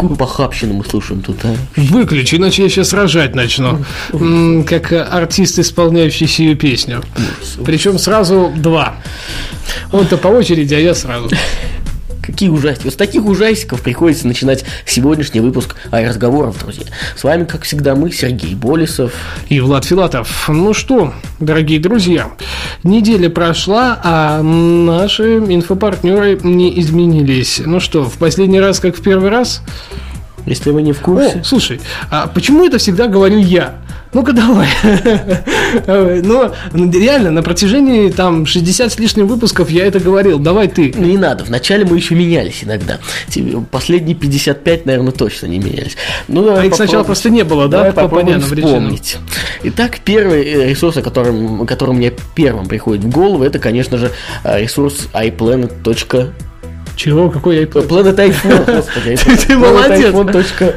Какую 0.00 0.16
похабщину 0.16 0.72
мы 0.72 0.84
слушаем 0.86 1.20
тут, 1.20 1.36
а? 1.44 1.54
Выключи, 1.76 2.36
иначе 2.36 2.62
я 2.62 2.70
сейчас 2.70 2.94
рожать 2.94 3.34
начну. 3.34 3.84
Как 4.66 4.92
артист, 4.92 5.58
исполняющий 5.58 6.26
сию 6.26 6.56
песню. 6.56 7.02
Причем 7.66 7.98
сразу 7.98 8.50
два. 8.56 8.94
Он-то 9.92 10.16
по 10.16 10.28
очереди, 10.28 10.72
а 10.72 10.78
я 10.78 10.94
сразу. 10.94 11.28
Какие 12.22 12.48
ужастики. 12.50 12.84
Вот 12.84 12.94
с 12.94 12.96
таких 12.96 13.24
ужастиков 13.24 13.80
приходится 13.82 14.26
начинать 14.26 14.64
сегодняшний 14.86 15.40
выпуск 15.40 15.76
разговоров, 15.90 16.58
друзья. 16.60 16.84
С 17.16 17.24
вами, 17.24 17.44
как 17.44 17.62
всегда, 17.62 17.94
мы, 17.94 18.12
Сергей 18.12 18.54
Болесов. 18.54 19.12
И 19.48 19.60
Влад 19.60 19.84
Филатов. 19.84 20.48
Ну 20.48 20.74
что, 20.74 21.14
дорогие 21.38 21.80
друзья, 21.80 22.30
неделя 22.82 23.30
прошла, 23.30 23.98
а 24.02 24.42
наши 24.42 25.38
инфопартнеры 25.38 26.38
не 26.42 26.78
изменились. 26.80 27.62
Ну 27.64 27.80
что, 27.80 28.04
в 28.04 28.18
последний 28.18 28.60
раз, 28.60 28.80
как 28.80 28.96
в 28.96 29.02
первый 29.02 29.30
раз? 29.30 29.62
Если 30.46 30.70
вы 30.70 30.82
не 30.82 30.92
в 30.92 31.00
О, 31.00 31.04
курсе. 31.04 31.42
слушай, 31.44 31.80
а 32.10 32.26
почему 32.26 32.64
это 32.64 32.78
всегда 32.78 33.06
говорю 33.08 33.38
я? 33.38 33.76
Ну-ка 34.12 34.32
давай. 34.32 34.68
Но 35.86 36.52
реально, 36.74 37.30
на 37.30 37.42
протяжении 37.42 38.10
там 38.10 38.44
60 38.44 38.92
с 38.92 38.98
лишним 38.98 39.26
выпусков 39.28 39.70
я 39.70 39.86
это 39.86 40.00
говорил. 40.00 40.38
Давай 40.38 40.68
ты. 40.68 40.92
Ну, 40.96 41.04
Не 41.06 41.16
надо, 41.16 41.44
вначале 41.44 41.84
мы 41.84 41.96
еще 41.96 42.14
менялись 42.14 42.64
иногда. 42.64 42.98
Последние 43.70 44.16
55, 44.16 44.86
наверное, 44.86 45.12
точно 45.12 45.46
не 45.46 45.58
менялись. 45.58 45.96
Ну, 46.26 46.44
давай 46.44 46.64
А 46.64 46.66
их 46.66 46.74
сначала 46.74 47.04
просто 47.04 47.30
не 47.30 47.44
было, 47.44 47.68
да, 47.68 47.78
Давай 47.78 47.92
по 47.92 48.08
причинам? 48.08 48.40
вспомнить. 48.40 49.16
Итак, 49.62 49.98
первый 50.04 50.42
э, 50.44 50.68
ресурс, 50.70 50.96
о 50.96 51.02
котором, 51.02 51.66
который 51.66 51.94
мне 51.94 52.12
первым 52.34 52.66
приходит 52.66 53.04
в 53.04 53.10
голову, 53.10 53.44
это, 53.44 53.58
конечно 53.58 53.96
же, 53.96 54.10
э, 54.42 54.60
ресурс 54.60 55.08
iPlanet. 55.12 55.82
Чего? 57.00 57.30
Какой 57.30 57.60
я 57.60 57.62
Planet 57.62 58.14
iPhone, 58.28 58.76
господи. 58.76 59.16
Ты, 59.46 59.56
молодец. 59.56 60.14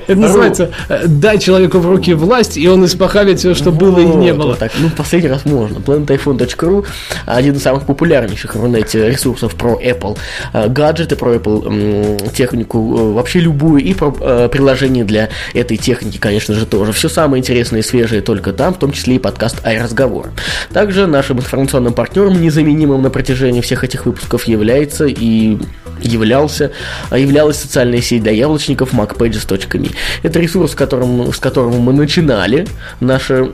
Это 0.07 0.19
называется 0.19 0.71
э, 0.87 1.05
«дай 1.05 1.37
человеку 1.37 1.79
в 1.79 1.85
руки 1.85 2.13
власть, 2.13 2.55
и 2.55 2.65
он 2.65 2.85
испохабит 2.85 3.39
все, 3.39 3.53
что 3.53 3.73
было 3.73 3.99
и 3.99 4.05
не 4.05 4.33
было». 4.33 4.55
так. 4.55 4.71
Ну, 4.79 4.89
последний 4.89 5.27
раз 5.27 5.43
можно. 5.43 5.79
planetiphone.ru 5.79 6.85
один 7.25 7.55
из 7.55 7.61
самых 7.61 7.85
популярнейших 7.85 8.55
в 8.55 8.65
интернете 8.65 9.09
ресурсов 9.09 9.55
про 9.55 9.77
Apple 9.81 10.17
э, 10.53 10.69
гаджеты, 10.69 11.17
про 11.17 11.35
Apple 11.35 12.31
технику, 12.31 12.97
э, 12.97 13.11
вообще 13.15 13.41
любую, 13.41 13.83
и 13.83 13.93
про 13.93 14.11
приложение 14.47 15.03
для 15.03 15.27
этой 15.53 15.75
техники, 15.75 16.19
конечно 16.19 16.55
же, 16.55 16.65
тоже. 16.65 16.93
Все 16.93 17.09
самое 17.09 17.41
интересное 17.41 17.81
и 17.81 17.83
свежее 17.83 18.21
только 18.21 18.53
там, 18.53 18.73
в 18.73 18.77
том 18.77 18.93
числе 18.93 19.15
и 19.15 19.19
подкаст 19.19 19.57
«Ай-разговор». 19.65 20.29
Также 20.71 21.05
нашим 21.05 21.39
информационным 21.39 21.91
партнером, 21.93 22.41
незаменимым 22.41 23.01
на 23.01 23.09
протяжении 23.09 23.59
всех 23.59 23.83
этих 23.83 24.05
выпусков, 24.05 24.45
является 24.45 25.05
и 25.05 25.57
являлся, 26.03 26.71
а 27.09 27.17
являлась 27.17 27.57
социальная 27.57 28.01
сеть 28.01 28.23
для 28.23 28.31
яблочников 28.31 28.93
macpages.me. 28.93 29.95
Это 30.23 30.39
ресурс, 30.39 30.71
с 30.71 30.75
которым, 30.75 31.33
с 31.33 31.39
которого 31.39 31.79
мы 31.79 31.93
начинали 31.93 32.67
наше 32.99 33.49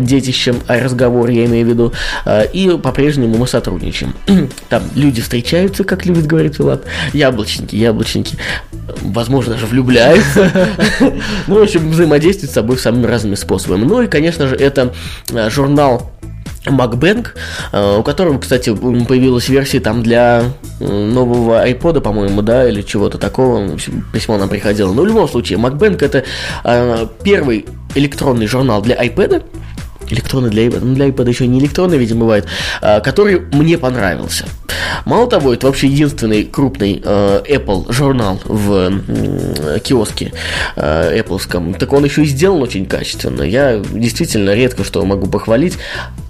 детище 0.00 0.54
разговор, 0.68 1.30
я 1.30 1.44
имею 1.46 1.66
в 1.66 1.68
виду, 1.68 1.92
а, 2.24 2.42
и 2.42 2.76
по-прежнему 2.76 3.36
мы 3.36 3.46
сотрудничаем. 3.46 4.14
Там 4.68 4.82
люди 4.94 5.20
встречаются, 5.20 5.84
как 5.84 6.06
любит 6.06 6.26
говорить 6.26 6.58
Влад, 6.58 6.84
яблочники, 7.12 7.76
яблочники, 7.76 8.36
возможно, 9.00 9.54
даже 9.54 9.66
влюбляются. 9.66 10.50
Ну, 11.46 11.58
в 11.58 11.62
общем, 11.62 11.90
взаимодействуют 11.90 12.50
с 12.50 12.54
собой 12.54 12.78
самыми 12.78 13.06
разными 13.06 13.34
способами. 13.34 13.84
Ну 13.84 14.02
и, 14.02 14.06
конечно 14.06 14.46
же, 14.46 14.56
это 14.56 14.92
а, 15.32 15.50
журнал 15.50 16.12
MacBank, 16.66 17.28
э, 17.72 17.98
у 17.98 18.02
которого, 18.02 18.38
кстати, 18.38 18.74
появилась 18.74 19.48
версия 19.48 19.80
там 19.80 20.02
для 20.02 20.44
э, 20.80 20.84
нового 20.84 21.66
iPod, 21.68 22.00
по-моему, 22.00 22.42
да, 22.42 22.68
или 22.68 22.82
чего-то 22.82 23.18
такого. 23.18 23.76
Письмо 24.12 24.38
нам 24.38 24.48
приходило. 24.48 24.92
Но 24.92 25.02
в 25.02 25.06
любом 25.06 25.28
случае, 25.28 25.58
MacBank 25.58 26.04
это 26.04 26.24
э, 26.64 27.06
первый 27.22 27.66
электронный 27.94 28.46
журнал 28.46 28.82
для 28.82 28.96
iPad. 28.96 29.44
Электронный 30.08 30.50
для 30.50 30.66
iPad, 30.66 30.80
ну 30.82 30.94
для 30.94 31.08
iPad 31.08 31.28
еще 31.28 31.46
не 31.46 31.58
электронный, 31.58 31.98
видимо, 31.98 32.20
бывает, 32.20 32.46
э, 32.80 33.00
который 33.00 33.40
мне 33.52 33.78
понравился. 33.78 34.44
Мало 35.04 35.28
того, 35.28 35.52
это 35.54 35.66
вообще 35.66 35.86
единственный 35.86 36.44
крупный 36.44 37.00
э, 37.04 37.42
Apple 37.48 37.92
журнал 37.92 38.40
в 38.44 38.72
м, 38.72 39.02
киоске 39.82 40.32
э, 40.76 41.20
Apple. 41.20 41.78
Так 41.78 41.92
он 41.92 42.04
еще 42.04 42.22
и 42.22 42.26
сделан 42.26 42.62
очень 42.62 42.86
качественно. 42.86 43.42
Я 43.42 43.78
действительно 43.92 44.54
редко 44.54 44.84
что 44.84 45.04
могу 45.04 45.26
похвалить. 45.26 45.78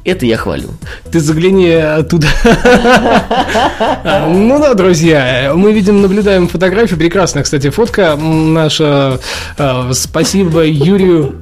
Это 0.04 0.26
я 0.26 0.36
хвалю. 0.36 0.70
Ты 1.12 1.20
загляни 1.20 1.70
оттуда. 1.70 2.26
А, 2.44 4.26
Ну 4.32 4.58
да, 4.58 4.74
друзья, 4.74 5.52
мы 5.54 5.72
видим, 5.72 6.02
наблюдаем 6.02 6.48
фотографию. 6.48 6.98
Прекрасная, 6.98 7.42
кстати, 7.44 7.70
фотка 7.70 8.16
наша. 8.16 9.20
э, 9.58 9.90
Спасибо 9.92 10.64
Юрию 10.64 11.36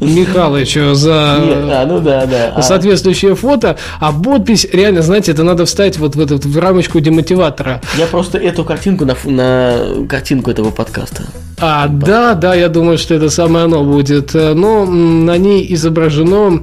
Михайловичу 0.00 0.94
за 0.94 1.38
Нет, 1.42 1.56
а, 1.70 1.86
ну 1.86 2.00
да, 2.00 2.26
да. 2.26 2.52
А, 2.54 2.62
соответствующее 2.62 3.34
фото, 3.34 3.76
а 4.00 4.12
подпись, 4.12 4.66
реально, 4.72 5.02
знаете, 5.02 5.32
это 5.32 5.42
надо 5.44 5.64
вставить 5.64 5.98
вот 5.98 6.16
в 6.16 6.20
эту 6.20 6.36
в 6.36 6.58
рамочку 6.58 7.00
демотиватора. 7.00 7.80
я 7.96 8.06
просто 8.06 8.38
эту 8.38 8.64
картинку 8.64 9.04
на, 9.04 9.16
на 9.24 10.06
картинку 10.08 10.50
этого 10.50 10.70
подкаста. 10.70 11.24
А, 11.58 11.86
да, 11.88 12.34
да, 12.34 12.54
я 12.54 12.68
думаю, 12.68 12.98
что 12.98 13.14
это 13.14 13.30
самое 13.30 13.66
оно 13.66 13.84
будет. 13.84 14.34
Э, 14.34 14.52
Но 14.52 14.84
на 14.84 15.36
ней 15.38 15.64
изображено 15.74 16.62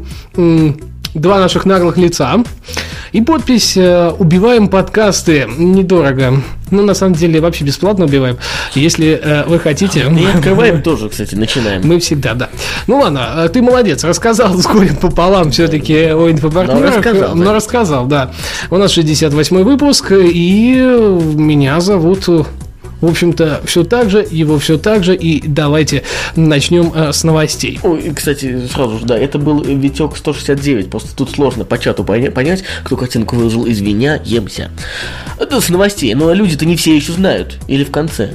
два 1.14 1.40
наших 1.40 1.66
наглых 1.66 1.98
лица. 1.98 2.44
И 3.12 3.22
подпись 3.22 3.76
э, 3.76 4.12
«Убиваем 4.18 4.68
подкасты 4.68 5.48
недорого». 5.58 6.42
Ну, 6.72 6.84
на 6.84 6.94
самом 6.94 7.16
деле, 7.16 7.42
вообще 7.42 7.64
бесплатно 7.64 8.06
убиваем. 8.06 8.38
Если 8.76 9.20
э, 9.22 9.44
вы 9.48 9.60
хотите... 9.60 10.02
И 10.02 10.26
открываем 10.26 10.82
тоже, 10.84 11.10
кстати, 11.10 11.36
начинаем. 11.36 11.82
Мы 11.84 12.00
всегда, 12.00 12.36
да. 12.36 12.50
Ну 12.88 13.00
ладно, 13.00 13.28
э, 13.38 13.50
ты 13.50 13.62
молодец, 13.62 14.04
рассказал 14.04 14.54
с 14.58 14.68
горем 14.68 14.96
пополам 14.96 15.52
все-таки 15.52 16.12
о 16.12 16.30
инфопартнерах. 16.30 16.82
Но 16.82 16.98
рассказал, 16.98 17.36
Но 17.36 17.46
да. 17.46 17.54
рассказал, 17.54 18.06
да. 18.06 18.32
У 18.70 18.78
нас 18.78 18.96
68-й 18.96 19.64
выпуск, 19.64 20.12
и 20.12 20.74
меня 21.36 21.80
зовут, 21.80 22.28
э, 22.28 22.44
в 23.02 23.06
общем-то, 23.08 23.62
все 23.66 23.84
так 23.84 24.10
же, 24.10 24.26
его 24.30 24.60
все 24.60 24.78
так 24.78 25.04
же, 25.04 25.16
и 25.16 25.42
давайте 25.48 26.04
начнем 26.36 26.92
э, 26.94 27.12
с 27.14 27.24
новостей. 27.24 27.80
Ой, 27.84 28.12
кстати, 28.16 28.68
сразу 28.72 29.00
же, 29.00 29.06
да, 29.06 29.18
это 29.18 29.38
был 29.40 29.62
Витек 29.64 30.18
169, 30.18 30.90
просто 30.90 31.16
тут 31.16 31.32
сложно 31.32 31.66
по 31.66 31.78
чату 31.78 32.04
поня- 32.04 32.32
понять, 32.32 32.64
кто 32.84 32.98
картинку 32.98 33.36
выложил, 33.36 33.68
извиняемся. 33.68 34.72
Это 35.40 35.62
с 35.62 35.70
новостей, 35.70 36.14
но 36.16 36.34
люди-то 36.34 36.66
не 36.66 36.76
все 36.76 36.96
еще 36.96 37.14
знают, 37.14 37.58
или 37.68 37.84
в 37.84 37.92
конце. 37.92 38.32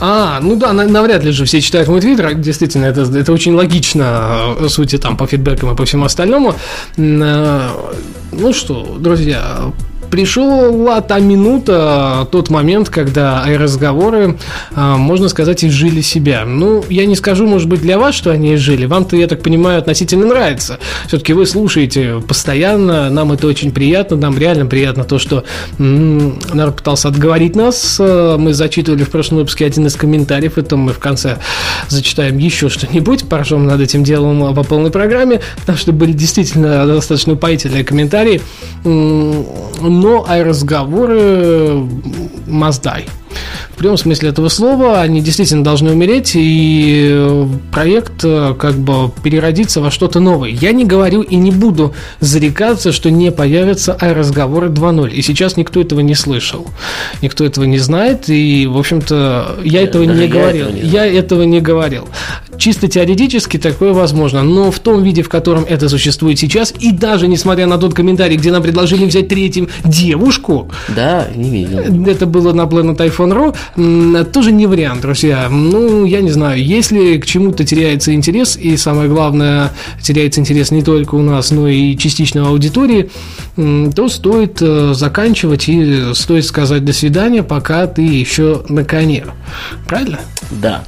А, 0.00 0.40
ну 0.42 0.56
да, 0.56 0.72
на- 0.72 0.86
навряд 0.88 1.22
ли 1.24 1.30
же 1.30 1.44
все 1.44 1.60
читают 1.60 1.88
мой 1.88 2.00
твиттер. 2.00 2.26
а 2.26 2.34
Действительно, 2.34 2.86
это, 2.86 3.02
это 3.02 3.32
очень 3.32 3.52
логично, 3.54 4.54
э, 4.58 4.68
сути 4.68 4.98
там 4.98 5.16
по 5.16 5.26
фидбэкам 5.26 5.72
и 5.72 5.76
по 5.76 5.84
всему 5.84 6.04
остальному. 6.06 6.54
Э, 6.96 7.68
Ну 8.32 8.52
что, 8.54 8.96
друзья, 8.98 9.70
пришла 10.12 11.00
та 11.00 11.18
минута, 11.20 12.28
тот 12.30 12.50
момент, 12.50 12.90
когда 12.90 13.44
разговоры, 13.46 14.36
а, 14.74 14.98
можно 14.98 15.30
сказать, 15.30 15.64
изжили 15.64 16.02
себя. 16.02 16.44
Ну, 16.44 16.84
я 16.90 17.06
не 17.06 17.16
скажу, 17.16 17.46
может 17.46 17.66
быть, 17.66 17.80
для 17.80 17.98
вас, 17.98 18.14
что 18.14 18.30
они 18.30 18.54
изжили. 18.54 18.84
Вам-то, 18.84 19.16
я 19.16 19.26
так 19.26 19.40
понимаю, 19.40 19.78
относительно 19.78 20.26
нравится. 20.26 20.78
Все-таки 21.08 21.32
вы 21.32 21.46
слушаете 21.46 22.22
постоянно, 22.28 23.08
нам 23.08 23.32
это 23.32 23.46
очень 23.46 23.70
приятно, 23.72 24.18
нам 24.18 24.36
реально 24.36 24.66
приятно 24.66 25.04
то, 25.04 25.18
что 25.18 25.44
м, 25.78 26.38
народ 26.52 26.76
пытался 26.76 27.08
отговорить 27.08 27.56
нас. 27.56 27.96
Э, 27.98 28.36
Мы 28.38 28.52
зачитывали 28.52 29.04
в 29.04 29.10
прошлом 29.10 29.38
выпуске 29.38 29.64
один 29.64 29.86
из 29.86 29.94
комментариев, 29.96 30.58
это 30.58 30.76
мы 30.76 30.92
в 30.92 30.98
конце 30.98 31.38
зачитаем 31.88 32.36
еще 32.36 32.68
что-нибудь, 32.68 33.24
поржем 33.30 33.66
над 33.66 33.80
этим 33.80 34.04
делом 34.04 34.54
по 34.54 34.62
полной 34.62 34.90
программе, 34.90 35.40
потому 35.60 35.78
что 35.78 35.92
были 35.92 36.12
действительно 36.12 36.86
достаточно 36.86 37.32
упоительные 37.32 37.82
комментарии. 37.82 38.42
Но 40.02 40.24
а 40.26 40.42
разговоры 40.42 41.86
Маздай. 42.48 43.06
В 43.70 43.76
прямом 43.76 43.96
смысле 43.96 44.28
этого 44.30 44.48
слова 44.48 45.00
они 45.00 45.20
действительно 45.20 45.64
должны 45.64 45.92
умереть, 45.92 46.32
и 46.34 47.08
э, 47.10 47.46
проект 47.72 48.24
э, 48.24 48.54
как 48.58 48.74
бы 48.74 49.10
переродится 49.22 49.80
во 49.80 49.90
что-то 49.90 50.20
новое. 50.20 50.50
Я 50.50 50.72
не 50.72 50.84
говорю 50.84 51.22
и 51.22 51.36
не 51.36 51.50
буду 51.50 51.94
зарекаться, 52.20 52.92
что 52.92 53.10
не 53.10 53.30
появятся 53.32 53.96
разговоры 54.00 54.68
2.0. 54.68 55.10
И 55.10 55.22
сейчас 55.22 55.56
никто 55.56 55.80
этого 55.80 56.00
не 56.00 56.14
слышал. 56.14 56.66
Никто 57.22 57.44
этого 57.44 57.64
не 57.64 57.78
знает, 57.78 58.28
и, 58.28 58.66
в 58.66 58.76
общем-то, 58.78 59.56
я 59.64 59.82
этого 59.82 60.04
не 60.04 60.22
я 60.26 60.28
говорил. 60.28 60.66
этого 60.66 60.76
не 60.80 60.88
Я 60.88 61.06
этого 61.06 61.42
не 61.42 61.60
говорил. 61.60 62.08
Чисто 62.58 62.86
теоретически 62.86 63.56
такое 63.56 63.92
возможно, 63.92 64.42
но 64.42 64.70
в 64.70 64.78
том 64.78 65.02
виде, 65.02 65.22
в 65.22 65.28
котором 65.28 65.64
это 65.68 65.88
существует 65.88 66.38
сейчас, 66.38 66.72
и 66.78 66.92
даже 66.92 67.26
несмотря 67.26 67.66
на 67.66 67.78
тот 67.78 67.94
комментарий, 67.94 68.36
где 68.36 68.52
нам 68.52 68.62
предложили 68.62 69.06
взять 69.06 69.28
третьим 69.28 69.68
девушку, 69.84 70.70
Да, 70.94 71.28
не 71.34 71.50
видел. 71.50 72.06
это 72.06 72.26
было 72.26 72.52
на 72.52 72.62
Planet 72.62 72.96
iPhone.ru, 72.96 73.21
м, 73.76 74.24
тоже 74.32 74.52
не 74.52 74.66
вариант, 74.66 75.02
друзья. 75.02 75.48
Ну, 75.50 76.04
я 76.04 76.20
не 76.20 76.30
знаю, 76.30 76.62
если 76.62 77.18
к 77.18 77.26
чему-то 77.26 77.64
теряется 77.64 78.14
интерес, 78.14 78.56
и 78.56 78.76
самое 78.76 79.08
главное, 79.08 79.70
теряется 80.00 80.40
интерес 80.40 80.70
не 80.70 80.82
только 80.82 81.14
у 81.14 81.22
нас, 81.22 81.50
но 81.50 81.68
и 81.68 81.96
частично 81.96 82.48
аудитории, 82.48 83.10
то 83.56 84.08
стоит 84.08 84.58
э, 84.60 84.92
заканчивать 84.94 85.68
и 85.68 86.14
стоит 86.14 86.46
сказать 86.46 86.84
до 86.84 86.92
свидания, 86.92 87.42
пока 87.42 87.86
ты 87.86 88.02
еще 88.02 88.62
на 88.68 88.84
коне. 88.84 89.24
Правильно? 89.86 90.20
Да. 90.50 90.84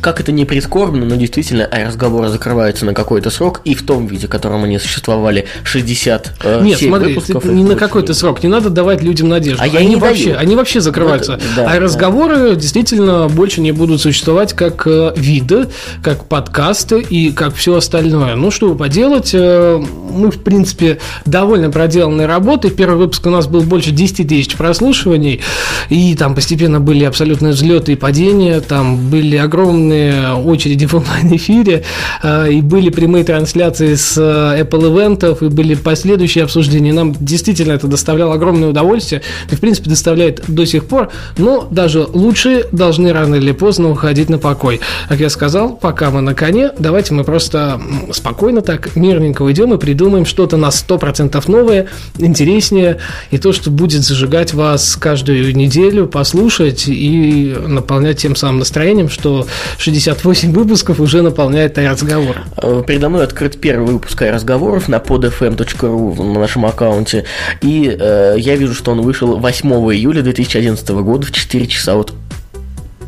Как 0.00 0.20
это 0.20 0.32
не 0.32 0.44
прискорбно, 0.44 1.04
но 1.04 1.16
действительно 1.16 1.68
разговоры 1.70 2.28
закрываются 2.28 2.84
на 2.84 2.94
какой-то 2.94 3.30
срок, 3.30 3.60
и 3.64 3.74
в 3.74 3.84
том 3.84 4.06
виде, 4.06 4.26
в 4.26 4.30
котором 4.30 4.64
они 4.64 4.78
существовали 4.78 5.46
60 5.64 6.32
э, 6.42 6.60
Нет, 6.62 6.78
7 6.78 6.88
смотри, 6.88 7.14
выпусков. 7.14 7.44
не 7.44 7.64
на 7.64 7.76
какой-то 7.76 8.14
срок, 8.14 8.42
не 8.42 8.48
надо 8.48 8.70
давать 8.70 9.02
людям 9.02 9.28
надежду. 9.28 9.62
А 9.62 9.66
я 9.66 9.80
они 9.80 9.90
не 9.90 9.96
вообще, 9.96 10.32
даю. 10.32 10.38
они 10.38 10.56
вообще 10.56 10.80
закрываются. 10.80 11.32
Вот, 11.32 11.42
да, 11.56 11.64
а 11.64 11.74
да. 11.74 11.80
разговоры 11.80 12.56
действительно 12.56 13.28
больше 13.28 13.60
не 13.60 13.72
будут 13.72 14.00
существовать 14.00 14.52
как 14.52 14.86
э, 14.86 15.12
виды, 15.16 15.68
как 16.02 16.26
подкасты 16.26 17.00
и 17.00 17.32
как 17.32 17.54
все 17.54 17.76
остальное. 17.76 18.36
Ну 18.36 18.50
что 18.50 18.74
поделать, 18.74 19.30
э, 19.32 19.82
мы 20.10 20.30
в 20.30 20.42
принципе 20.42 20.98
довольно 21.24 21.70
проделанной 21.70 22.26
работой. 22.26 22.70
Первый 22.70 22.98
выпуск 22.98 23.26
у 23.26 23.30
нас 23.30 23.46
был 23.46 23.62
больше 23.62 23.90
10 23.90 24.28
тысяч 24.28 24.56
прослушиваний, 24.56 25.40
и 25.88 26.14
там 26.14 26.34
постепенно 26.34 26.80
были 26.80 27.04
абсолютные 27.04 27.52
взлеты 27.52 27.92
и 27.92 27.96
падения, 27.96 28.60
там 28.60 29.10
были 29.10 29.36
огромные 29.36 29.85
очереди 29.92 30.86
в 30.86 30.94
онлайн-эфире, 30.94 31.84
э, 32.22 32.52
и 32.52 32.60
были 32.60 32.90
прямые 32.90 33.24
трансляции 33.24 33.94
с 33.94 34.16
э, 34.16 34.62
Apple 34.62 34.92
ивентов, 34.92 35.42
и 35.42 35.48
были 35.48 35.74
последующие 35.74 36.44
обсуждения. 36.44 36.92
Нам 36.92 37.14
действительно 37.18 37.72
это 37.72 37.86
доставляло 37.86 38.34
огромное 38.34 38.68
удовольствие, 38.68 39.22
и 39.50 39.54
в 39.54 39.60
принципе 39.60 39.90
доставляет 39.90 40.42
до 40.48 40.66
сих 40.66 40.86
пор, 40.86 41.10
но 41.38 41.66
даже 41.70 42.00
лучшие 42.00 42.64
должны 42.72 43.12
рано 43.12 43.36
или 43.36 43.52
поздно 43.52 43.90
уходить 43.90 44.28
на 44.28 44.38
покой. 44.38 44.80
Как 45.08 45.20
я 45.20 45.30
сказал, 45.30 45.76
пока 45.76 46.10
мы 46.10 46.20
на 46.20 46.34
коне, 46.34 46.70
давайте 46.78 47.14
мы 47.14 47.24
просто 47.24 47.80
спокойно 48.12 48.62
так, 48.62 48.96
мирненько 48.96 49.42
уйдем 49.42 49.74
и 49.74 49.78
придумаем 49.78 50.26
что-то 50.26 50.56
на 50.56 50.68
100% 50.68 51.42
новое, 51.50 51.86
интереснее, 52.18 52.98
и 53.30 53.38
то, 53.38 53.52
что 53.52 53.70
будет 53.70 54.02
зажигать 54.02 54.54
вас 54.54 54.96
каждую 54.96 55.54
неделю, 55.56 56.06
послушать 56.06 56.84
и 56.86 57.54
наполнять 57.66 58.18
тем 58.18 58.36
самым 58.36 58.60
настроением, 58.60 59.08
что 59.08 59.46
68 59.78 60.52
выпусков 60.52 61.00
уже 61.00 61.22
наполняет 61.22 61.78
разговор. 61.78 62.36
Э, 62.56 62.82
Передо 62.86 63.08
мной 63.08 63.24
открыт 63.24 63.60
первый 63.60 63.94
выпуск 63.94 64.22
разговоров 64.22 64.88
на 64.88 64.96
podfm.ru 64.96 66.22
на 66.22 66.40
нашем 66.40 66.66
аккаунте. 66.66 67.24
И 67.60 67.96
э, 67.98 68.36
я 68.38 68.56
вижу, 68.56 68.74
что 68.74 68.92
он 68.92 69.02
вышел 69.02 69.38
8 69.38 69.70
июля 69.94 70.22
2011 70.22 70.88
года 70.90 71.26
в 71.26 71.32
4 71.32 71.66
часа. 71.66 71.94
Вот 71.94 72.12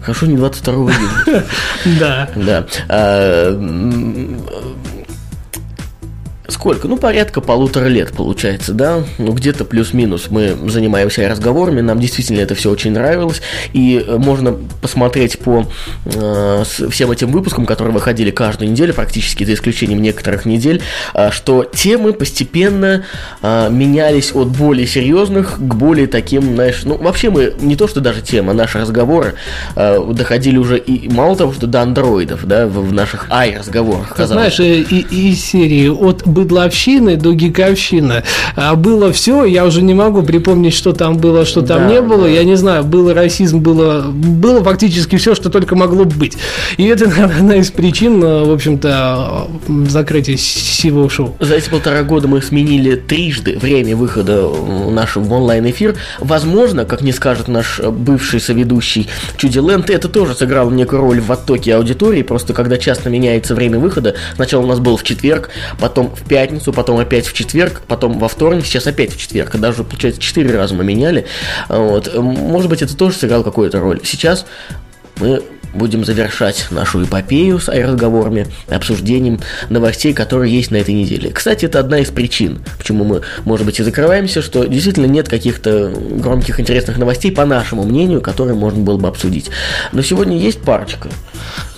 Хорошо, 0.00 0.26
не 0.26 0.36
22 0.36 0.74
июля. 0.74 1.44
Да. 1.98 2.28
Да. 2.36 2.66
Сколько? 6.50 6.88
Ну, 6.88 6.96
порядка 6.96 7.42
полутора 7.42 7.88
лет 7.88 8.12
получается, 8.12 8.72
да? 8.72 9.04
Ну, 9.18 9.32
где-то 9.32 9.66
плюс-минус 9.66 10.28
мы 10.30 10.56
занимаемся 10.70 11.28
разговорами, 11.28 11.82
нам 11.82 12.00
действительно 12.00 12.40
это 12.40 12.54
все 12.54 12.70
очень 12.70 12.92
нравилось, 12.92 13.42
и 13.74 14.02
э, 14.06 14.16
можно 14.16 14.56
посмотреть 14.80 15.38
по 15.40 15.66
э, 16.06 16.64
всем 16.90 17.10
этим 17.10 17.32
выпускам, 17.32 17.66
которые 17.66 17.92
выходили 17.92 18.30
каждую 18.30 18.70
неделю, 18.70 18.94
практически 18.94 19.44
за 19.44 19.52
исключением 19.52 20.00
некоторых 20.00 20.46
недель, 20.46 20.80
а, 21.12 21.30
что 21.30 21.64
темы 21.64 22.14
постепенно 22.14 23.04
а, 23.42 23.68
менялись 23.68 24.34
от 24.34 24.48
более 24.48 24.86
серьезных 24.86 25.56
к 25.56 25.74
более 25.74 26.06
таким, 26.06 26.54
знаешь, 26.54 26.80
ну, 26.84 26.96
вообще 26.96 27.28
мы, 27.28 27.52
не 27.60 27.76
то 27.76 27.88
что 27.88 28.00
даже 28.00 28.22
тема, 28.22 28.54
наши 28.54 28.78
разговоры 28.78 29.34
а, 29.76 30.02
доходили 30.14 30.56
уже 30.56 30.78
и 30.78 31.10
мало 31.10 31.36
того, 31.36 31.52
что 31.52 31.66
до 31.66 31.82
андроидов, 31.82 32.46
да, 32.46 32.66
в, 32.66 32.88
в 32.88 32.92
наших 32.94 33.26
ай-разговорах, 33.30 34.14
Ты 34.16 34.26
знаешь, 34.26 34.58
э, 34.60 34.80
и, 34.80 35.30
и 35.30 35.34
серии 35.34 35.88
от 35.88 36.26
быдловщины 36.38 37.16
до 37.16 37.32
гиковщины 37.32 38.22
а 38.54 38.74
было 38.74 39.12
все, 39.12 39.44
я 39.44 39.64
уже 39.64 39.82
не 39.82 39.94
могу 39.94 40.22
припомнить, 40.22 40.74
что 40.74 40.92
там 40.92 41.18
было, 41.18 41.44
что 41.44 41.62
там 41.62 41.86
Да, 41.86 41.92
не 41.92 42.00
было, 42.00 42.24
да. 42.24 42.28
я 42.28 42.44
не 42.44 42.56
знаю, 42.56 42.84
был 42.84 43.12
расизм, 43.12 43.60
было, 43.60 44.02
было 44.02 44.62
фактически 44.62 45.16
все, 45.16 45.34
что 45.34 45.50
только 45.50 45.76
могло 45.76 46.04
быть. 46.04 46.36
И 46.76 46.84
это 46.84 47.04
одна 47.24 47.56
из 47.56 47.70
причин, 47.70 48.22
э, 48.22 48.44
в 48.44 48.52
общем-то, 48.52 49.48
э, 49.68 49.84
закрытия 49.88 50.36
сего 50.36 51.08
шоу. 51.08 51.36
За 51.40 51.54
эти 51.54 51.68
полтора 51.68 52.02
года 52.02 52.28
мы 52.28 52.42
сменили 52.42 52.96
трижды 52.96 53.58
время 53.58 53.96
выхода 53.96 54.50
э, 54.52 54.90
нашего 54.90 55.24
в 55.24 55.32
онлайн-эфир. 55.32 55.96
Возможно, 56.20 56.84
как 56.84 57.02
не 57.02 57.12
скажет 57.12 57.48
наш 57.48 57.80
бывший 57.80 58.40
соведущий 58.40 59.08
Чуди 59.36 59.58
Лэнд, 59.58 59.90
это 59.90 60.08
тоже 60.08 60.34
сыграло 60.34 60.70
некую 60.70 61.00
роль 61.00 61.20
в 61.20 61.30
оттоке 61.30 61.74
аудитории, 61.74 62.22
просто 62.22 62.52
когда 62.52 62.76
часто 62.76 63.10
меняется 63.10 63.54
время 63.54 63.78
выхода, 63.78 64.14
сначала 64.34 64.64
у 64.64 64.66
нас 64.66 64.78
был 64.78 64.96
в 64.96 65.02
четверг, 65.02 65.50
потом 65.78 66.14
в 66.14 66.27
пятницу, 66.28 66.72
потом 66.72 66.98
опять 66.98 67.26
в 67.26 67.32
четверг, 67.32 67.82
потом 67.88 68.18
во 68.18 68.28
вторник, 68.28 68.66
сейчас 68.66 68.86
опять 68.86 69.12
в 69.12 69.18
четверг, 69.18 69.50
когда 69.50 69.70
уже, 69.70 69.84
получается, 69.84 70.20
четыре 70.20 70.54
раза 70.56 70.74
мы 70.74 70.84
меняли. 70.84 71.26
Вот. 71.68 72.14
Может 72.14 72.68
быть, 72.68 72.82
это 72.82 72.96
тоже 72.96 73.16
сыграло 73.16 73.42
какую-то 73.42 73.80
роль. 73.80 74.00
Сейчас 74.04 74.46
мы 75.16 75.42
будем 75.74 76.04
завершать 76.04 76.66
нашу 76.70 77.04
эпопею 77.04 77.58
с 77.58 77.68
разговорами, 77.68 78.46
обсуждением 78.68 79.40
новостей, 79.68 80.12
которые 80.12 80.54
есть 80.54 80.70
на 80.70 80.76
этой 80.76 80.94
неделе. 80.94 81.30
Кстати, 81.30 81.66
это 81.66 81.80
одна 81.80 81.98
из 81.98 82.08
причин, 82.08 82.60
почему 82.78 83.04
мы, 83.04 83.22
может 83.44 83.66
быть, 83.66 83.78
и 83.78 83.82
закрываемся, 83.82 84.42
что 84.42 84.64
действительно 84.64 85.06
нет 85.06 85.28
каких-то 85.28 85.90
громких 85.90 86.58
интересных 86.60 86.98
новостей, 86.98 87.32
по 87.32 87.44
нашему 87.44 87.84
мнению, 87.84 88.20
которые 88.20 88.56
можно 88.56 88.80
было 88.82 88.96
бы 88.96 89.08
обсудить. 89.08 89.50
Но 89.92 90.02
сегодня 90.02 90.38
есть 90.38 90.60
парочка. 90.62 91.08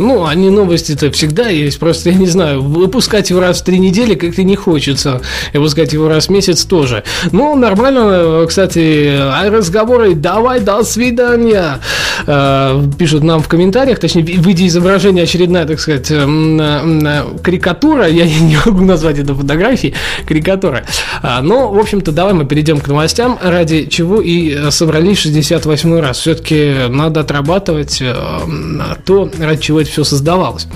Ну, 0.00 0.24
они 0.26 0.48
новости-то 0.48 1.10
всегда 1.12 1.48
есть, 1.48 1.78
просто 1.78 2.08
я 2.08 2.16
не 2.16 2.26
знаю, 2.26 2.62
выпускать 2.62 3.28
его 3.28 3.40
раз 3.40 3.60
в 3.60 3.64
три 3.64 3.78
недели 3.78 4.14
как-то 4.14 4.42
не 4.42 4.56
хочется, 4.56 5.20
и 5.52 5.58
выпускать 5.58 5.92
его 5.92 6.08
раз 6.08 6.26
в 6.26 6.30
месяц 6.30 6.64
тоже. 6.64 7.04
Ну, 7.32 7.54
нормально, 7.54 8.46
кстати, 8.48 9.08
а 9.14 9.48
разговоры 9.50 10.14
«давай, 10.14 10.60
до 10.60 10.82
свидания», 10.84 11.80
э, 12.26 12.82
пишут 12.98 13.24
нам 13.24 13.42
в 13.42 13.48
комментариях, 13.48 13.98
точнее, 13.98 14.22
в 14.22 14.46
виде 14.46 14.66
изображения 14.66 15.24
очередная, 15.24 15.66
так 15.66 15.78
сказать, 15.78 16.10
м, 16.10 16.58
м, 16.58 17.38
карикатура, 17.42 18.08
я 18.08 18.24
не 18.24 18.56
могу 18.64 18.84
назвать 18.84 19.18
это 19.18 19.34
фотографией, 19.34 19.94
карикатура. 20.26 20.84
А, 21.22 21.42
Но, 21.42 21.70
в 21.70 21.78
общем-то, 21.78 22.12
давай 22.12 22.32
мы 22.32 22.46
перейдем 22.46 22.80
к 22.80 22.88
новостям, 22.88 23.38
ради 23.42 23.84
чего 23.86 24.20
и 24.20 24.54
э, 24.54 24.70
собрались 24.70 25.18
68 25.18 26.00
раз. 26.00 26.20
Все-таки 26.20 26.88
надо 26.88 27.20
отрабатывать 27.20 28.00
э, 28.00 28.14
то, 29.04 29.30
ради 29.38 29.60
чего 29.60 29.80
это 29.80 29.89
все 29.90 30.04
создавалось. 30.04 30.66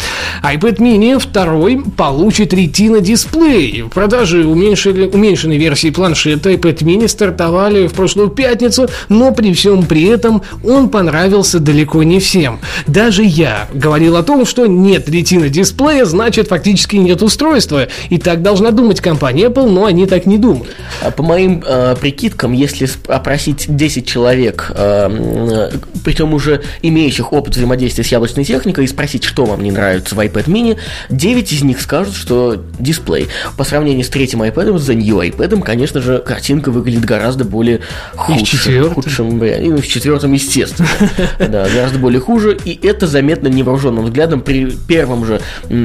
iPad 0.42 0.76
mini 0.78 1.18
второй 1.18 1.82
получит 1.96 2.52
Retina 2.52 3.00
дисплей. 3.00 3.82
В 3.82 3.88
продаже 3.88 4.46
уменьшили, 4.46 5.06
уменьшенной 5.06 5.56
версии 5.58 5.90
планшета 5.90 6.52
iPad 6.52 6.78
mini 6.82 7.08
стартовали 7.08 7.86
в 7.86 7.92
прошлую 7.94 8.28
пятницу, 8.28 8.88
но 9.08 9.32
при 9.32 9.52
всем 9.54 9.84
при 9.84 10.04
этом 10.04 10.42
он 10.62 10.88
понравился 10.88 11.60
далеко 11.60 12.02
не 12.02 12.18
всем. 12.20 12.60
Даже 12.86 13.24
я 13.24 13.68
говорил 13.72 14.16
о 14.16 14.22
том, 14.22 14.44
что 14.46 14.66
нет 14.66 15.08
Retina 15.08 15.48
дисплея, 15.48 16.04
значит 16.04 16.48
фактически 16.48 16.96
нет 16.96 17.22
устройства. 17.22 17.88
И 18.10 18.18
так 18.18 18.42
должна 18.42 18.70
думать 18.70 19.00
компания 19.00 19.46
Apple, 19.46 19.68
но 19.68 19.86
они 19.86 20.06
так 20.06 20.26
не 20.26 20.38
думают. 20.38 20.74
А 21.02 21.10
По 21.10 21.22
моим 21.22 21.62
э, 21.66 21.96
прикидкам, 22.00 22.52
если 22.52 22.88
опросить 23.08 23.66
10 23.68 24.06
человек, 24.06 24.72
э, 24.74 25.06
м, 25.06 25.80
причем 26.04 26.34
уже 26.34 26.62
имеющих 26.82 27.32
опыт 27.32 27.54
взаимодействия 27.56 28.04
с 28.04 28.08
яблочной 28.08 28.44
техникой, 28.44 28.84
спросить, 28.94 29.24
что 29.24 29.44
вам 29.44 29.62
не 29.62 29.70
нравится 29.72 30.14
в 30.14 30.20
iPad 30.20 30.46
mini, 30.46 30.76
9 31.10 31.52
из 31.52 31.62
них 31.62 31.80
скажут, 31.80 32.14
что 32.14 32.62
дисплей. 32.78 33.28
По 33.56 33.64
сравнению 33.64 34.04
с 34.04 34.08
третьим 34.08 34.42
iPad, 34.42 34.78
с 34.78 34.88
The 34.88 34.94
New 34.94 35.18
iPad, 35.18 35.62
конечно 35.62 36.00
же, 36.00 36.18
картинка 36.18 36.70
выглядит 36.70 37.04
гораздо 37.04 37.44
более 37.44 37.76
И 37.76 37.80
в 38.14 38.18
худшим. 38.18 38.46
четвертом. 38.46 38.94
худшим 38.94 39.38
варианте. 39.38 39.66
И 39.66 39.70
ну, 39.70 39.76
в 39.78 39.86
четвертом, 39.86 40.32
естественно. 40.32 40.88
Да, 41.38 41.66
гораздо 41.68 41.98
более 41.98 42.20
хуже. 42.20 42.56
И 42.64 42.78
это 42.86 43.06
заметно 43.06 43.48
невооруженным 43.48 44.04
взглядом 44.04 44.40
при 44.40 44.70
первом 44.70 45.24
же 45.24 45.40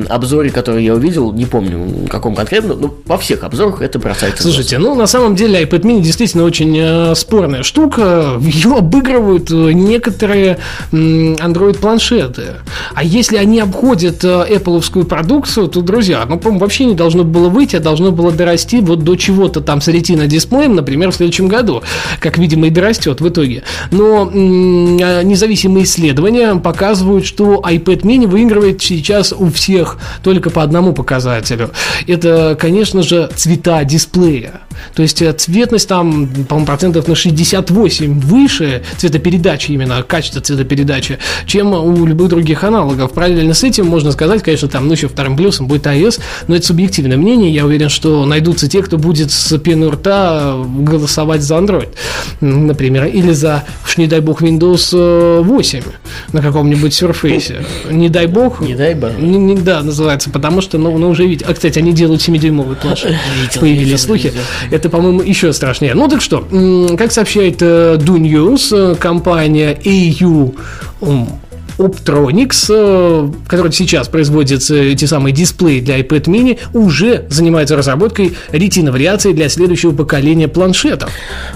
обзоре, 0.10 0.50
который 0.52 0.84
я 0.84 0.94
увидел, 0.96 1.32
не 1.34 1.46
помню 1.46 2.08
каком 2.08 2.36
конкретно, 2.36 2.76
но 2.76 2.94
во 3.06 3.18
всех 3.18 3.44
обзорах 3.44 3.82
это 3.82 4.00
бросается. 4.00 4.40
в. 4.40 4.44
Слушайте, 4.44 4.78
ну 4.78 4.96
на 4.96 5.08
самом 5.08 5.36
деле 5.36 5.62
iPad 5.64 5.82
mini 5.82 6.02
действительно 6.02 6.44
очень 6.44 6.76
э, 6.78 7.16
спорная 7.16 7.64
штука. 7.64 8.38
Ее 8.42 8.78
обыгрывают 8.78 9.52
э, 9.52 9.72
некоторые 9.74 10.60
Android-планшеты. 10.92 12.56
А 13.00 13.04
если 13.06 13.38
они 13.38 13.62
обходят 13.62 14.26
э, 14.26 14.28
Apple 14.28 15.06
продукцию, 15.06 15.70
то, 15.70 15.80
друзья, 15.80 16.26
ну, 16.28 16.38
по-моему, 16.38 16.60
вообще 16.60 16.84
не 16.84 16.96
должно 16.96 17.24
было 17.24 17.48
выйти, 17.48 17.78
а 17.78 17.80
должно 17.80 18.12
было 18.12 18.34
дорасти 18.34 18.82
вот 18.82 19.06
до 19.06 19.16
чего-то 19.16 19.62
там 19.62 19.80
с 19.80 19.88
ретино 19.88 20.28
дисплеем, 20.28 20.76
например, 20.76 21.12
в 21.12 21.16
следующем 21.16 21.48
году, 21.48 21.82
как, 22.20 22.38
видимо, 22.38 22.68
и 22.68 22.70
дорастет 22.70 23.22
в 23.22 23.30
итоге. 23.30 23.64
Но 23.92 24.30
э, 24.30 25.24
независимые 25.24 25.86
исследования 25.86 26.56
показывают, 26.56 27.26
что 27.26 27.64
iPad 27.66 28.02
mini 28.02 28.28
выигрывает 28.28 28.82
сейчас 28.82 29.32
у 29.32 29.50
всех 29.50 29.98
только 30.22 30.50
по 30.50 30.62
одному 30.62 30.92
показателю. 30.92 31.70
Это, 32.06 32.58
конечно 32.60 33.02
же, 33.02 33.30
цвета 33.34 33.82
дисплея. 33.86 34.60
То 34.94 35.04
есть 35.04 35.22
э, 35.22 35.32
цветность 35.32 35.88
там, 35.88 36.28
по-моему, 36.28 36.66
процентов 36.66 37.08
на 37.08 37.16
68 37.16 38.20
выше 38.20 38.84
цветопередачи 38.98 39.72
именно, 39.72 40.04
качество 40.04 40.42
цветопередачи, 40.42 41.18
чем 41.46 41.74
у 41.74 42.06
любых 42.06 42.28
других 42.28 42.62
аналогов. 42.66 42.89
Параллельно 42.96 43.54
с 43.54 43.64
этим 43.64 43.86
можно 43.88 44.12
сказать, 44.12 44.44
конечно, 44.44 44.68
там, 44.68 44.88
ну, 44.88 44.94
еще 44.94 45.08
вторым 45.08 45.36
плюсом 45.36 45.68
будет 45.68 45.86
iOS, 45.86 46.20
но 46.48 46.56
это 46.56 46.66
субъективное 46.66 47.18
мнение. 47.18 47.52
Я 47.54 47.66
уверен, 47.66 47.90
что 47.90 48.26
найдутся 48.26 48.68
те, 48.68 48.82
кто 48.82 48.98
будет 48.98 49.32
с 49.32 49.58
пены 49.60 49.88
у 49.88 49.92
рта 49.92 50.56
голосовать 50.80 51.42
за 51.42 51.56
Android, 51.56 51.90
например, 52.42 53.06
или 53.06 53.32
за, 53.32 53.64
уж 53.86 53.98
не 53.98 54.08
дай 54.08 54.20
бог, 54.20 54.42
Windows 54.42 54.90
э, 54.94 55.42
8 55.42 55.82
на 56.34 56.42
каком-нибудь 56.42 56.92
Surface. 56.92 57.66
Не 57.92 58.10
дай 58.10 58.28
бог. 58.28 58.62
Не 58.62 58.76
дай 58.76 58.94
бог. 58.94 59.12
Не, 59.20 59.38
не- 59.38 59.56
да, 59.56 59.82
называется, 59.82 60.30
потому 60.30 60.62
что, 60.62 60.78
ну, 60.78 60.98
ну 60.98 61.10
уже 61.10 61.26
видите. 61.26 61.46
А, 61.48 61.54
кстати, 61.54 61.80
они 61.80 61.92
делают 61.94 62.22
7-дюймовый 62.22 62.76
планшет. 62.76 63.16
Появились 63.60 63.86
видел, 63.86 63.98
слухи. 63.98 64.28
видел. 64.28 64.42
Это, 64.72 64.90
по-моему, 64.90 65.22
еще 65.22 65.52
страшнее. 65.54 65.94
Ну 65.94 66.08
так 66.08 66.22
что, 66.22 66.48
как 66.98 67.12
сообщает 67.12 67.62
э, 67.62 67.98
Do 67.98 68.18
News, 68.18 68.94
э, 68.94 68.96
компания 68.96 69.78
AU 69.84 70.56
Optronics, 71.80 72.66
э, 72.70 73.32
которая 73.48 73.72
сейчас 73.72 74.10
производит 74.10 74.70
э, 74.70 74.92
эти 74.92 75.06
самые 75.06 75.34
дисплеи 75.34 75.80
для 75.80 76.00
iPad 76.00 76.24
mini, 76.26 76.60
уже 76.74 77.26
занимается 77.30 77.78
разработкой 77.78 78.36
ретиновариации 78.52 79.32
для 79.32 79.48
следующего 79.48 79.92
поколения 79.92 80.50
планшетов. 80.50 81.10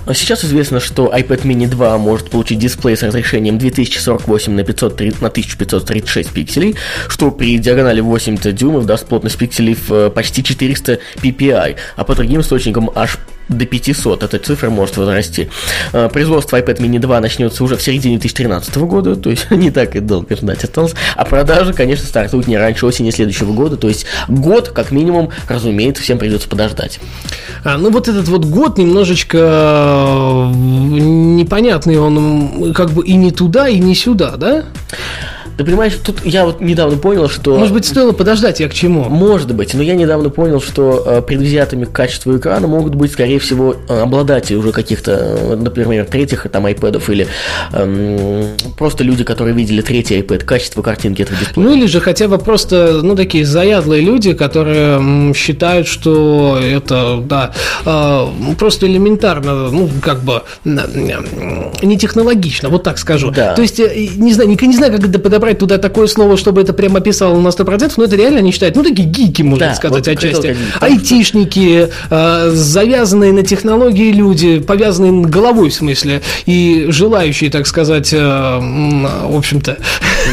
А 0.05 0.13
Сейчас 0.13 0.45
известно, 0.45 0.79
что 0.79 1.13
iPad 1.13 1.41
mini 1.43 1.67
2 1.67 1.97
может 1.97 2.29
получить 2.29 2.59
дисплей 2.59 2.95
с 2.95 3.03
разрешением 3.03 3.57
2048 3.57 4.53
на, 4.53 4.63
503 4.63 5.13
на 5.19 5.27
1536 5.27 6.29
пикселей, 6.29 6.75
что 7.09 7.29
при 7.29 7.57
диагонали 7.57 7.99
80 7.99 8.55
дюймов 8.55 8.85
даст 8.85 9.05
плотность 9.05 9.37
пикселей 9.37 9.75
в 9.75 9.91
э, 9.91 10.09
почти 10.09 10.41
400 10.41 10.99
ppi, 11.21 11.75
а 11.97 12.03
по 12.05 12.15
другим 12.15 12.39
источникам 12.39 12.89
аж 12.95 13.17
до 13.49 13.65
500 13.65 14.23
эта 14.23 14.39
цифра 14.39 14.69
может 14.69 14.97
возрасти. 14.97 15.49
Э, 15.91 16.09
Производство 16.11 16.59
iPad 16.59 16.79
mini 16.79 16.99
2 16.99 17.19
начнется 17.19 17.63
уже 17.63 17.75
в 17.75 17.81
середине 17.81 18.17
2013 18.17 18.75
года, 18.77 19.15
то 19.15 19.29
есть 19.29 19.49
не 19.51 19.71
так 19.71 19.95
и 19.95 19.99
долго 19.99 20.35
ждать 20.35 20.63
осталось. 20.63 20.93
А 21.15 21.25
продажи, 21.25 21.73
конечно, 21.73 22.05
стартуют 22.05 22.47
не 22.47 22.57
раньше 22.57 22.85
осени 22.85 23.11
следующего 23.11 23.53
года, 23.53 23.77
то 23.77 23.87
есть 23.87 24.05
год, 24.27 24.69
как 24.69 24.91
минимум, 24.91 25.29
разумеется, 25.47 26.03
всем 26.03 26.17
придется 26.17 26.47
подождать. 26.47 26.99
А, 27.63 27.77
ну 27.77 27.91
вот 27.91 28.07
этот 28.07 28.27
вот 28.27 28.45
год 28.45 28.77
немножечко 28.77 29.37
э, 29.37 30.51
непонятный, 30.53 31.97
он 31.97 32.73
как 32.73 32.91
бы 32.91 33.05
и 33.05 33.15
не 33.15 33.31
туда, 33.31 33.67
и 33.67 33.79
не 33.79 33.95
сюда, 33.95 34.35
да? 34.37 34.63
Ты 35.57 35.63
понимаешь, 35.63 35.93
тут 36.03 36.25
я 36.25 36.45
вот 36.45 36.61
недавно 36.61 36.97
понял, 36.97 37.29
что... 37.29 37.57
Может 37.57 37.73
быть, 37.73 37.85
стоило 37.85 38.11
подождать, 38.11 38.59
я 38.59 38.67
к 38.67 38.73
чему? 38.73 39.03
Может 39.03 39.53
быть, 39.53 39.73
но 39.73 39.83
я 39.83 39.95
недавно 39.95 40.29
понял, 40.29 40.61
что 40.61 41.03
э, 41.05 41.21
предвзятыми 41.21 41.85
к 41.85 41.91
качеству 41.91 42.35
экрана 42.37 42.67
могут 42.67 42.95
быть, 42.95 43.11
скорее 43.11 43.39
всего, 43.39 43.75
э, 43.87 44.01
обладатели 44.01 44.55
уже 44.55 44.71
каких-то, 44.71 45.11
э, 45.11 45.55
например, 45.55 46.05
третьих 46.05 46.47
там 46.51 46.65
iPad 46.65 47.01
или 47.11 47.27
эм, 47.71 48.47
просто 48.77 49.03
люди, 49.03 49.23
которые 49.23 49.55
видели 49.55 49.81
третий 49.81 50.19
iPad, 50.19 50.39
качество 50.39 50.81
картинки 50.81 51.21
этого 51.21 51.37
дисплея. 51.39 51.67
Ну 51.67 51.75
или 51.75 51.85
же 51.85 51.99
хотя 51.99 52.27
бы 52.27 52.37
просто, 52.37 53.01
ну, 53.03 53.15
такие 53.15 53.45
заядлые 53.45 54.01
люди, 54.01 54.33
которые 54.33 55.33
считают, 55.33 55.87
что 55.87 56.59
это, 56.61 57.21
да, 57.23 57.53
э, 57.85 58.55
просто 58.57 58.87
элементарно, 58.87 59.69
ну, 59.69 59.89
как 60.01 60.23
бы 60.23 60.41
не 60.65 61.97
технологично, 61.97 62.69
вот 62.69 62.83
так 62.83 62.97
скажу. 62.97 63.31
Да. 63.31 63.53
То 63.53 63.61
есть, 63.61 63.79
э, 63.79 64.07
не 64.15 64.33
знаю, 64.33 64.49
не, 64.49 64.57
не 64.67 64.75
знаю, 64.75 64.91
как 64.91 65.07
это 65.07 65.19
подобрать 65.19 65.42
туда 65.51 65.77
такое 65.77 66.07
слово, 66.07 66.37
чтобы 66.37 66.61
это 66.61 66.73
прямо 66.73 66.99
описало 66.99 67.39
на 67.39 67.49
100%, 67.49 67.93
но 67.97 68.03
это 68.05 68.15
реально 68.15 68.39
они 68.39 68.51
считают, 68.51 68.75
ну, 68.75 68.83
такие 68.83 69.07
гики, 69.07 69.41
можно 69.41 69.67
Да, 69.67 69.75
сказать, 69.75 70.07
вот 70.07 70.07
отчасти. 70.07 70.55
Айтишники, 70.79 71.89
э, 72.09 72.49
завязанные 72.53 73.33
на 73.33 73.43
технологии 73.43 74.11
люди, 74.11 74.59
повязанные 74.59 75.23
головой, 75.23 75.69
в 75.69 75.73
смысле, 75.73 76.21
и 76.45 76.87
желающие, 76.89 77.49
так 77.49 77.67
сказать, 77.67 78.13
э, 78.13 78.17
в 78.17 79.35
общем-то, 79.37 79.77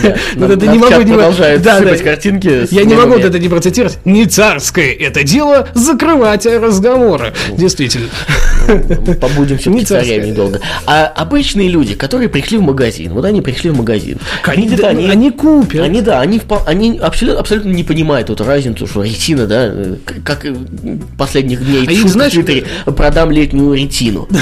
вот 0.37 0.50
это 0.50 0.67
не 0.67 0.79
могу 0.79 1.02
не 1.02 1.12
продолжают 1.12 1.62
Да, 1.62 1.81
да. 1.81 1.97
картинки 1.97 2.67
Я 2.71 2.85
не 2.85 2.95
могу 2.95 3.14
это 3.14 3.38
не 3.38 3.49
процитировать. 3.49 3.99
Не 4.05 4.26
царское 4.26 4.93
это 4.93 5.25
дело 5.25 5.69
закрывать 5.75 6.47
разговоры. 6.47 7.33
Действительно. 7.57 8.09
Побудем 9.21 9.59
все-таки 9.59 9.85
царями 9.85 10.29
недолго. 10.29 10.61
А 10.87 11.07
обычные 11.07 11.69
люди, 11.69 11.95
которые 11.95 12.29
пришли 12.29 12.59
в 12.59 12.62
магазин, 12.62 13.12
вот 13.12 13.25
они 13.25 13.41
пришли 13.41 13.71
в 13.71 13.77
магазин. 13.77 14.19
Они, 14.45 14.69
да, 14.69 14.89
они 14.89 15.31
купят. 15.31 15.83
Они, 15.83 16.00
да, 16.00 16.21
они, 16.21 16.41
они 16.67 16.99
абсолютно, 16.99 17.41
абсолютно 17.41 17.71
не 17.71 17.85
понимают 17.85 18.31
эту 18.31 18.45
разницу, 18.45 18.87
что 18.87 19.03
ретина, 19.03 19.47
да, 19.47 19.73
как 20.25 20.47
последних 21.19 21.65
дней 21.65 21.87
А 21.87 21.93
их, 21.93 22.09
знаешь, 22.09 22.33
Твиттере, 22.33 22.65
продам 22.85 23.31
летнюю 23.31 23.75
ретину. 23.75 24.29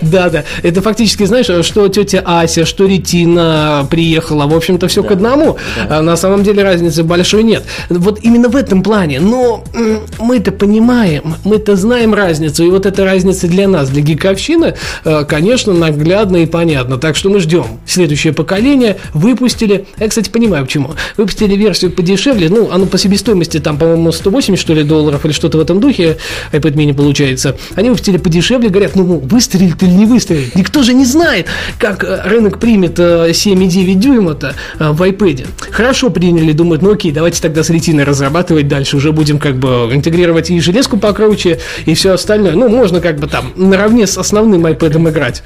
Да, 0.00 0.28
да. 0.28 0.44
Это 0.62 0.82
фактически, 0.82 1.24
знаешь, 1.24 1.46
что 1.64 1.88
тетя 1.88 2.22
Ася, 2.24 2.64
что 2.64 2.86
Ретина 2.86 3.86
приехала, 3.90 4.46
в 4.46 4.54
общем-то, 4.54 4.88
все 4.88 5.02
к 5.02 5.10
одному. 5.10 5.56
А 5.88 6.02
на 6.02 6.16
самом 6.16 6.42
деле 6.42 6.62
разницы 6.62 7.04
большой 7.04 7.42
нет. 7.42 7.64
Вот 7.88 8.20
именно 8.22 8.48
в 8.48 8.56
этом 8.56 8.82
плане. 8.82 9.20
Но 9.20 9.64
м, 9.74 10.00
мы-то 10.18 10.52
понимаем, 10.52 11.34
мы-то 11.44 11.76
знаем 11.76 12.14
разницу. 12.14 12.64
И 12.64 12.70
вот 12.70 12.86
эта 12.86 13.04
разница 13.04 13.41
для 13.48 13.68
нас, 13.68 13.90
для 13.90 14.02
гиковщины, 14.02 14.74
э, 15.04 15.24
конечно, 15.24 15.72
наглядно 15.72 16.38
и 16.38 16.46
понятно. 16.46 16.98
Так 16.98 17.16
что 17.16 17.30
мы 17.30 17.40
ждем. 17.40 17.80
Следующее 17.86 18.32
поколение 18.32 18.96
выпустили. 19.14 19.86
Я, 19.98 20.08
кстати, 20.08 20.30
понимаю, 20.30 20.64
почему. 20.64 20.92
Выпустили 21.16 21.54
версию 21.56 21.92
подешевле. 21.92 22.48
Ну, 22.48 22.70
оно 22.70 22.86
по 22.86 22.98
себестоимости 22.98 23.58
там, 23.60 23.78
по-моему, 23.78 24.12
180, 24.12 24.60
что 24.60 24.74
ли, 24.74 24.82
долларов 24.82 25.24
или 25.24 25.32
что-то 25.32 25.58
в 25.58 25.60
этом 25.60 25.80
духе. 25.80 26.18
iPad 26.52 26.74
mini 26.74 26.94
получается. 26.94 27.56
Они 27.74 27.90
выпустили 27.90 28.16
подешевле, 28.18 28.68
говорят, 28.68 28.96
ну, 28.96 29.18
выстрелит 29.18 29.82
или 29.82 29.90
не 29.90 30.06
выстрелит. 30.06 30.54
Никто 30.54 30.82
же 30.82 30.94
не 30.94 31.04
знает, 31.04 31.46
как 31.78 32.04
э, 32.04 32.22
рынок 32.24 32.58
примет 32.58 32.98
э, 32.98 33.30
7,9 33.30 33.94
дюйма-то 33.94 34.54
э, 34.78 34.90
в 34.90 35.02
iPad. 35.02 35.46
Хорошо 35.70 36.10
приняли, 36.10 36.52
думают, 36.52 36.82
ну 36.82 36.92
окей, 36.92 37.12
давайте 37.12 37.40
тогда 37.40 37.62
с 37.62 37.70
ретиной 37.70 38.04
разрабатывать 38.04 38.68
дальше. 38.68 38.96
Уже 38.96 39.12
будем 39.12 39.38
как 39.38 39.56
бы 39.56 39.90
интегрировать 39.92 40.50
и 40.50 40.60
железку 40.60 40.96
покруче, 40.96 41.58
и 41.86 41.94
все 41.94 42.12
остальное. 42.12 42.52
Ну, 42.52 42.68
можно 42.68 43.00
как 43.00 43.18
бы 43.22 43.28
там 43.28 43.52
наравне 43.56 44.06
с 44.06 44.18
основным 44.18 44.66
iPad 44.66 45.08
играть. 45.10 45.42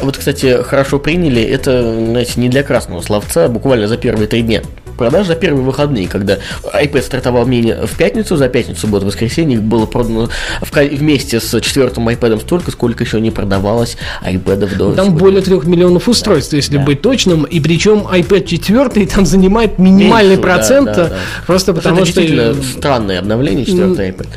Вот, 0.00 0.16
кстати, 0.16 0.62
хорошо 0.62 0.98
приняли, 0.98 1.42
это, 1.42 1.82
знаете, 1.82 2.40
не 2.40 2.48
для 2.48 2.62
красного 2.62 3.00
словца, 3.00 3.48
буквально 3.48 3.88
за 3.88 3.96
первые 3.96 4.26
три 4.26 4.42
дня. 4.42 4.62
Продаж 4.96 5.26
за 5.26 5.34
первые 5.34 5.64
выходные, 5.64 6.08
когда 6.08 6.38
iPad 6.62 7.02
стартовал 7.02 7.46
мини 7.46 7.74
в 7.86 7.96
пятницу, 7.96 8.36
за 8.36 8.48
пятницу, 8.48 8.80
субботу, 8.80 9.06
воскресенье, 9.06 9.56
их 9.56 9.62
было 9.62 9.86
продано 9.86 10.28
вместе 10.72 11.40
с 11.40 11.60
четвертым 11.60 12.08
iPad 12.08 12.40
столько, 12.40 12.70
сколько 12.70 13.04
еще 13.04 13.20
не 13.20 13.30
продавалось 13.30 13.96
iPad 14.24 14.76
до 14.76 14.92
Там 14.94 15.06
сегодня. 15.06 15.10
более 15.10 15.42
трех 15.42 15.64
миллионов 15.64 16.08
устройств, 16.08 16.52
если 16.52 16.78
да. 16.78 16.84
быть 16.84 17.02
точным, 17.02 17.44
и 17.44 17.60
причем 17.60 18.06
iPad 18.06 18.46
4 18.46 19.06
там 19.06 19.26
занимает 19.26 19.78
минимальный 19.78 20.36
Меньше, 20.36 20.42
да, 20.42 20.54
процент, 20.54 20.86
да, 20.86 20.94
да. 20.94 21.16
просто 21.46 21.72
Потому 21.72 21.96
потому 21.96 22.06
что 22.06 22.20
действительно 22.20 22.62
странное 22.62 23.18
обновление, 23.18 23.64
четвертый 23.64 24.10
iPad. 24.10 24.28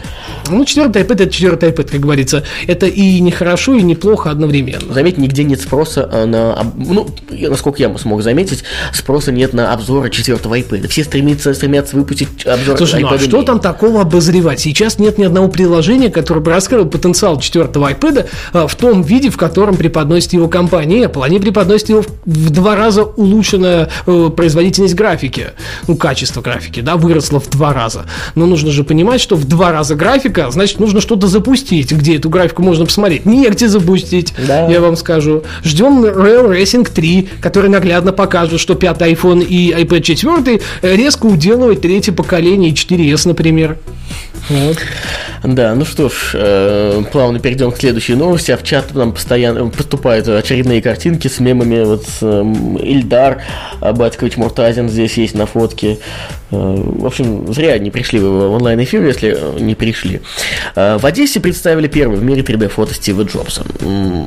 Ну, 0.50 0.66
четвертый 0.66 1.04
iPad 1.04 1.14
это 1.14 1.30
четвертый 1.30 1.70
iPad, 1.70 1.92
как 1.92 2.00
говорится. 2.00 2.44
Это 2.68 2.86
и 2.86 3.20
нехорошо, 3.20 3.76
и 3.76 3.82
неплохо 3.82 4.32
одновременно. 4.32 4.94
Заметь, 4.94 5.18
нигде 5.18 5.44
нет 5.44 5.62
спроса 5.62 6.10
а, 6.12 6.26
на, 6.26 6.72
ну, 6.76 7.08
насколько 7.32 7.82
я 7.82 7.96
смог 7.98 8.22
заметить, 8.22 8.64
спроса 8.94 9.32
нет 9.32 9.54
на 9.54 9.74
обзоры 9.74 10.10
четвертого 10.10 10.47
четвертого 10.48 10.56
iPad. 10.56 10.88
Все 10.88 11.04
стремятся, 11.04 11.54
стремятся 11.54 11.96
выпустить 11.96 12.46
обзор 12.46 12.78
Слушай, 12.78 13.02
ну 13.02 13.10
а 13.10 13.16
iPad 13.16 13.28
что 13.28 13.44
там 13.44 13.60
такого 13.60 14.02
обозревать? 14.02 14.60
Сейчас 14.60 15.00
нет 15.00 15.18
ни 15.18 15.26
одного 15.26 15.48
приложения, 15.48 16.10
которое 16.10 16.40
бы 16.40 16.52
раскрыло 16.52 16.86
потенциал 16.86 17.40
четвертого 17.40 17.92
iPad 17.92 18.28
а, 18.54 18.68
в 18.68 18.76
том 18.76 19.02
виде, 19.02 19.30
в 19.30 19.38
котором 19.38 19.76
преподносит 19.76 20.34
его 20.34 20.48
компания 20.48 21.04
Apple. 21.06 21.24
Они 21.24 21.40
преподносят 21.40 21.90
его 21.90 22.02
в, 22.02 22.08
в 22.26 22.50
два 22.50 22.76
раза 22.76 23.04
улучшенная 23.04 23.90
э, 24.06 24.30
производительность 24.36 24.96
графики, 24.96 25.48
ну, 25.88 25.96
качество 25.96 26.42
графики, 26.42 26.80
да, 26.80 26.96
выросло 26.96 27.40
в 27.40 27.50
два 27.50 27.74
раза. 27.74 28.06
Но 28.36 28.46
нужно 28.46 28.72
же 28.72 28.84
понимать, 28.84 29.22
что 29.22 29.36
в 29.36 29.46
два 29.46 29.72
раза 29.72 29.96
графика, 29.96 30.50
значит, 30.52 30.80
нужно 30.80 31.02
что-то 31.02 31.28
запустить, 31.28 31.92
где 31.92 32.18
эту 32.18 32.30
графику 32.30 32.62
можно 32.64 32.86
посмотреть. 32.86 33.26
Негде 33.26 33.68
запустить, 33.68 34.34
Да. 34.48 34.68
я 34.68 34.82
вам 34.82 34.96
скажу. 34.96 35.44
Ждем 35.64 36.04
Rail 36.06 36.50
Racing 36.50 36.90
3, 36.90 37.30
который 37.42 37.70
наглядно 37.70 38.12
покажет, 38.12 38.60
что 38.60 38.76
пятый 38.76 39.14
iPhone 39.14 39.44
и 39.44 39.72
iPad 39.72 40.02
4 40.02 40.37
резко 40.82 41.26
уделывает 41.26 41.82
третье 41.82 42.12
поколение 42.12 42.72
и 42.72 42.74
4S, 42.74 43.28
например. 43.28 43.78
Вот. 44.50 44.78
Да, 45.44 45.76
ну 45.76 45.86
что 45.86 46.10
ж, 46.10 46.32
э, 46.34 47.04
плавно 47.12 47.40
перейдем 47.40 47.72
к 47.72 47.78
следующей 47.78 48.16
новости. 48.16 48.52
А 48.52 48.58
в 48.58 48.64
чат 48.64 48.94
нам 48.94 49.14
постоянно 49.14 49.68
поступают 49.70 50.28
очередные 50.28 50.82
картинки 50.82 51.28
с 51.28 51.40
мемами. 51.40 51.84
Вот 51.84 52.06
эм, 52.22 52.78
Ильдар 52.78 53.44
э, 53.82 53.94
Батькович 53.94 54.38
Муртазин 54.38 54.90
здесь 54.90 55.18
есть 55.18 55.36
на 55.36 55.46
фотке. 55.46 56.00
Э, 56.52 56.56
в 56.76 57.06
общем, 57.06 57.54
зря 57.54 57.78
не 57.78 57.92
пришли 57.92 58.20
в 58.20 58.52
онлайн-эфир, 58.52 59.06
если 59.06 59.38
э, 59.38 59.60
не 59.60 59.76
пришли. 59.76 60.22
В 60.76 61.06
Одессе 61.06 61.40
представили 61.40 61.88
первый 61.88 62.18
в 62.18 62.24
мире 62.24 62.42
3D-фото 62.42 62.94
Стива 62.94 63.24
Джобса. 63.24 63.64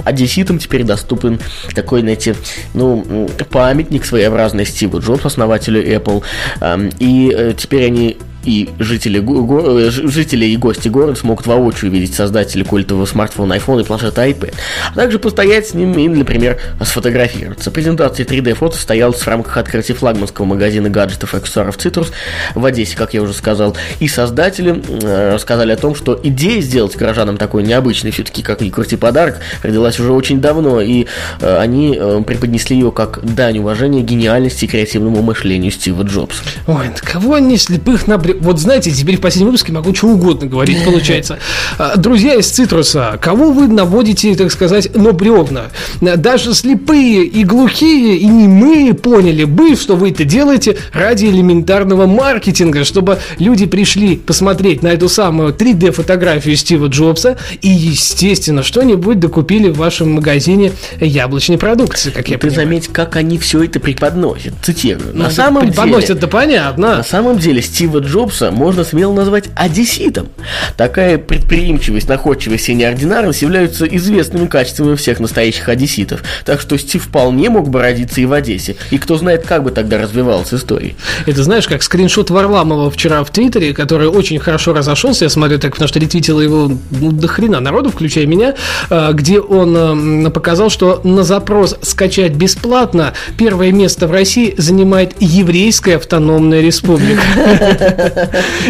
Одесситам 0.04 0.58
теперь 0.58 0.84
доступен 0.84 1.40
такой, 1.74 2.00
знаете, 2.00 2.34
ну, 2.74 3.28
памятник 3.50 4.04
своеобразный 4.04 4.64
Стиву 4.66 5.00
Джобсу, 5.00 5.26
основателю 5.28 5.82
Apple. 5.82 6.22
Эм, 6.60 6.90
И 6.98 7.54
теперь 7.56 7.86
они 7.86 8.16
и 8.44 8.68
жители, 8.78 9.18
го- 9.18 9.78
э, 9.78 9.90
жители 9.90 10.46
и 10.46 10.56
гости 10.56 10.88
города 10.88 11.14
смогут 11.18 11.46
воочию 11.46 11.90
видеть 11.90 12.14
создателя 12.14 12.64
культового 12.64 13.06
смартфона 13.06 13.54
iPhone 13.54 13.82
и 13.82 13.84
планшета 13.84 14.26
iPad, 14.26 14.54
а 14.92 14.94
также 14.94 15.18
постоять 15.18 15.68
с 15.68 15.74
ним 15.74 15.92
и, 15.98 16.08
например, 16.08 16.58
сфотографироваться. 16.82 17.70
Презентация 17.70 18.24
3D-фото 18.26 18.76
состоялась 18.76 19.20
в 19.20 19.26
рамках 19.28 19.56
открытия 19.56 19.94
флагманского 19.94 20.44
магазина 20.46 20.88
гаджетов 20.90 21.34
и 21.34 21.36
аксессуаров 21.36 21.76
Citrus 21.76 22.08
в 22.54 22.64
Одессе, 22.64 22.96
как 22.96 23.14
я 23.14 23.22
уже 23.22 23.32
сказал, 23.32 23.76
и 24.00 24.08
создатели 24.08 24.82
э, 25.02 25.34
рассказали 25.34 25.72
о 25.72 25.76
том, 25.76 25.94
что 25.94 26.18
идея 26.22 26.60
сделать 26.60 26.96
горожанам 26.96 27.36
такой 27.36 27.62
необычный, 27.62 28.10
все-таки 28.10 28.42
как 28.42 28.60
ни 28.60 28.70
крути 28.70 28.96
подарок, 28.96 29.38
родилась 29.62 29.98
уже 30.00 30.12
очень 30.12 30.40
давно, 30.40 30.80
и 30.80 31.06
э, 31.40 31.56
они 31.58 31.96
э, 31.98 32.22
преподнесли 32.26 32.76
ее 32.76 32.92
как 32.92 33.20
дань 33.22 33.58
уважения 33.58 34.02
гениальности 34.02 34.64
и 34.64 34.68
креативному 34.68 35.22
мышлению 35.22 35.70
Стива 35.70 36.02
Джобса. 36.02 36.42
Ой, 36.66 36.86
кого 37.02 37.34
они 37.34 37.56
слепых 37.56 38.06
набрели? 38.06 38.29
Вот 38.40 38.58
знаете, 38.58 38.90
теперь 38.90 39.16
в 39.16 39.20
последнем 39.20 39.48
выпуске 39.48 39.72
могу 39.72 39.94
что 39.94 40.08
угодно 40.08 40.46
говорить, 40.46 40.84
получается. 40.84 41.38
А, 41.78 41.96
Друзья 41.96 42.34
из 42.34 42.48
Цитруса, 42.48 43.18
кого 43.20 43.52
вы 43.52 43.68
наводите, 43.68 44.34
так 44.34 44.50
сказать, 44.52 44.94
на 44.96 45.12
бревна? 45.12 45.70
Даже 46.00 46.54
слепые 46.54 47.24
и 47.24 47.44
глухие, 47.44 48.16
и 48.16 48.26
немые 48.26 48.94
поняли 48.94 49.44
бы, 49.44 49.74
что 49.76 49.96
вы 49.96 50.10
это 50.10 50.24
делаете 50.24 50.76
ради 50.92 51.26
элементарного 51.26 52.06
маркетинга, 52.06 52.84
чтобы 52.84 53.18
люди 53.38 53.66
пришли 53.66 54.16
посмотреть 54.16 54.82
на 54.82 54.88
эту 54.88 55.08
самую 55.08 55.52
3D-фотографию 55.54 56.56
Стива 56.56 56.86
Джобса 56.86 57.36
и, 57.60 57.68
естественно, 57.68 58.62
что-нибудь 58.62 59.18
докупили 59.20 59.68
в 59.68 59.76
вашем 59.76 60.12
магазине 60.12 60.72
яблочной 61.00 61.58
продукции, 61.58 62.10
как 62.10 62.28
я 62.28 62.36
Ты 62.38 62.48
понимаю. 62.48 62.66
заметь, 62.66 62.88
как 62.88 63.16
они 63.16 63.38
все 63.38 63.64
это 63.64 63.80
преподносят. 63.80 64.54
Цитирую. 64.62 65.10
Ну, 65.14 65.24
на 65.24 65.30
самом 65.30 65.62
деле... 65.62 65.72
преподносят, 65.72 66.18
да 66.20 66.26
понятно. 66.26 66.96
На 66.98 67.02
самом 67.04 67.38
деле 67.38 67.62
Стива 67.62 67.98
Джобса 67.98 68.19
можно 68.50 68.84
смело 68.84 69.12
назвать 69.12 69.44
одесситом. 69.54 70.28
Такая 70.76 71.18
предприимчивость, 71.18 72.08
находчивость 72.08 72.68
и 72.68 72.74
неординарность 72.74 73.42
являются 73.42 73.86
известными 73.86 74.46
качествами 74.46 74.94
всех 74.96 75.20
настоящих 75.20 75.68
одесситов. 75.68 76.22
Так 76.44 76.60
что 76.60 76.76
Стив 76.78 77.02
вполне 77.02 77.50
мог 77.50 77.68
бы 77.68 77.80
родиться 77.80 78.20
и 78.20 78.24
в 78.24 78.32
Одессе. 78.32 78.76
И 78.90 78.98
кто 78.98 79.16
знает, 79.16 79.46
как 79.46 79.62
бы 79.62 79.70
тогда 79.70 79.98
развивалась 79.98 80.52
история. 80.52 80.94
Это 81.26 81.42
знаешь, 81.42 81.66
как 81.66 81.82
скриншот 81.82 82.30
Варламова 82.30 82.90
вчера 82.90 83.22
в 83.24 83.30
Твиттере, 83.30 83.74
который 83.74 84.08
очень 84.08 84.38
хорошо 84.38 84.72
разошелся, 84.72 85.24
я 85.24 85.30
смотрю 85.30 85.58
так, 85.58 85.72
потому 85.72 85.88
что 85.88 85.98
ретвитило 85.98 86.40
его 86.40 86.72
ну, 86.90 87.12
до 87.12 87.28
хрена 87.28 87.60
народу, 87.60 87.90
включая 87.90 88.26
меня, 88.26 88.54
э, 88.88 89.10
где 89.12 89.40
он 89.40 90.26
э, 90.26 90.30
показал, 90.30 90.70
что 90.70 91.00
на 91.04 91.22
запрос 91.22 91.76
скачать 91.82 92.32
бесплатно 92.32 93.12
первое 93.36 93.72
место 93.72 94.06
в 94.06 94.12
России 94.12 94.54
занимает 94.56 95.14
еврейская 95.20 95.96
автономная 95.96 96.60
республика. 96.60 97.22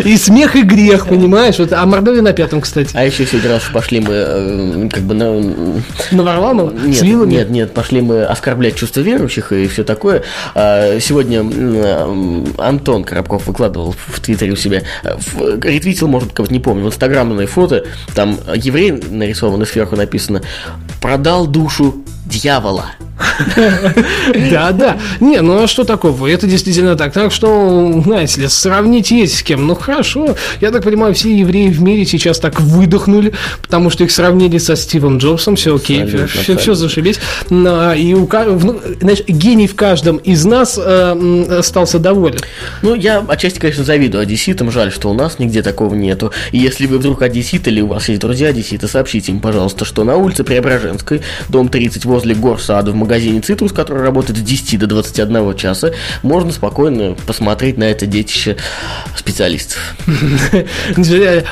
И 0.05 0.17
смех, 0.17 0.57
и 0.57 0.63
грех, 0.63 1.07
понимаешь? 1.07 1.59
Вот, 1.59 1.73
а 1.73 1.85
Мордовия 1.87 2.23
на 2.23 2.33
пятом, 2.33 2.61
кстати. 2.61 2.91
А 2.95 3.05
еще 3.05 3.27
сегодня 3.27 3.51
раз 3.51 3.63
пошли 3.73 4.01
мы 4.01 4.13
э, 4.13 4.89
как 4.93 5.03
бы 5.03 5.15
на... 5.15 5.41
На 6.11 6.23
Варламова? 6.23 6.71
С 6.71 6.83
Нет, 6.87 7.03
вилами? 7.03 7.31
нет, 7.33 7.51
нет, 7.51 7.75
пошли 7.75 8.01
мы 8.01 8.25
оскорблять 8.25 8.77
чувства 8.77 9.01
верующих 9.01 9.53
и 9.53 9.67
все 9.69 9.85
такое. 9.85 10.23
А, 10.55 10.99
Сегодня 11.01 11.41
м, 11.41 12.47
Антон 12.59 13.05
Коробков 13.05 13.47
выкладывал 13.47 13.95
в 14.07 14.21
Твиттере 14.21 14.53
у 14.53 14.57
себя, 14.57 14.83
э, 15.05 15.17
ретвитил, 15.63 16.09
может, 16.09 16.33
кого-то 16.33 16.53
не 16.53 16.61
помню, 16.61 16.85
в 16.85 16.89
инстаграмное 16.89 17.47
фото, 17.47 17.85
там 18.15 18.39
еврей 18.55 18.93
нарисован 18.93 19.63
и 19.63 19.67
сверху 19.67 19.97
написано 19.97 20.43
«Продал 21.01 21.47
душу 21.47 21.97
дьявола». 22.27 22.87
Да, 24.51 24.73
да. 24.73 24.99
Не, 25.21 25.41
ну 25.41 25.63
а 25.63 25.67
что 25.67 25.85
такого? 25.85 26.27
Это 26.27 26.47
действительно 26.47 26.97
так. 26.97 27.13
Так 27.13 27.33
что, 27.33 28.01
знаете 28.05 28.43
ли, 28.43 28.49
сравнить 28.49 29.11
есть 29.11 29.39
с 29.39 29.43
кем. 29.43 29.67
Ну 29.67 29.75
хорошо. 29.75 30.37
Я 30.61 30.71
так 30.71 30.85
понимаю, 30.85 31.15
все 31.15 31.37
евреи 31.37 31.69
в 31.69 31.83
мире 31.83 32.05
сейчас 32.05 32.39
так 32.39 32.61
выдохнули, 32.61 33.33
потому 33.63 33.91
что 33.91 34.05
их 34.05 34.11
сравнили 34.11 34.59
со 34.59 34.77
Стивом 34.77 35.19
Джобсом. 35.19 35.57
Все 35.57 35.77
окей, 35.77 36.05
все, 36.57 36.75
зашибись. 36.75 37.21
На- 37.51 37.95
И 37.95 38.15
у 38.15 38.29
ну, 38.31 38.81
знаешь, 39.01 39.23
гений 39.27 39.67
в 39.67 39.75
каждом 39.75 40.17
из 40.19 40.45
нас 40.45 40.79
э, 40.83 41.59
остался 41.59 41.99
доволен. 41.99 42.39
Ну, 42.83 42.95
я 42.95 43.25
отчасти, 43.27 43.59
конечно, 43.59 43.85
завидую 43.85 44.23
одесситам, 44.23 44.71
жаль, 44.71 44.93
что 44.93 45.11
у 45.11 45.15
нас 45.15 45.39
нигде 45.39 45.63
такого 45.63 45.95
нету. 45.95 46.33
И 46.53 46.59
если 46.59 46.87
вы 46.87 46.99
вдруг 46.99 47.23
одессит 47.23 47.69
или 47.69 47.81
у 47.81 47.89
вас 47.89 48.09
есть 48.09 48.21
друзья 48.21 48.49
одесситы, 48.49 48.89
сообщите 48.89 49.33
им, 49.33 49.41
пожалуйста, 49.41 49.85
что 49.85 50.05
на 50.05 50.17
улице 50.17 50.45
Преображенской, 50.45 51.21
дом 51.49 51.69
30 51.69 52.05
возле 52.05 52.35
гор 52.35 52.61
сада 52.61 52.93
в 52.93 52.95
магазине 52.95 53.10
«Цитрус», 53.43 53.73
который 53.73 54.03
работает 54.03 54.39
с 54.39 54.43
10 54.43 54.79
до 54.79 54.87
21 54.87 55.57
часа, 55.57 55.93
можно 56.23 56.53
спокойно 56.53 57.17
посмотреть 57.27 57.77
на 57.77 57.85
это 57.85 58.07
детище 58.07 58.57
специалистов. 59.17 59.97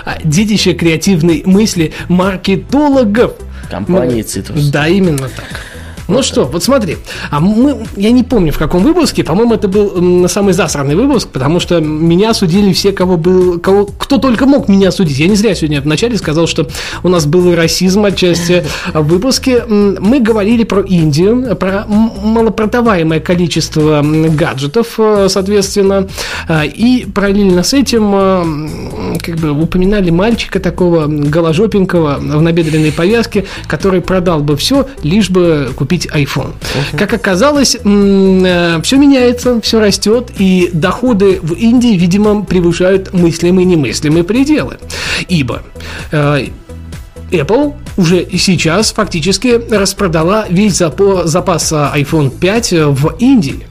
А, 0.04 0.18
Детище 0.24 0.74
креативной 0.74 1.42
мысли 1.44 1.92
маркетологов. 2.08 3.32
Компании 3.70 4.22
«Цитрус». 4.22 4.68
Да, 4.68 4.88
именно 4.88 5.28
так. 5.28 5.77
Ну 6.08 6.22
что, 6.22 6.44
вот 6.44 6.64
смотри, 6.64 6.96
а 7.30 7.38
мы, 7.38 7.84
я 7.96 8.10
не 8.10 8.24
помню 8.24 8.50
в 8.52 8.58
каком 8.58 8.82
выпуске, 8.82 9.24
по-моему, 9.24 9.54
это 9.54 9.68
был 9.68 10.26
самый 10.28 10.54
засранный 10.54 10.94
выпуск, 10.94 11.28
потому 11.28 11.60
что 11.60 11.80
меня 11.80 12.32
судили 12.32 12.72
все, 12.72 12.92
кого 12.92 13.18
был, 13.18 13.58
кого, 13.58 13.86
кто 13.86 14.16
только 14.16 14.46
мог 14.46 14.68
меня 14.68 14.90
судить. 14.90 15.18
Я 15.18 15.28
не 15.28 15.36
зря 15.36 15.54
сегодня 15.54 15.82
вначале 15.82 16.16
сказал, 16.16 16.46
что 16.46 16.66
у 17.02 17.08
нас 17.08 17.26
был 17.26 17.54
расизм 17.54 18.06
отчасти 18.06 18.64
в 18.94 19.02
выпуске. 19.02 19.64
Мы 19.66 20.20
говорили 20.20 20.64
про 20.64 20.80
Индию, 20.80 21.54
про 21.56 21.84
малопродаваемое 21.86 23.20
количество 23.20 24.02
гаджетов, 24.02 24.94
э, 24.98 25.26
соответственно, 25.28 26.08
А, 26.48 26.64
и 26.64 27.04
параллельно 27.04 27.62
с 27.62 27.74
этим 27.74 28.10
э, 28.14 29.18
как 29.20 29.36
бы 29.36 29.50
упоминали 29.50 30.08
мальчика 30.10 30.60
такого 30.60 31.06
голожопенького 31.06 32.16
в 32.18 32.40
набедренной 32.40 32.92
повязке, 32.92 33.44
который 33.66 34.00
продал 34.00 34.40
бы 34.40 34.56
все, 34.56 34.88
лишь 35.02 35.28
бы 35.28 35.70
купить 35.76 35.97
iPhone. 36.06 36.52
Как 36.96 37.12
оказалось, 37.12 37.76
все 37.76 38.96
меняется, 38.96 39.60
все 39.60 39.80
растет, 39.80 40.30
и 40.38 40.70
доходы 40.72 41.40
в 41.42 41.54
Индии, 41.54 41.96
видимо, 41.96 42.42
превышают 42.44 43.12
мыслимые 43.12 43.64
и 43.64 43.68
немыслимые 43.68 44.24
пределы. 44.24 44.78
Ибо 45.28 45.62
э, 46.12 46.46
Apple 47.30 47.74
уже 47.96 48.26
сейчас 48.38 48.92
фактически 48.92 49.60
распродала 49.70 50.46
весь 50.48 50.76
запас 50.76 51.72
а, 51.72 51.92
iPhone 51.96 52.30
5 52.30 52.72
в 52.72 53.16
Индии. 53.18 53.67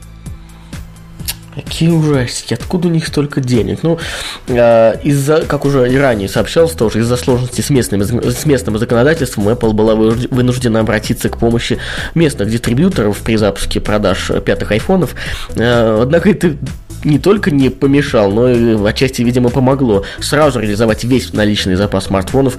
Какие 1.64 1.90
ужастики, 1.90 2.54
откуда 2.54 2.88
у 2.88 2.90
них 2.90 3.06
столько 3.06 3.40
денег? 3.40 3.82
Ну, 3.82 3.98
э, 4.46 5.00
из-за, 5.02 5.42
как 5.42 5.64
уже 5.64 5.92
и 5.92 5.96
ранее 5.96 6.28
сообщалось 6.28 6.72
тоже, 6.72 7.00
из-за 7.00 7.16
сложности 7.16 7.60
с, 7.60 7.70
местными, 7.70 8.04
с 8.04 8.46
местным 8.46 8.78
законодательством 8.78 9.48
Apple 9.48 9.72
была 9.72 9.94
вынужд- 9.94 10.28
вынуждена 10.32 10.80
обратиться 10.80 11.28
к 11.28 11.38
помощи 11.38 11.78
местных 12.14 12.50
дистрибьюторов 12.50 13.18
при 13.18 13.36
запуске 13.36 13.80
продаж 13.80 14.30
пятых 14.44 14.70
айфонов. 14.70 15.14
Э, 15.56 16.00
однако 16.02 16.30
это 16.30 16.56
не 17.04 17.18
только 17.18 17.50
не 17.50 17.70
помешал, 17.70 18.30
но 18.30 18.48
и 18.48 18.88
отчасти, 18.88 19.22
видимо, 19.22 19.50
помогло 19.50 20.04
сразу 20.20 20.60
реализовать 20.60 21.04
весь 21.04 21.32
наличный 21.32 21.76
запас 21.76 22.06
смартфонов, 22.06 22.56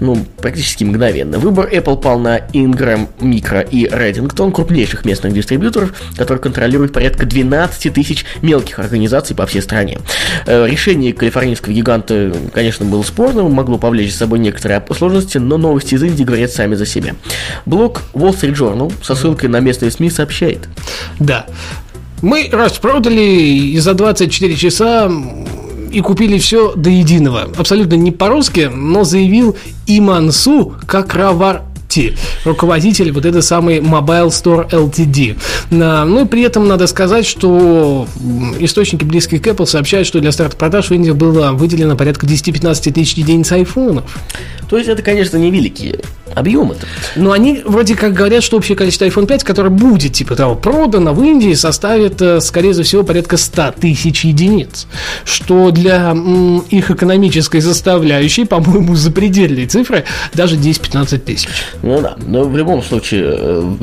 ну, 0.00 0.24
практически 0.40 0.84
мгновенно. 0.84 1.38
Выбор 1.38 1.68
Apple 1.72 2.00
пал 2.00 2.18
на 2.18 2.38
Ingram, 2.38 3.08
Micro 3.20 3.66
и 3.68 3.86
Reddington, 3.86 4.52
крупнейших 4.52 5.04
местных 5.04 5.32
дистрибьюторов, 5.32 5.92
которые 6.16 6.40
контролируют 6.40 6.92
порядка 6.92 7.26
12 7.26 7.92
тысяч 7.92 8.24
мелких 8.42 8.78
организаций 8.78 9.34
по 9.36 9.46
всей 9.46 9.62
стране. 9.62 9.98
Э, 10.46 10.66
решение 10.66 11.12
калифорнийского 11.12 11.72
гиганта, 11.72 12.32
конечно, 12.52 12.84
было 12.84 13.02
спорным, 13.02 13.50
могло 13.52 13.78
повлечь 13.78 14.12
за 14.12 14.18
собой 14.18 14.38
некоторые 14.38 14.82
сложности, 14.96 15.38
но 15.38 15.58
новости 15.58 15.94
из 15.94 16.02
Индии 16.02 16.24
говорят 16.24 16.50
сами 16.50 16.74
за 16.74 16.86
себя. 16.86 17.14
Блог 17.66 18.02
Wall 18.12 18.34
Street 18.34 18.56
Journal 18.56 18.92
со 19.02 19.14
ссылкой 19.14 19.48
на 19.48 19.60
местные 19.60 19.90
СМИ 19.90 20.10
сообщает. 20.10 20.68
Да. 21.18 21.46
Мы 22.22 22.48
распродали 22.52 23.20
и 23.20 23.78
за 23.78 23.94
24 23.94 24.56
часа 24.56 25.10
и 25.90 26.00
купили 26.00 26.38
все 26.38 26.74
до 26.74 26.90
единого. 26.90 27.48
Абсолютно 27.56 27.94
не 27.94 28.12
по-русски, 28.12 28.70
но 28.72 29.04
заявил 29.04 29.56
Имансу 29.86 30.74
Какравар 30.86 31.62
Руководитель 32.44 33.12
вот 33.12 33.24
этой 33.24 33.42
самой 33.42 33.78
Mobile 33.78 34.28
Store 34.28 34.68
LTD. 34.70 35.36
Ну 35.70 36.24
и 36.24 36.26
при 36.26 36.42
этом 36.42 36.68
надо 36.68 36.86
сказать, 36.86 37.26
что 37.26 38.06
источники 38.58 39.04
близкие 39.04 39.40
к 39.40 39.46
Apple 39.46 39.66
сообщают, 39.66 40.06
что 40.06 40.20
для 40.20 40.32
старта 40.32 40.56
продаж 40.56 40.90
в 40.90 40.94
Индии 40.94 41.10
было 41.10 41.52
выделено 41.52 41.96
порядка 41.96 42.26
10-15 42.26 42.92
тысяч 42.92 43.14
единиц 43.14 43.50
айфонов. 43.52 44.18
То 44.68 44.76
есть 44.76 44.88
это, 44.88 45.02
конечно, 45.02 45.36
невеликие 45.36 45.98
объемы-то. 46.34 46.86
Но 47.16 47.32
они 47.32 47.62
вроде 47.64 47.94
как 47.94 48.12
говорят, 48.12 48.42
что 48.42 48.56
общее 48.56 48.76
количество 48.76 49.04
iPhone 49.04 49.26
5, 49.26 49.44
которое 49.44 49.70
будет, 49.70 50.12
типа 50.12 50.36
того, 50.36 50.54
продано 50.54 51.12
в 51.12 51.22
Индии, 51.22 51.54
составит, 51.54 52.20
э, 52.22 52.40
скорее 52.40 52.72
всего, 52.82 53.02
порядка 53.02 53.36
100 53.36 53.74
тысяч 53.80 54.24
единиц. 54.24 54.86
Что 55.24 55.70
для 55.70 56.16
их 56.70 56.90
экономической 56.90 57.60
составляющей, 57.60 58.44
по-моему, 58.44 58.94
запредельные 58.94 59.66
цифры, 59.66 60.04
даже 60.34 60.56
10-15 60.56 61.18
тысяч. 61.18 61.48
Ну 61.82 62.00
да, 62.00 62.16
но 62.26 62.44
в 62.44 62.56
любом 62.56 62.82
случае, 62.82 63.34
э, 63.36 63.74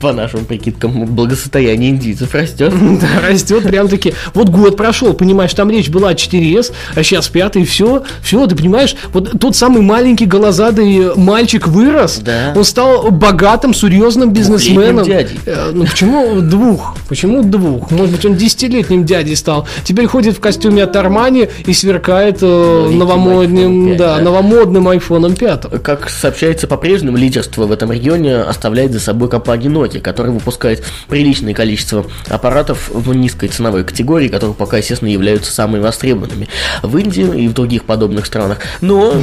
по 0.00 0.12
нашим 0.12 0.44
прикидкам, 0.44 1.06
благосостояние 1.06 1.90
индийцев 1.90 2.34
растет. 2.34 2.72
Да, 2.98 3.28
растет 3.28 3.62
прям 3.62 3.86
таки. 3.86 4.12
Вот 4.34 4.48
год 4.48 4.76
прошел, 4.76 5.12
понимаешь, 5.12 5.54
там 5.54 5.70
речь 5.70 5.88
была 5.88 6.10
о 6.10 6.14
4S, 6.14 6.72
а 6.96 7.02
сейчас 7.02 7.28
пятый, 7.28 7.64
все, 7.64 8.02
все, 8.22 8.46
ты 8.46 8.56
понимаешь, 8.56 8.96
вот 9.12 9.38
тот 9.38 9.54
самый 9.54 9.82
маленький 9.82 10.26
голозадый 10.26 11.14
мальчик 11.14 11.68
вырос, 11.78 12.18
да. 12.18 12.52
он 12.56 12.64
стал 12.64 13.10
богатым, 13.10 13.74
серьезным 13.74 14.32
бизнесменом. 14.32 15.04
дядей. 15.04 15.38
Э, 15.46 15.70
ну 15.72 15.84
почему 15.84 16.40
двух? 16.40 16.96
Почему 17.08 17.42
двух? 17.42 17.90
Может 17.90 18.16
быть, 18.16 18.24
он 18.24 18.36
десятилетним 18.36 19.04
дядей 19.04 19.36
стал. 19.36 19.66
Теперь 19.84 20.06
ходит 20.06 20.36
в 20.36 20.40
костюме 20.40 20.84
от 20.84 20.96
Армани 20.96 21.48
и 21.66 21.72
сверкает 21.72 22.38
э, 22.42 22.88
новомодным, 22.92 23.88
5, 23.90 23.96
да, 23.96 24.16
да, 24.16 24.22
новомодным 24.22 24.88
айфоном 24.88 25.34
5. 25.34 25.82
Как 25.82 26.10
сообщается 26.10 26.66
по-прежнему, 26.66 27.16
лидерство 27.16 27.66
в 27.66 27.72
этом 27.72 27.92
регионе 27.92 28.36
оставляет 28.36 28.92
за 28.92 29.00
собой 29.00 29.28
компания 29.28 29.68
Nokia, 29.68 30.00
которая 30.00 30.32
выпускает 30.32 30.84
приличное 31.08 31.54
количество 31.54 32.04
аппаратов 32.28 32.90
в 32.92 33.14
низкой 33.14 33.48
ценовой 33.48 33.84
категории, 33.84 34.28
которые 34.28 34.54
пока, 34.54 34.78
естественно, 34.78 35.08
являются 35.08 35.52
самыми 35.52 35.82
востребованными 35.82 36.48
в 36.82 36.96
Индии 36.96 37.44
и 37.44 37.48
в 37.48 37.54
других 37.54 37.84
подобных 37.84 38.26
странах. 38.26 38.58
Но, 38.80 39.14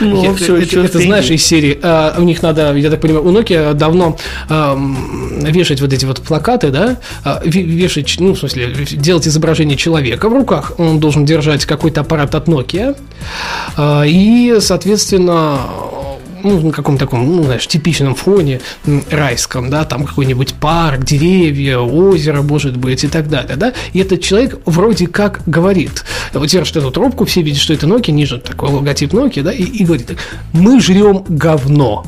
но 0.00 0.34
все 0.34 0.56
это, 0.56 0.80
это 0.80 0.98
знаешь, 0.98 1.30
из 1.30 1.44
серии, 1.44 1.78
а, 1.90 2.14
у 2.18 2.22
них 2.22 2.42
надо, 2.42 2.74
я 2.74 2.90
так 2.90 3.00
понимаю, 3.00 3.26
у 3.26 3.32
Nokia 3.32 3.74
давно 3.74 4.16
а, 4.48 4.78
вешать 5.42 5.80
вот 5.80 5.92
эти 5.92 6.04
вот 6.04 6.20
плакаты, 6.20 6.70
да, 6.70 6.98
а, 7.24 7.40
вешать, 7.44 8.16
ну, 8.20 8.34
в 8.34 8.38
смысле, 8.38 8.72
делать 8.90 9.26
изображение 9.26 9.76
человека 9.76 10.28
в 10.28 10.32
руках, 10.32 10.72
он 10.78 11.00
должен 11.00 11.24
держать 11.24 11.66
какой-то 11.66 12.02
аппарат 12.02 12.34
от 12.34 12.48
Nokia, 12.48 12.96
а, 13.76 14.04
и, 14.06 14.58
соответственно, 14.60 15.58
ну, 16.44 16.60
на 16.60 16.72
каком-то 16.72 17.06
таком, 17.06 17.26
ну, 17.36 17.44
знаешь, 17.44 17.66
типичном 17.66 18.14
фоне 18.14 18.60
райском, 19.10 19.70
да, 19.70 19.84
там 19.84 20.04
какой-нибудь 20.04 20.54
парк, 20.54 21.04
деревья, 21.04 21.78
озеро, 21.78 22.42
может 22.42 22.76
быть, 22.76 23.04
и 23.04 23.08
так 23.08 23.28
далее, 23.28 23.56
да, 23.56 23.72
и 23.92 24.00
этот 24.00 24.22
человек 24.22 24.58
вроде 24.64 25.06
как 25.06 25.40
говорит, 25.46 26.04
вот 26.32 26.48
держит 26.48 26.76
эту 26.76 26.90
трубку, 26.90 27.24
все 27.24 27.42
видят, 27.42 27.60
что 27.60 27.72
это 27.74 27.86
Nokia, 27.86 28.12
ниже 28.12 28.38
такой 28.38 28.70
логотип 28.70 29.12
Nokia, 29.12 29.42
да, 29.42 29.52
и, 29.52 29.62
и 29.62 29.84
говорит, 29.84 30.16
мы 30.52 30.80
жрем 30.80 31.24
говно. 31.28 32.04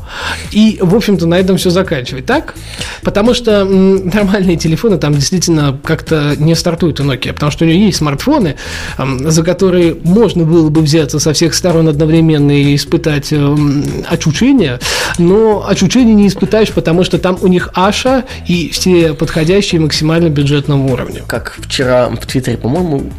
И, 0.51 0.77
в 0.81 0.95
общем-то, 0.95 1.25
на 1.25 1.35
этом 1.35 1.57
все 1.57 1.69
заканчивает, 1.69 2.25
так? 2.25 2.55
Потому 3.01 3.33
что 3.33 3.65
нормальные 3.65 4.57
телефоны 4.57 4.97
там 4.97 5.13
действительно 5.13 5.77
как-то 5.83 6.35
не 6.37 6.55
стартуют 6.55 6.99
у 6.99 7.03
Nokia, 7.03 7.33
потому 7.33 7.51
что 7.51 7.65
у 7.65 7.67
нее 7.67 7.85
есть 7.85 7.97
смартфоны, 7.97 8.55
за 8.97 9.43
которые 9.43 9.95
можно 10.03 10.43
было 10.43 10.69
бы 10.69 10.81
взяться 10.81 11.19
со 11.19 11.33
всех 11.33 11.53
сторон 11.53 11.87
одновременно 11.87 12.51
и 12.51 12.75
испытать 12.75 13.31
м, 13.33 13.83
очучение, 14.23 14.79
но 15.17 15.65
очучение 15.67 16.15
не 16.15 16.27
испытаешь, 16.27 16.71
потому 16.71 17.03
что 17.03 17.17
там 17.17 17.37
у 17.41 17.47
них 17.47 17.69
Аша 17.73 18.23
и 18.47 18.69
все 18.69 19.13
подходящие 19.13 19.81
максимально 19.81 20.29
бюджетному 20.29 20.93
уровню. 20.93 21.23
Как 21.27 21.57
вчера 21.59 22.07
в 22.09 22.25
Твиттере, 22.25 22.57
по-моему, 22.57 23.11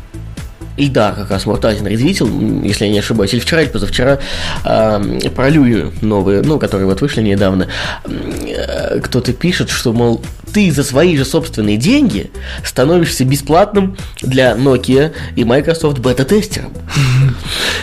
и 0.76 0.88
да, 0.88 1.12
как 1.12 1.30
раз 1.30 1.46
Муртазин 1.46 1.86
развитил, 1.86 2.28
если 2.62 2.86
я 2.86 2.90
не 2.90 2.98
ошибаюсь, 2.98 3.32
или 3.32 3.40
вчера, 3.40 3.62
или 3.62 3.68
позавчера, 3.68 4.18
э, 4.64 5.30
про 5.34 5.48
Люю 5.48 5.92
новые, 6.00 6.42
ну, 6.42 6.58
которые 6.58 6.86
вот 6.86 7.00
вышли 7.00 7.22
недавно, 7.22 7.68
э, 8.04 9.00
кто-то 9.00 9.32
пишет, 9.32 9.70
что, 9.70 9.92
мол, 9.92 10.20
ты 10.54 10.70
за 10.70 10.84
свои 10.84 11.16
же 11.16 11.24
собственные 11.24 11.76
деньги 11.76 12.30
становишься 12.64 13.24
бесплатным 13.24 13.96
для 14.22 14.52
Nokia 14.52 15.12
и 15.34 15.44
Microsoft 15.44 15.98
бета-тестером. 15.98 16.72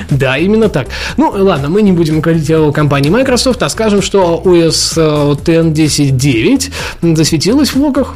Да, 0.10 0.38
именно 0.38 0.68
так. 0.68 0.88
Ну, 1.16 1.30
ладно, 1.30 1.70
мы 1.70 1.84
не 1.84 1.92
будем 1.92 2.22
говорить 2.22 2.50
о 2.52 2.72
компании 2.72 3.10
Microsoft, 3.10 3.62
а 3.64 3.70
скажем, 3.70 4.02
что 4.02 4.42
OS 4.44 4.68
X 4.68 4.98
10.9 4.98 7.16
засветилась 7.16 7.70
в 7.70 7.78
логах. 7.78 8.16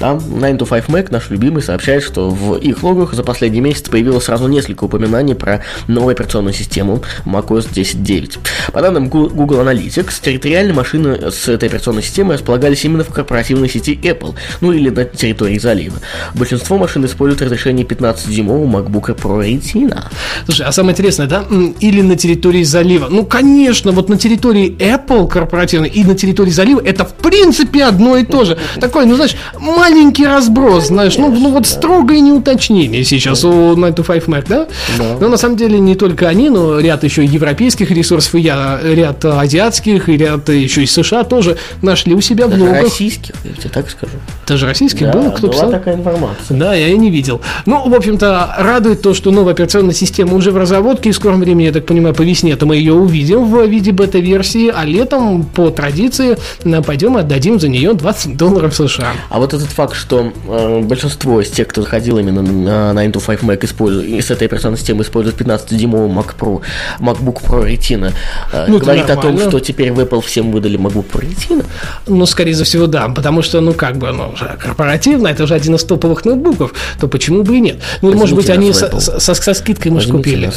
Да, 0.00 0.14
9 0.14 0.60
to 0.60 0.66
5 0.66 0.86
Mac, 0.86 1.08
наш 1.10 1.30
любимый, 1.30 1.62
сообщает, 1.62 2.02
что 2.02 2.30
в 2.30 2.56
их 2.56 2.82
логах 2.82 3.12
за 3.12 3.22
последний 3.22 3.60
месяц 3.60 3.88
появилось 3.88 4.24
сразу 4.24 4.48
несколько 4.48 4.84
упоминаний 4.84 5.34
про 5.34 5.62
новую 5.88 6.12
операционную 6.12 6.54
систему 6.54 7.02
macOS 7.26 7.70
10.9. 7.70 8.38
По 8.72 8.80
данным 8.80 9.08
Google 9.08 9.60
Analytics, 9.60 10.14
территориальные 10.22 10.74
машины 10.74 11.30
с 11.30 11.48
этой 11.48 11.68
операционной 11.68 12.02
системой 12.02 12.36
располагались 12.36 12.84
именно 12.84 13.04
в 13.04 13.08
корпоративной 13.08 13.68
сети 13.68 13.89
Apple, 13.94 14.34
ну 14.60 14.72
или 14.72 14.90
на 14.90 15.04
территории 15.04 15.58
залива. 15.58 15.98
Большинство 16.34 16.78
машин 16.78 17.04
используют 17.04 17.42
разрешение 17.42 17.86
15-дюймового 17.86 18.66
MacBook 18.66 19.16
Pro 19.16 19.40
Retina. 19.40 20.04
Слушай, 20.44 20.66
а 20.66 20.72
самое 20.72 20.92
интересное, 20.92 21.26
да, 21.26 21.44
или 21.80 22.02
на 22.02 22.16
территории 22.16 22.62
залива? 22.62 23.08
Ну, 23.10 23.24
конечно, 23.24 23.92
вот 23.92 24.08
на 24.08 24.16
территории 24.16 24.70
Apple 24.78 25.28
корпоративной 25.28 25.88
и 25.88 26.04
на 26.04 26.14
территории 26.14 26.50
залива 26.50 26.80
это 26.84 27.04
в 27.04 27.14
принципе 27.14 27.84
одно 27.84 28.16
и 28.16 28.24
то 28.24 28.44
же. 28.44 28.58
Такой, 28.80 29.06
ну, 29.06 29.16
знаешь, 29.16 29.36
маленький 29.58 30.26
разброс, 30.26 30.88
знаешь, 30.88 31.16
ну, 31.16 31.30
ну 31.30 31.50
вот 31.50 31.66
строгое 31.66 32.20
неуточнение 32.20 33.04
сейчас 33.04 33.44
у 33.44 33.74
9 33.74 33.94
to 33.94 34.06
5 34.06 34.24
Mac, 34.26 34.44
да? 34.48 34.66
да? 34.98 35.16
Но 35.20 35.28
на 35.28 35.36
самом 35.36 35.56
деле 35.56 35.78
не 35.78 35.94
только 35.94 36.28
они, 36.28 36.50
но 36.50 36.78
ряд 36.80 37.04
еще 37.04 37.24
европейских 37.24 37.90
ресурсов, 37.90 38.34
и 38.34 38.40
я, 38.40 38.80
ряд 38.82 39.24
азиатских, 39.24 40.08
и 40.08 40.16
ряд 40.16 40.48
еще 40.48 40.82
из 40.82 40.92
США 40.92 41.24
тоже 41.24 41.56
нашли 41.82 42.14
у 42.14 42.20
себя 42.20 42.46
в 42.46 42.56
блогах. 42.56 42.82
российских, 42.82 43.34
я 43.44 43.69
тебе 43.70 43.82
так 43.82 43.90
скажу. 43.90 44.12
Даже 44.46 44.66
российских 44.66 45.06
да, 45.06 45.12
было? 45.12 45.30
Кто 45.30 45.46
была 45.46 45.52
писал? 45.52 45.70
такая 45.70 45.94
информация. 45.94 46.56
Да, 46.56 46.74
я 46.74 46.88
и 46.88 46.98
не 46.98 47.10
видел. 47.10 47.40
Ну, 47.66 47.88
в 47.88 47.94
общем-то, 47.94 48.54
радует 48.58 49.02
то, 49.02 49.14
что 49.14 49.30
новая 49.30 49.52
операционная 49.52 49.94
система 49.94 50.34
уже 50.34 50.50
в 50.50 50.56
разработке, 50.56 51.10
и 51.10 51.12
в 51.12 51.16
скором 51.16 51.40
времени, 51.40 51.66
я 51.66 51.72
так 51.72 51.86
понимаю, 51.86 52.14
по 52.14 52.22
весне-то 52.22 52.66
мы 52.66 52.76
ее 52.76 52.92
увидим 52.92 53.50
в 53.50 53.66
виде 53.66 53.92
бета-версии, 53.92 54.72
а 54.74 54.84
летом, 54.84 55.44
по 55.44 55.70
традиции, 55.70 56.36
пойдем 56.84 57.16
и 57.18 57.20
отдадим 57.20 57.60
за 57.60 57.68
нее 57.68 57.94
20 57.94 58.36
долларов 58.36 58.74
США. 58.74 59.12
А 59.28 59.38
вот 59.38 59.54
этот 59.54 59.68
факт, 59.68 59.94
что 59.94 60.32
э, 60.48 60.80
большинство 60.80 61.40
из 61.40 61.50
тех, 61.50 61.68
кто 61.68 61.82
заходил 61.82 62.18
именно 62.18 62.42
на 62.42 63.02
9 63.02 63.16
to 63.16 63.26
5 63.26 63.40
Mac, 63.42 63.64
используют, 63.64 64.08
и 64.08 64.20
с 64.20 64.30
этой 64.30 64.46
операционной 64.46 64.78
системой 64.78 65.02
используют 65.02 65.40
15-дюймовый 65.40 66.10
Mac 66.10 66.34
Pro, 66.38 66.60
MacBook 66.98 67.42
Pro 67.44 67.64
Retina, 67.64 68.12
э, 68.52 68.66
ну, 68.68 68.78
говорит 68.78 69.08
о 69.10 69.16
том, 69.16 69.38
что 69.38 69.60
теперь 69.60 69.92
в 69.92 70.00
Apple 70.00 70.20
всем 70.20 70.50
выдали 70.50 70.78
MacBook 70.78 71.06
Pro 71.12 71.20
Retina? 71.20 71.64
Ну, 72.06 72.26
скорее 72.26 72.54
всего, 72.64 72.86
да, 72.86 73.08
потому 73.08 73.42
что, 73.42 73.59
ну, 73.60 73.72
как 73.72 73.96
бы, 73.96 74.10
ну, 74.12 74.30
уже 74.34 74.56
корпоративно, 74.60 75.28
это 75.28 75.44
уже 75.44 75.54
один 75.54 75.74
из 75.74 75.84
топовых 75.84 76.24
ноутбуков, 76.24 76.72
то 77.00 77.08
почему 77.08 77.42
бы 77.42 77.56
и 77.56 77.60
нет? 77.60 77.76
Ну, 78.02 78.08
Возьмите 78.08 78.20
может 78.20 78.36
быть, 78.36 78.50
они 78.50 78.72
со, 78.72 79.00
со, 79.00 79.34
со 79.34 79.54
скидкой, 79.54 79.92
может, 79.92 80.10
купили. 80.10 80.50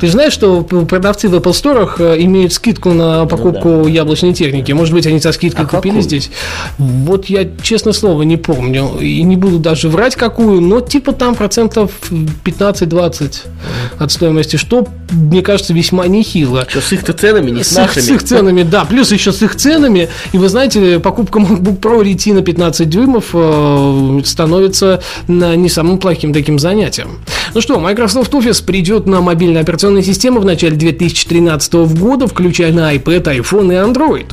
Ты 0.00 0.06
же 0.06 0.12
знаешь, 0.12 0.32
что 0.32 0.62
продавцы 0.62 1.28
в 1.28 1.34
Apple 1.34 1.52
Store 1.52 1.90
э, 1.98 2.22
имеют 2.22 2.52
скидку 2.52 2.92
на 2.92 3.26
покупку 3.26 3.68
ну, 3.68 3.84
да. 3.84 3.90
яблочной 3.90 4.32
техники. 4.32 4.72
Может 4.72 4.94
быть, 4.94 5.06
они 5.06 5.20
со 5.20 5.32
скидкой 5.32 5.64
а 5.64 5.68
купили 5.68 5.94
какую? 5.94 6.02
здесь. 6.02 6.30
Вот 6.78 7.26
я, 7.26 7.48
честно 7.62 7.92
слово, 7.92 8.22
не 8.22 8.36
помню. 8.36 8.98
И 9.00 9.22
не 9.22 9.36
буду 9.36 9.58
даже 9.58 9.88
врать, 9.88 10.16
какую, 10.16 10.60
но 10.60 10.80
типа 10.80 11.12
там 11.12 11.34
процентов 11.34 11.92
15-20 12.10 13.36
от 13.98 14.12
стоимости, 14.12 14.56
что, 14.56 14.86
мне 15.10 15.42
кажется, 15.42 15.72
весьма 15.72 16.06
нехило. 16.06 16.66
Что 16.68 16.80
с 16.80 16.92
их-то 16.92 17.12
ценами, 17.12 17.50
не 17.50 17.62
с, 17.62 17.68
с 17.68 17.76
нашими. 17.76 18.02
Их, 18.02 18.04
с 18.04 18.10
их 18.10 18.22
ценами, 18.24 18.62
да. 18.62 18.84
Плюс 18.84 19.12
еще 19.12 19.32
с 19.32 19.42
их 19.42 19.56
ценами. 19.56 20.08
И 20.32 20.38
вы 20.38 20.48
знаете, 20.48 20.98
покупка 20.98 21.38
MacBook 21.38 21.80
Pro 21.80 22.02
Retina 22.02 22.37
15 22.42 22.88
дюймов 22.88 23.30
э, 23.32 24.20
становится 24.24 25.02
не 25.26 25.68
самым 25.68 25.98
плохим 25.98 26.32
таким 26.32 26.58
занятием. 26.58 27.18
Ну 27.54 27.60
что, 27.60 27.78
Microsoft 27.78 28.32
Office 28.34 28.64
придет 28.64 29.06
на 29.06 29.20
мобильные 29.20 29.62
операционные 29.62 30.02
системы 30.02 30.40
в 30.40 30.44
начале 30.44 30.76
2013 30.76 31.74
года, 31.98 32.26
включая 32.26 32.72
на 32.72 32.94
iPad, 32.94 33.38
iPhone 33.38 33.72
и 33.72 33.76
Android. 33.76 34.26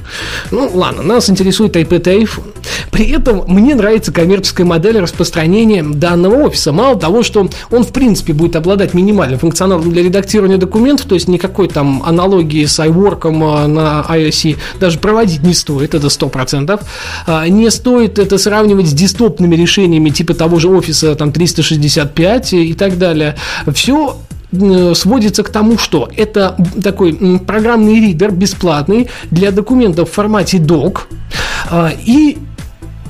Ну, 0.51 0.69
ладно, 0.73 1.03
нас 1.03 1.29
интересует 1.29 1.75
iPad 1.75 2.15
и 2.15 2.23
iPhone. 2.23 2.53
При 2.91 3.09
этом 3.11 3.43
мне 3.47 3.75
нравится 3.75 4.11
коммерческая 4.11 4.65
модель 4.65 4.99
распространения 4.99 5.83
данного 5.83 6.45
офиса. 6.45 6.71
Мало 6.71 6.97
того, 6.97 7.23
что 7.23 7.49
он 7.71 7.83
в 7.83 7.91
принципе 7.91 8.33
будет 8.33 8.55
обладать 8.55 8.93
минимальным 8.93 9.39
функционалом 9.39 9.91
для 9.91 10.03
редактирования 10.03 10.57
документов, 10.57 11.05
то 11.05 11.15
есть 11.15 11.27
никакой 11.27 11.67
там 11.67 12.03
аналогии 12.05 12.65
с 12.65 12.79
iWork 12.79 13.21
а, 13.25 13.67
на 13.67 14.05
iOS 14.09 14.57
даже 14.79 14.99
проводить 14.99 15.43
не 15.43 15.53
стоит, 15.53 15.93
это 15.93 16.07
100%. 16.07 16.79
А, 17.27 17.47
не 17.47 17.69
стоит 17.69 17.94
это 17.99 18.37
сравнивать 18.37 18.87
с 18.87 18.93
дистопными 18.93 19.55
решениями 19.55 20.09
типа 20.09 20.33
того 20.33 20.59
же 20.59 20.69
офиса 20.69 21.15
там 21.15 21.31
365 21.31 22.53
и 22.53 22.73
так 22.73 22.97
далее. 22.97 23.35
Все 23.73 24.17
сводится 24.93 25.43
к 25.43 25.49
тому, 25.49 25.77
что 25.77 26.09
это 26.15 26.55
такой 26.81 27.13
программный 27.45 27.99
ридер 27.99 28.31
бесплатный 28.31 29.09
для 29.31 29.51
документов 29.51 30.09
в 30.09 30.13
формате 30.13 30.57
DOC. 30.57 30.99
А, 31.69 31.91
и 32.05 32.37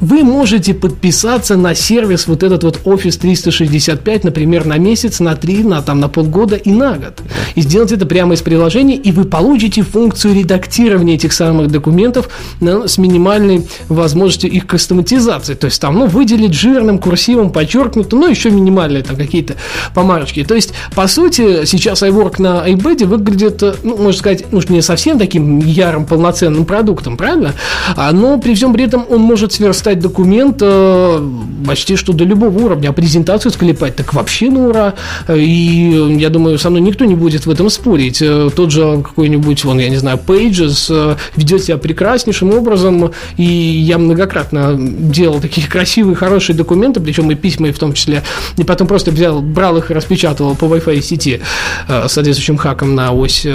вы 0.02 0.24
можете 0.24 0.74
подписаться 0.74 1.56
на 1.56 1.74
сервис 1.74 2.28
вот 2.28 2.44
этот 2.44 2.64
вот 2.64 2.82
Office 2.84 3.18
365, 3.20 4.24
например, 4.24 4.66
на 4.66 4.78
месяц, 4.78 5.20
на 5.20 5.36
три, 5.36 5.64
на, 5.64 5.82
там, 5.82 6.00
на 6.00 6.10
полгода 6.10 6.56
и 6.56 6.72
на 6.72 6.96
год. 6.96 7.22
И 7.56 7.62
сделать 7.62 7.92
это 7.92 8.06
прямо 8.06 8.34
из 8.34 8.42
приложения, 8.42 8.98
и 8.98 9.12
вы 9.12 9.24
получите 9.24 9.84
функцию 9.84 10.36
редактирования 10.36 11.16
этих 11.16 11.34
самых 11.34 11.72
документов 11.72 12.30
ну, 12.60 12.88
с 12.88 12.98
минимальной 12.98 13.66
возможностью 13.88 14.52
их 14.52 14.68
кастоматизации. 14.68 15.54
То 15.54 15.66
есть 15.66 15.82
там, 15.82 15.96
ну, 15.96 16.08
выделить 16.08 16.54
жирным, 16.54 17.00
курсивом, 17.00 17.52
подчеркнуто, 17.52 18.16
ну, 18.16 18.28
еще 18.28 18.52
минимальные 18.52 19.04
там 19.04 19.16
какие-то 19.16 19.56
помарочки. 19.94 20.44
То 20.44 20.56
есть, 20.56 20.74
по 20.94 21.08
сути, 21.08 21.66
сейчас 21.66 22.04
iWork 22.04 22.42
на 22.42 22.68
iPad 22.68 23.06
выглядит, 23.06 23.64
ну, 23.84 23.98
можно 23.98 24.20
сказать, 24.20 24.46
ну, 24.52 24.62
не 24.70 24.82
совсем 24.82 25.18
таким 25.18 25.60
ярым, 25.60 26.06
полноценным 26.06 26.66
продуктом, 26.66 27.18
правильно? 27.18 27.54
А, 27.96 28.12
но 28.12 28.38
при 28.38 28.56
всем 28.56 28.74
при 28.74 28.86
этом 28.86 29.06
он 29.10 29.22
может 29.22 29.54
сверстать 29.54 29.85
стать 29.86 30.00
документ 30.00 30.58
э, 30.62 31.30
почти 31.68 31.96
что 31.96 32.12
до 32.12 32.24
любого 32.24 32.58
уровня, 32.58 32.90
а 32.90 32.92
презентацию 32.92 33.52
склепать 33.52 33.96
так 33.96 34.16
вообще 34.16 34.50
на 34.50 34.70
ура. 34.70 34.96
И 35.30 36.18
я 36.18 36.30
думаю, 36.30 36.58
со 36.58 36.72
мной 36.72 36.82
никто 36.82 37.06
не 37.06 37.14
будет 37.14 37.46
в 37.46 37.52
этом 37.52 37.70
спорить. 37.70 38.20
Э, 38.20 38.50
тот 38.56 38.72
же 38.72 39.04
какой-нибудь, 39.04 39.64
вон, 39.64 39.78
я 39.78 39.90
не 39.90 39.98
знаю, 39.98 40.20
Pages 40.26 40.88
э, 40.90 41.18
ведет 41.36 41.64
себя 41.64 41.78
прекраснейшим 41.78 42.50
образом, 42.50 43.12
и 43.38 43.44
я 43.44 44.00
многократно 44.00 44.76
делал 44.76 45.40
такие 45.40 45.68
красивые, 45.70 46.16
хорошие 46.16 46.56
документы, 46.56 47.00
причем 47.00 47.30
и 47.30 47.36
письма, 47.36 47.68
и 47.68 47.72
в 47.72 47.78
том 47.78 47.94
числе, 47.94 48.24
и 48.58 48.64
потом 48.64 48.88
просто 48.88 49.12
взял, 49.12 49.40
брал 49.40 49.78
их 49.78 49.92
и 49.92 49.94
распечатывал 49.94 50.56
по 50.56 50.66
Wi-Fi 50.66 51.00
сети 51.04 51.42
с 51.88 52.12
соответствующим 52.12 52.58
хаком 52.58 52.96
на 52.96 53.14
ось. 53.14 53.46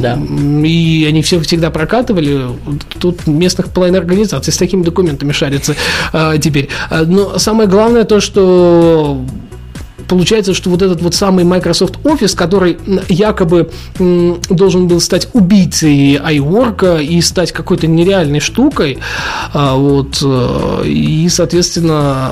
Да. 0.00 0.18
И 0.64 1.06
они 1.06 1.20
все 1.20 1.38
всегда 1.40 1.70
прокатывали. 1.70 2.46
Тут 2.98 3.26
местных 3.26 3.68
половина 3.68 3.98
организаций 3.98 4.50
с 4.50 4.56
такими 4.56 4.82
документами 4.82 5.32
шарится 5.42 5.74
э, 6.12 6.38
теперь. 6.40 6.68
А, 6.90 7.04
но 7.04 7.38
самое 7.38 7.68
главное 7.68 8.04
то, 8.04 8.20
что 8.20 9.20
получается, 10.08 10.54
что 10.54 10.70
вот 10.70 10.82
этот 10.82 11.00
вот 11.02 11.14
самый 11.14 11.44
Microsoft 11.44 11.96
Office, 12.04 12.36
который 12.36 12.78
якобы 13.08 13.70
должен 13.98 14.86
был 14.86 15.00
стать 15.00 15.28
убийцей 15.32 16.16
iWork 16.16 17.02
и 17.02 17.20
стать 17.22 17.52
какой-то 17.52 17.86
нереальной 17.86 18.40
штукой, 18.40 18.98
а, 19.52 19.74
вот, 19.74 20.18
э, 20.22 20.82
и, 20.86 21.28
соответственно, 21.28 22.30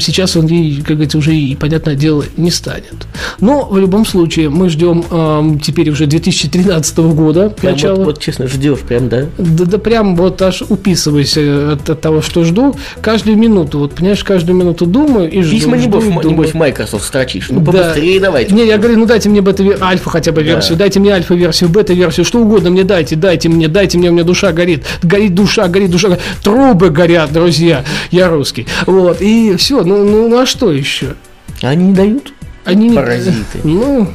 сейчас 0.00 0.36
он 0.36 0.46
ей, 0.46 0.78
как 0.78 0.96
говорится, 0.96 1.18
уже 1.18 1.34
и, 1.34 1.54
понятное 1.54 1.94
дело, 1.94 2.24
не 2.36 2.50
станет. 2.50 3.06
Но 3.40 3.68
в 3.68 3.78
любом 3.78 4.06
случае 4.06 4.48
мы 4.48 4.68
ждем 4.68 5.04
э, 5.10 5.58
теперь 5.62 5.90
уже 5.90 6.06
2013 6.06 6.98
года. 6.98 7.50
Прям 7.50 7.72
начала. 7.72 7.96
Вот, 7.96 8.06
вот 8.06 8.20
честно 8.20 8.46
ждешь, 8.46 8.80
прям, 8.80 9.08
да? 9.08 9.26
Да, 9.38 9.64
да 9.64 9.78
прям 9.78 10.16
вот 10.16 10.40
аж 10.42 10.62
уписывайся 10.68 11.72
от, 11.72 11.88
от 11.88 12.00
того, 12.00 12.22
что 12.22 12.44
жду. 12.44 12.74
Каждую 13.00 13.36
минуту, 13.36 13.78
вот 13.78 13.94
понимаешь, 13.94 14.24
каждую 14.24 14.56
минуту 14.56 14.86
думаю 14.86 15.30
и 15.30 15.42
жду. 15.42 15.56
Письма 15.56 15.78
жду, 15.78 16.00
небось, 16.00 16.24
небось 16.24 16.54
Microsoft 16.54 17.04
строчишь. 17.04 17.48
Ну, 17.50 17.62
побыстрее 17.62 18.20
да. 18.20 18.26
давайте. 18.26 18.54
Не, 18.54 18.66
я 18.66 18.78
говорю, 18.78 18.98
ну 18.98 19.06
дайте 19.06 19.28
мне 19.28 19.40
бета 19.40 19.64
альфа 19.80 20.10
хотя 20.10 20.32
бы 20.32 20.42
версию, 20.42 20.78
да. 20.78 20.84
дайте 20.84 21.00
мне 21.00 21.12
альфа-версию, 21.12 21.70
бета-версию, 21.70 22.24
что 22.24 22.40
угодно 22.40 22.70
мне 22.70 22.84
дайте, 22.84 23.16
дайте 23.16 23.48
мне, 23.48 23.68
дайте 23.68 23.98
мне, 23.98 24.10
у 24.10 24.12
меня 24.12 24.24
душа 24.24 24.52
горит. 24.52 24.84
Горит 25.02 25.34
душа, 25.34 25.68
горит 25.68 25.90
душа. 25.90 26.18
Трубы 26.42 26.90
горят, 26.90 27.32
друзья. 27.32 27.84
Я 28.10 28.28
русский. 28.28 28.66
Вот. 28.86 29.20
И 29.20 29.56
все, 29.56 29.65
ну, 29.70 30.04
ну, 30.04 30.28
ну 30.28 30.38
а 30.38 30.46
что 30.46 30.72
еще? 30.72 31.14
Они 31.62 31.86
не 31.86 31.94
дают? 31.94 32.32
Они 32.64 32.94
Паразиты. 32.94 33.60
Ну, 33.64 34.08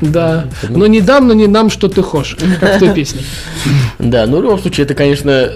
да. 0.00 0.46
Но 0.68 0.86
не 0.86 1.00
дам, 1.00 1.28
но 1.28 1.34
не 1.34 1.46
дам, 1.46 1.70
что 1.70 1.88
ты 1.88 2.02
хочешь. 2.02 2.36
Как 2.60 2.76
в 2.76 2.78
той 2.80 2.90
песне. 2.94 3.22
Да, 3.98 4.26
ну 4.26 4.38
в 4.38 4.42
любом 4.42 4.58
случае, 4.58 4.84
это, 4.84 4.94
конечно, 4.94 5.52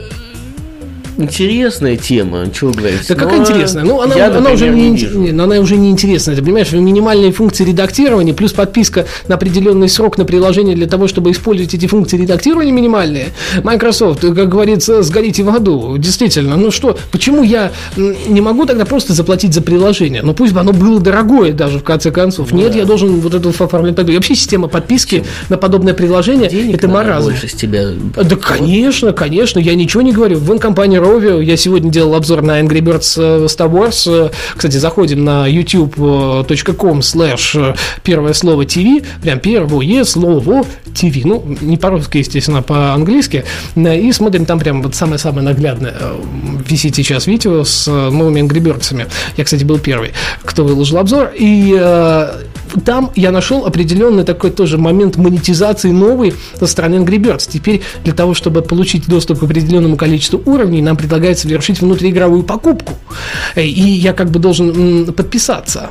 интересная 1.18 1.96
тема, 1.96 2.46
чего 2.52 2.72
говорить. 2.72 3.06
Да 3.08 3.14
какая 3.14 3.40
интересная? 3.40 3.84
Ну, 3.84 4.00
она, 4.00 4.14
я, 4.14 4.34
она, 4.34 4.52
уже 4.52 4.68
не, 4.68 4.90
не, 4.90 5.02
не, 5.02 5.30
она 5.30 5.58
уже 5.58 5.76
не 5.76 5.90
интересная. 5.90 6.36
Ты 6.36 6.42
понимаешь, 6.42 6.72
минимальные 6.72 7.32
функции 7.32 7.64
редактирования 7.64 8.32
плюс 8.34 8.52
подписка 8.52 9.06
на 9.26 9.34
определенный 9.34 9.88
срок 9.88 10.18
на 10.18 10.24
приложение 10.24 10.74
для 10.74 10.86
того, 10.86 11.08
чтобы 11.08 11.30
использовать 11.32 11.74
эти 11.74 11.86
функции 11.86 12.16
редактирования 12.16 12.72
минимальные. 12.72 13.28
Microsoft, 13.62 14.20
как 14.20 14.48
говорится, 14.48 15.02
сгорите 15.02 15.42
в 15.42 15.50
аду. 15.50 15.96
Действительно, 15.98 16.56
ну 16.56 16.70
что, 16.70 16.96
почему 17.10 17.42
я 17.42 17.72
не 17.96 18.40
могу 18.40 18.64
тогда 18.66 18.84
просто 18.84 19.12
заплатить 19.12 19.54
за 19.54 19.60
приложение? 19.60 20.22
Ну, 20.22 20.34
пусть 20.34 20.52
бы 20.52 20.60
оно 20.60 20.72
было 20.72 21.00
дорогое 21.00 21.52
даже 21.52 21.78
в 21.78 21.84
конце 21.84 22.10
концов. 22.10 22.52
Нет, 22.52 22.74
я 22.74 22.84
должен 22.84 23.20
вот 23.20 23.34
это 23.34 23.48
оформлять. 23.48 23.98
И 23.98 24.14
вообще 24.14 24.34
система 24.34 24.68
подписки 24.68 25.16
Чем? 25.16 25.24
на 25.48 25.58
подобное 25.58 25.94
приложение, 25.94 26.48
Денег 26.48 26.76
это 26.76 26.88
маразм. 26.88 27.30
больше 27.30 27.48
с 27.48 27.54
тебя. 27.54 27.88
Да, 28.14 28.36
конечно, 28.36 29.12
конечно, 29.12 29.58
я 29.58 29.74
ничего 29.74 30.02
не 30.02 30.12
говорю. 30.12 30.38
Вон 30.38 30.58
компания 30.58 31.00
кровью. 31.08 31.40
Я 31.40 31.56
сегодня 31.56 31.90
делал 31.90 32.14
обзор 32.16 32.42
на 32.42 32.60
Angry 32.60 32.80
Birds 32.80 33.14
э, 33.16 33.46
Star 33.46 33.72
Wars. 33.72 34.30
Кстати, 34.54 34.76
заходим 34.76 35.24
на 35.24 35.48
youtube.com 35.48 36.98
slash 36.98 37.72
э, 37.72 37.74
первое 38.02 38.34
слово 38.34 38.62
TV, 38.62 39.02
прям 39.22 39.40
первое 39.40 40.04
слово 40.04 40.66
TV, 40.92 41.22
ну, 41.24 41.56
не 41.62 41.78
по-русски, 41.78 42.18
естественно, 42.18 42.58
а 42.58 42.62
по-английски, 42.62 43.44
и 43.74 44.12
смотрим 44.12 44.44
там 44.44 44.58
прям 44.58 44.82
вот 44.82 44.94
самое-самое 44.94 45.42
наглядное. 45.42 45.94
Э, 45.98 46.20
висит 46.68 46.94
сейчас 46.96 47.26
видео 47.26 47.64
с 47.64 47.86
новыми 47.86 48.40
Angry 48.40 48.60
Birds. 48.60 49.08
Я, 49.38 49.44
кстати, 49.44 49.64
был 49.64 49.78
первый, 49.78 50.12
кто 50.44 50.62
выложил 50.62 50.98
обзор, 50.98 51.32
и 51.34 51.74
там 52.84 53.10
я 53.14 53.30
нашел 53.30 53.64
определенный 53.66 54.24
такой 54.24 54.50
тоже 54.50 54.76
момент 54.76 55.16
монетизации 55.16 55.90
новый 55.90 56.34
со 56.58 56.66
стороны 56.66 56.96
Angry 56.96 57.16
Birds. 57.16 57.48
Теперь 57.50 57.82
для 58.04 58.12
того, 58.12 58.34
чтобы 58.34 58.60
получить 58.60 59.08
доступ 59.08 59.40
к 59.40 59.42
определенному 59.44 59.96
количеству 59.96 60.42
уровней, 60.44 60.82
нам 60.82 60.96
предлагают 60.98 61.38
совершить 61.38 61.80
внутриигровую 61.80 62.42
покупку. 62.42 62.94
Э, 63.54 63.62
и 63.62 63.82
я 63.82 64.12
как 64.12 64.30
бы 64.30 64.38
должен 64.38 65.12
подписаться. 65.12 65.90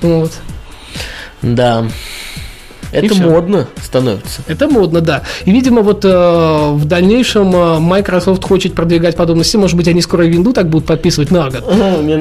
Вот. 0.00 0.32
Да. 1.42 1.86
Это 2.92 3.14
модно 3.14 3.68
становится. 3.82 4.42
Это 4.46 4.68
модно, 4.68 5.00
да. 5.00 5.22
И, 5.44 5.50
видимо, 5.50 5.82
вот 5.82 6.04
э, 6.04 6.08
в 6.08 6.84
дальнейшем 6.84 7.54
э, 7.54 7.78
Microsoft 7.78 8.44
хочет 8.44 8.74
продвигать 8.74 9.16
подобные 9.16 9.44
системы. 9.44 9.62
Может 9.62 9.76
быть, 9.76 9.88
они 9.88 10.00
скоро 10.00 10.22
винду 10.22 10.52
так 10.52 10.68
будут 10.68 10.86
подписывать 10.86 11.30
на 11.30 11.50
год. 11.50 11.64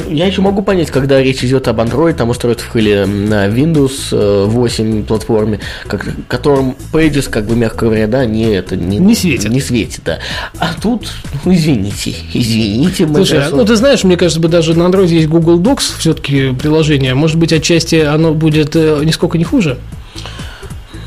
Я 0.10 0.28
еще 0.28 0.42
могу 0.42 0.62
понять, 0.62 0.92
когда 0.92 1.22
речь 1.22 1.44
идет 1.44 1.68
об 1.68 1.80
Android, 1.80 2.14
там 2.14 2.30
устройствах 2.30 2.76
или 2.76 3.06
на 3.06 3.48
Windows 3.48 4.48
8 4.48 5.00
э, 5.00 5.04
платформе, 5.04 5.60
как, 5.88 6.08
которым 6.28 6.76
Pages, 6.92 7.30
как 7.30 7.46
бы, 7.46 7.56
мягко 7.56 7.86
говоря, 7.86 8.08
да, 8.08 8.26
не 8.26 8.46
это 8.46 8.76
не, 8.76 8.98
не 8.98 9.16
светит. 9.16 9.50
Не 9.50 9.62
светит, 9.62 10.02
да. 10.06 10.20
А 10.60 10.74
тут, 10.82 11.08
ну, 11.46 11.54
извините, 11.54 12.14
извините, 12.34 13.06
Microsoft. 13.06 13.30
Слушай, 13.30 13.52
ну 13.52 13.66
ты 13.66 13.76
знаешь, 13.76 14.04
мне 14.04 14.18
кажется, 14.18 14.40
бы 14.40 14.48
даже 14.48 14.78
на 14.78 14.84
Android 14.84 15.08
есть 15.08 15.28
Google 15.28 15.60
Docs 15.60 16.00
все-таки 16.00 16.54
приложение. 16.54 17.14
Может 17.14 17.38
быть, 17.38 17.54
отчасти 17.54 17.96
оно 17.96 18.34
будет 18.34 18.76
э, 18.76 19.02
нисколько 19.04 19.38
не 19.38 19.44
хуже. 19.44 19.78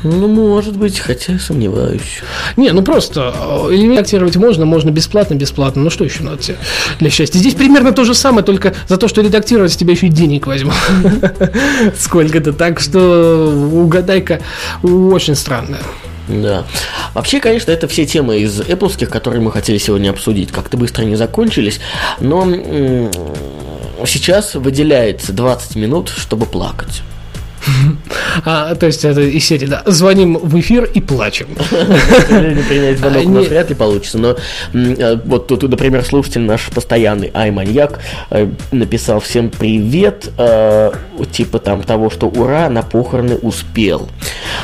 Ну, 0.03 0.27
может 0.27 0.77
быть, 0.77 0.99
хотя 0.99 1.37
сомневаюсь. 1.37 2.21
Не, 2.57 2.71
ну 2.71 2.81
просто 2.81 3.33
э, 3.69 3.71
редактировать 3.71 4.35
можно, 4.35 4.65
можно 4.65 4.89
бесплатно, 4.89 5.35
бесплатно. 5.35 5.83
Ну 5.83 5.89
что 5.89 6.03
еще 6.03 6.23
надо 6.23 6.37
тебе 6.37 6.57
для 6.99 7.09
счастья? 7.09 7.37
Здесь 7.37 7.53
примерно 7.53 7.91
то 7.91 8.03
же 8.03 8.15
самое, 8.15 8.43
только 8.43 8.73
за 8.87 8.97
то, 8.97 9.07
что 9.07 9.21
редактировать 9.21 9.73
с 9.73 9.77
тебя 9.77 9.93
еще 9.93 10.07
и 10.07 10.09
денег 10.09 10.47
возьму. 10.47 10.71
Сколько-то. 11.97 12.53
Так 12.53 12.79
что 12.79 13.69
угадайка 13.73 14.41
очень 14.83 15.35
странная. 15.35 15.81
Да. 16.27 16.65
Вообще, 17.13 17.39
конечно, 17.39 17.71
это 17.71 17.87
все 17.87 18.05
темы 18.05 18.39
из 18.39 18.59
Apple, 18.61 19.05
которые 19.05 19.41
мы 19.41 19.51
хотели 19.51 19.77
сегодня 19.77 20.09
обсудить. 20.09 20.51
Как-то 20.51 20.77
быстро 20.77 21.03
не 21.03 21.15
закончились. 21.15 21.79
Но 22.19 22.45
сейчас 24.05 24.55
выделяется 24.55 25.33
20 25.33 25.75
минут, 25.75 26.09
чтобы 26.09 26.45
плакать. 26.45 27.01
А, 28.45 28.75
то 28.75 28.85
есть 28.85 29.03
это 29.05 29.21
из 29.21 29.45
серии, 29.45 29.65
да. 29.65 29.83
Звоним 29.85 30.37
в 30.37 30.59
эфир 30.59 30.85
и 30.85 31.01
плачем. 31.01 31.47
Принять 31.69 32.97
звонок 32.99 33.25
у 33.25 33.29
нас 33.29 33.47
вряд 33.47 33.69
ли 33.69 33.75
получится, 33.75 34.17
но 34.17 34.35
э, 34.73 35.17
вот 35.25 35.47
тут, 35.47 35.63
например, 35.63 36.03
слушатель 36.03 36.41
наш 36.41 36.67
постоянный 36.67 37.29
Айманьяк 37.33 37.99
э, 38.29 38.49
написал 38.71 39.19
всем 39.19 39.49
привет, 39.49 40.29
э, 40.37 40.91
типа 41.31 41.59
там 41.59 41.83
того, 41.83 42.09
что 42.09 42.27
ура, 42.27 42.69
на 42.69 42.83
похороны 42.83 43.35
успел. 43.35 44.09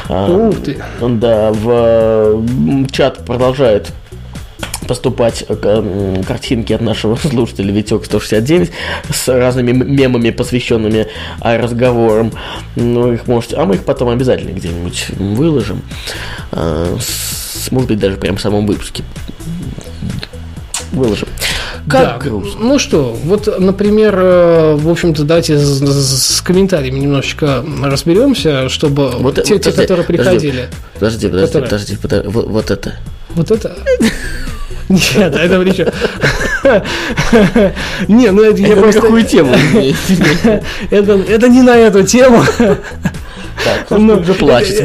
А, 0.09 0.27
Ух 0.31 0.55
ты. 0.63 0.81
Да, 1.01 1.51
в 1.51 2.43
чат 2.91 3.25
продолжает 3.25 3.91
поступать 4.87 5.45
картинки 6.27 6.73
от 6.73 6.81
нашего 6.81 7.15
слушателя 7.21 7.71
Витек 7.71 8.05
169 8.05 8.71
с 9.13 9.27
разными 9.27 9.71
мемами, 9.71 10.31
посвященными 10.31 11.07
разговорам. 11.41 12.31
Ну, 12.75 13.13
их 13.13 13.27
можете, 13.27 13.57
а 13.57 13.65
мы 13.65 13.75
их 13.75 13.83
потом 13.85 14.09
обязательно 14.09 14.51
где-нибудь 14.51 15.07
выложим. 15.17 15.81
А, 16.51 16.97
может 17.71 17.89
быть, 17.89 17.99
даже 17.99 18.17
прямо 18.17 18.37
в 18.37 18.41
самом 18.41 18.65
выпуске 18.65 19.03
выложим. 20.91 21.27
Как 21.89 22.19
Да, 22.21 22.29
грустно. 22.29 22.59
Ну 22.65 22.79
что, 22.79 23.17
вот, 23.23 23.59
например, 23.59 24.13
э, 24.17 24.75
в 24.75 24.89
общем-то, 24.89 25.23
давайте 25.23 25.57
с, 25.57 25.79
с- 25.79 26.35
с 26.37 26.41
комментариями 26.41 26.99
немножечко 26.99 27.63
разберемся, 27.81 28.67
чтобы 28.67 29.11
Вот, 29.11 29.35
те, 29.35 29.53
вот 29.53 29.61
те, 29.61 29.69
подожди, 29.71 29.81
которые 29.81 30.05
подожди, 30.05 30.23
приходили. 30.29 30.69
Подожди, 30.95 31.27
подожди, 31.27 31.47
Которые? 31.47 31.69
подожди, 31.69 31.95
подожди, 31.95 32.27
вот, 32.29 32.47
вот 32.49 32.71
это. 32.71 32.93
Вот 33.35 33.51
это? 33.51 33.77
Нет, 34.89 35.35
это 35.35 35.59
при 35.59 35.71
чем? 35.71 35.87
Не, 38.07 38.31
ну 38.31 38.41
это 38.41 38.61
я 38.61 38.69
Это 38.69 38.81
просто... 38.81 39.01
какую 39.01 39.23
тему? 39.23 39.53
Это, 40.91 41.13
это 41.13 41.49
не 41.49 41.61
на 41.61 41.75
эту 41.77 42.03
тему. 42.03 42.43
Так, 43.87 43.99
Ну, 43.99 44.15
ну, 44.17 44.23
же 44.23 44.33
плачет, 44.33 44.81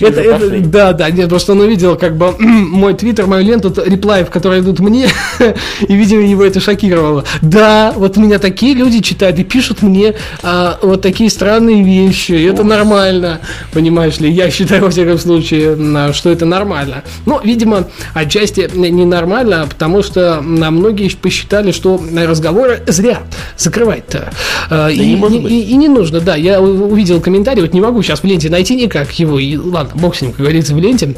Это, 0.00 0.20
уже 0.20 0.30
это- 0.30 0.38
пошли. 0.40 0.60
да, 0.60 0.92
да, 0.92 1.10
нет, 1.10 1.28
просто 1.28 1.52
он 1.52 1.60
увидел 1.60 1.96
как 1.96 2.16
бы 2.16 2.34
мой 2.38 2.94
твиттер, 2.94 3.26
мою 3.26 3.44
ленту, 3.44 3.72
реплаев, 3.84 4.30
которые 4.30 4.60
идут 4.62 4.80
мне, 4.80 5.08
и, 5.88 5.94
видимо, 5.94 6.22
его 6.22 6.44
это 6.44 6.60
шокировало. 6.60 7.24
Да, 7.42 7.92
вот 7.96 8.16
меня 8.16 8.38
такие 8.38 8.74
люди 8.74 9.00
читают 9.00 9.38
и 9.38 9.44
пишут 9.44 9.82
мне 9.82 10.14
а, 10.42 10.78
вот 10.82 11.02
такие 11.02 11.30
странные 11.30 11.82
вещи, 11.82 12.32
и 12.32 12.44
это 12.44 12.62
нормально, 12.64 13.40
понимаешь 13.72 14.18
ли, 14.20 14.30
я 14.30 14.50
считаю, 14.50 14.82
во 14.82 14.90
всяком 14.90 15.18
случае, 15.18 16.12
что 16.12 16.30
это 16.30 16.44
нормально. 16.46 17.02
Но, 17.26 17.40
видимо, 17.42 17.88
отчасти 18.14 18.68
ненормально, 18.74 19.66
потому 19.68 20.02
что 20.02 20.40
на 20.42 20.70
многие 20.70 21.08
посчитали, 21.08 21.72
что 21.72 22.00
разговоры 22.14 22.82
зря 22.86 23.18
закрывать-то. 23.56 24.30
А, 24.70 24.88
и, 24.88 24.98
не 24.98 25.16
может 25.16 25.38
и- 25.38 25.40
быть. 25.40 25.52
и- 25.52 25.62
и 25.70 25.76
не 25.76 25.88
нужно, 25.88 26.20
да. 26.20 26.36
Я 26.36 26.60
увидел 26.60 27.20
комментарий, 27.20 27.62
вот 27.62 27.72
не 27.72 27.80
могу 27.80 27.87
сейчас 28.02 28.20
в 28.20 28.24
ленте 28.24 28.50
найти 28.50 28.76
никак 28.76 29.12
его. 29.18 29.38
И 29.38 29.56
ладно, 29.56 30.00
бог 30.00 30.16
с 30.16 30.20
ним, 30.22 30.32
как 30.32 30.40
говорится, 30.40 30.74
в 30.74 30.78
ленте. 30.78 31.14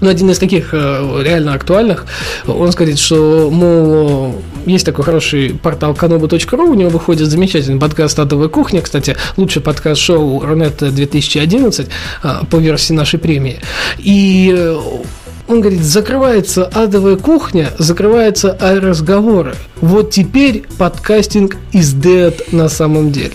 Но 0.00 0.10
один 0.10 0.30
из 0.30 0.38
таких 0.38 0.70
э, 0.74 1.22
реально 1.22 1.54
актуальных, 1.54 2.06
он 2.46 2.70
говорит, 2.70 2.98
что, 2.98 3.48
мол, 3.52 4.42
есть 4.66 4.84
такой 4.84 5.04
хороший 5.04 5.50
портал 5.54 5.92
kanobu.ru, 5.92 6.68
у 6.68 6.74
него 6.74 6.90
выходит 6.90 7.28
замечательный 7.28 7.78
подкаст 7.78 8.18
«Адовая 8.18 8.48
кухня», 8.48 8.80
кстати, 8.80 9.16
лучший 9.36 9.62
подкаст 9.62 10.00
шоу 10.00 10.40
Рунет 10.44 10.78
2011 10.78 11.88
э, 12.24 12.28
по 12.50 12.56
версии 12.56 12.94
нашей 12.94 13.20
премии. 13.20 13.60
И 13.98 14.52
э, 14.52 14.76
он 15.48 15.60
говорит, 15.60 15.82
закрывается 15.82 16.64
адовая 16.64 17.16
кухня, 17.16 17.70
закрываются 17.78 18.56
разговоры. 18.60 19.54
Вот 19.80 20.10
теперь 20.10 20.62
подкастинг 20.78 21.56
is 21.72 21.94
dead 22.00 22.40
на 22.52 22.68
самом 22.68 23.10
деле. 23.10 23.32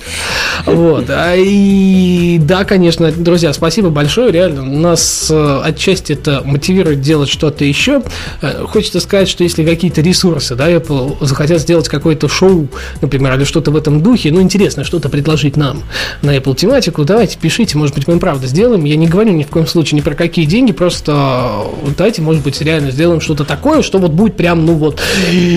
Вот. 0.65 1.09
А 1.09 1.35
и 1.35 2.39
да, 2.39 2.63
конечно, 2.63 3.11
друзья, 3.11 3.51
спасибо 3.51 3.89
большое, 3.89 4.31
реально. 4.31 4.63
Нас 4.63 5.27
э, 5.29 5.61
отчасти 5.63 6.13
это 6.13 6.41
мотивирует 6.45 7.01
делать 7.01 7.29
что-то 7.29 7.65
еще. 7.65 8.01
Э, 8.41 8.63
Хочется 8.65 9.01
сказать, 9.01 9.27
что 9.27 9.43
если 9.43 9.65
какие-то 9.65 10.01
ресурсы, 10.01 10.55
да, 10.55 10.71
Apple 10.71 11.17
захотят 11.25 11.61
сделать 11.61 11.89
какое-то 11.89 12.29
шоу, 12.29 12.69
например, 13.01 13.35
или 13.35 13.43
что-то 13.43 13.71
в 13.71 13.75
этом 13.75 14.01
духе, 14.01 14.31
ну, 14.31 14.41
интересно, 14.41 14.85
что-то 14.85 15.09
предложить 15.09 15.57
нам 15.57 15.83
на 16.21 16.35
Apple 16.35 16.55
тематику, 16.55 17.03
давайте, 17.03 17.37
пишите, 17.37 17.77
может 17.77 17.93
быть, 17.93 18.07
мы 18.07 18.19
правда 18.19 18.47
сделаем. 18.47 18.85
Я 18.85 18.95
не 18.95 19.07
говорю 19.07 19.33
ни 19.33 19.43
в 19.43 19.47
коем 19.47 19.67
случае 19.67 19.97
ни 19.99 20.01
про 20.01 20.15
какие 20.15 20.45
деньги, 20.45 20.71
просто 20.71 21.65
давайте, 21.97 22.21
может 22.21 22.43
быть, 22.43 22.61
реально 22.61 22.91
сделаем 22.91 23.19
что-то 23.21 23.43
такое, 23.43 23.81
что 23.81 23.97
вот 23.97 24.11
будет 24.11 24.37
прям, 24.37 24.65
ну 24.65 24.73
вот, 24.73 25.01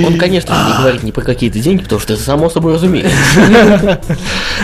Он, 0.07 0.19
конечно, 0.19 0.55
не 0.69 0.79
говорит 0.79 1.03
ни 1.03 1.11
про 1.11 1.23
какие-то 1.23 1.59
деньги, 1.61 1.83
потому 1.83 2.01
что 2.01 2.15
это 2.15 2.23
само 2.23 2.51
собой 2.51 2.75
разумеется. 2.75 3.11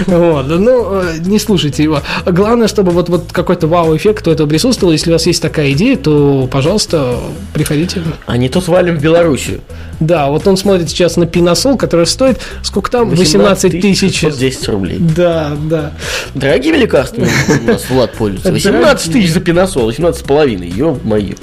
Вот, 0.06 0.46
ну, 0.46 1.02
э, 1.02 1.16
не 1.24 1.38
слушайте 1.38 1.82
его. 1.82 2.02
Главное, 2.26 2.68
чтобы 2.68 2.92
вот, 2.92 3.08
вот 3.08 3.32
какой-то 3.32 3.66
вау-эффект 3.66 4.28
у 4.28 4.30
этого 4.30 4.46
присутствовал. 4.46 4.92
Если 4.92 5.10
у 5.10 5.14
вас 5.14 5.26
есть 5.26 5.40
такая 5.40 5.72
идея, 5.72 5.96
то, 5.96 6.48
пожалуйста, 6.50 7.18
приходите. 7.54 8.02
А 8.26 8.36
не 8.36 8.48
то 8.48 8.60
свалим 8.60 8.96
в 8.96 9.02
Белоруссию. 9.02 9.60
Да, 10.00 10.28
вот 10.28 10.46
он 10.46 10.56
смотрит 10.56 10.90
сейчас 10.90 11.16
на 11.16 11.26
пиносол, 11.26 11.76
который 11.76 12.06
стоит, 12.06 12.38
сколько 12.62 12.90
там? 12.90 13.11
18 13.11 13.80
тысяч. 13.80 14.20
10 14.20 14.68
рублей. 14.68 14.98
Да, 14.98 15.52
да. 15.59 15.92
Дорогими 16.35 16.76
лекарствами 16.76 17.30
у 17.62 17.66
нас 17.66 17.88
Влад 17.88 18.12
пользуется. 18.12 18.52
18 18.52 19.12
тысяч 19.12 19.32
за 19.32 19.40
пиносол, 19.40 19.87
18 19.87 20.20
с 20.20 20.24
половиной, 20.24 20.68
ё-моё. 20.68 21.35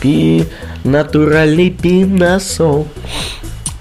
Пи... 0.00 0.44
Натуральный 0.84 1.70
пиносол. 1.70 2.86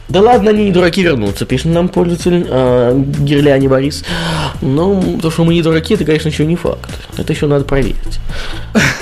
Да 0.08 0.22
ладно, 0.22 0.52
они 0.52 0.66
не 0.66 0.72
дураки 0.72 1.02
вернутся, 1.02 1.46
пишет 1.46 1.68
нам 1.68 1.90
пользователь 1.90 2.46
э, 2.48 3.04
Гирляне 3.20 3.68
Борис. 3.68 4.04
Ну, 4.62 5.18
то, 5.20 5.32
что 5.32 5.44
мы 5.44 5.56
не 5.56 5.64
дураки, 5.64 5.96
это, 5.96 6.06
конечно, 6.06 6.30
еще 6.30 6.46
не 6.46 6.56
факт. 6.56 6.90
Это 7.18 7.34
еще 7.34 7.48
надо 7.48 7.66
проверить. 7.66 8.20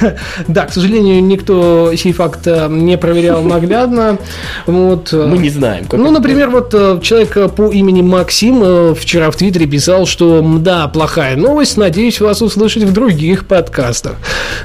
Да, 0.48 0.66
к 0.66 0.74
сожалению, 0.74 1.24
никто 1.24 1.94
сей 1.96 2.12
факт 2.12 2.46
э, 2.46 2.68
не 2.70 2.98
проверял 2.98 3.42
наглядно. 3.44 4.18
Вот. 4.66 5.12
э, 5.14 5.26
Мы 5.28 5.38
не 5.38 5.50
знаем. 5.50 5.86
как 5.86 6.00
Ну, 6.00 6.12
например, 6.12 6.50
вот 6.50 6.74
э, 6.74 7.00
человек 7.02 7.54
по 7.54 7.72
имени 7.72 8.02
Максим 8.02 8.96
вчера 8.96 9.32
в 9.32 9.36
Твиттере 9.36 9.66
писал, 9.66 10.06
что 10.06 10.42
да, 10.60 10.88
плохая 10.88 11.36
новость, 11.36 11.78
надеюсь 11.78 12.20
вас 12.20 12.42
услышать 12.42 12.84
в 12.84 12.94
других 12.94 13.46
подкастах. 13.46 14.16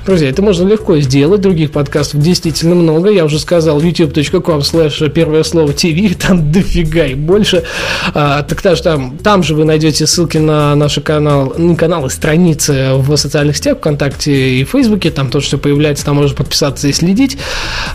Друзья, 0.07 0.29
это 0.29 0.43
можно 0.43 0.67
легко 0.69 0.99
сделать, 0.99 1.41
других 1.41 1.71
подкастов 1.71 2.21
действительно 2.21 2.75
много. 2.75 3.11
Я 3.11 3.25
уже 3.25 3.39
сказал, 3.39 3.81
youtube.com 3.81 4.61
slash 4.61 5.09
первое 5.11 5.43
слово 5.45 5.71
TV, 5.71 6.15
там 6.29 6.53
дофига 6.53 7.07
и 7.07 7.15
больше. 7.15 7.65
А, 8.15 8.43
так 8.43 8.63
даже 8.63 8.83
там, 8.83 9.17
там 9.19 9.43
же 9.43 9.55
вы 9.55 9.65
найдете 9.65 10.07
ссылки 10.07 10.39
на 10.39 10.75
наши 10.77 11.01
канал, 11.01 11.55
не 11.59 11.75
каналы, 11.75 12.11
страницы 12.11 12.91
в 12.95 13.17
социальных 13.17 13.57
сетях, 13.57 13.79
ВКонтакте 13.79 14.61
и 14.61 14.65
Фейсбуке, 14.65 15.11
там 15.11 15.31
тоже 15.31 15.47
все 15.47 15.59
появляется, 15.59 16.05
там 16.05 16.17
можно 16.17 16.37
подписаться 16.37 16.89
и 16.89 16.93
следить. 16.93 17.39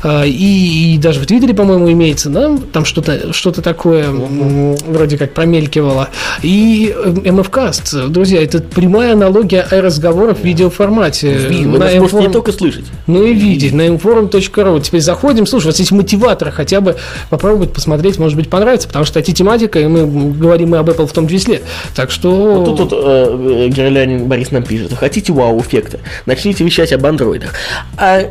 А, 0.03 0.23
и, 0.25 0.95
и 0.95 0.97
даже 0.97 1.19
в 1.19 1.25
Твиттере, 1.25 1.53
по-моему, 1.53 1.91
имеется, 1.91 2.29
да, 2.29 2.57
там 2.71 2.85
что-то 2.85 3.31
что 3.33 3.51
такое 3.51 4.09
вроде 4.09 5.17
как 5.17 5.33
промелькивало. 5.33 6.09
И 6.41 6.93
э, 6.95 7.31
МФКаст, 7.31 8.07
друзья, 8.09 8.41
это 8.43 8.59
прямая 8.59 9.13
аналогия 9.13 9.65
разговоров 9.69 10.39
в 10.39 10.43
видеоформате. 10.43 11.33
Ви- 11.33 11.65
Вы 11.65 11.77
На 11.77 11.85
нас 11.85 12.13
не 12.13 12.29
только 12.29 12.51
слышать. 12.51 12.85
ну 13.07 13.23
и 13.23 13.33
видеть 13.33 13.73
на 13.73 13.87
inforum.ru. 13.87 14.81
Теперь 14.81 15.01
заходим, 15.01 15.45
слушай, 15.45 15.67
вот 15.67 15.75
здесь 15.75 15.91
мотиваторы 15.91 16.51
хотя 16.51 16.81
бы 16.81 16.95
попробовать 17.29 17.73
посмотреть, 17.73 18.17
может 18.23 18.37
быть, 18.37 18.49
понравится, 18.49 18.87
потому 18.87 19.05
что 19.05 19.19
это 19.19 19.31
тематика, 19.33 19.79
и 19.79 19.85
мы 19.85 20.31
говорим 20.31 20.73
и 20.73 20.77
об 20.77 20.89
Apple 20.89 21.07
в 21.07 21.11
том 21.11 21.27
числе. 21.27 21.61
Так 21.95 22.09
что... 22.09 22.63
Тут, 22.65 22.77
тут 22.77 22.93
э, 22.93 23.67
Герлянин 23.69 24.27
Борис 24.27 24.51
нам 24.51 24.63
пишет, 24.63 24.93
хотите 24.93 25.33
вау-эффекта, 25.33 25.99
начните 26.25 26.63
вещать 26.63 26.93
об 26.93 27.05
андроидах. 27.05 27.53
А 27.97 28.29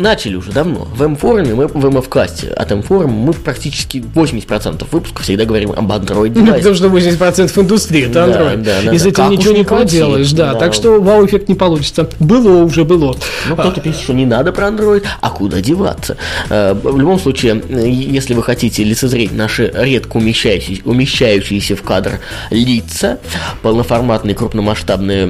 начали 0.00 0.34
уже 0.36 0.50
давно. 0.52 0.88
В 0.94 1.02
М-форуме, 1.02 1.54
мы, 1.54 1.66
в 1.68 1.74
МФ-касте 1.90 2.48
от 2.48 2.72
М-форума 2.72 3.12
мы 3.12 3.32
практически 3.32 3.98
80% 3.98 4.86
выпусков 4.90 5.24
всегда 5.24 5.44
говорим 5.44 5.72
об 5.72 5.90
Android 5.92 6.32
Ну, 6.34 6.44
девайсе. 6.46 6.58
потому 6.70 6.74
что 6.74 6.88
80% 6.88 7.58
индустрии 7.60 8.08
это 8.08 8.20
Android. 8.20 8.56
да, 8.62 8.78
да, 8.84 8.92
и 8.92 8.98
с 8.98 9.02
этим 9.06 9.14
Как 9.24 9.30
ничего 9.30 9.54
не 9.56 9.64
поделаешь, 9.64 10.32
да. 10.32 10.52
да. 10.54 10.58
Так 10.58 10.74
что 10.74 11.00
вау-эффект 11.00 11.48
не 11.48 11.54
получится. 11.54 12.08
Было 12.18 12.62
уже, 12.64 12.84
было. 12.84 13.16
Ну, 13.48 13.54
кто-то 13.56 13.80
пишет, 13.80 14.00
что 14.02 14.12
не 14.14 14.26
надо 14.26 14.52
про 14.52 14.68
Android, 14.68 15.04
а 15.20 15.30
куда 15.30 15.60
деваться. 15.60 16.16
Э, 16.48 16.74
В 16.74 16.98
любом 16.98 17.18
случае, 17.18 17.62
э, 17.68 17.88
если 17.88 18.34
вы 18.34 18.42
хотите 18.42 18.82
лицезреть 18.84 19.32
наши 19.32 19.70
редко 19.74 20.16
умещающиеся, 20.16 20.82
умещающиеся 20.84 21.76
в 21.76 21.82
кадр 21.82 22.20
лица, 22.50 23.18
полноформатные, 23.62 24.34
крупномасштабные 24.34 25.26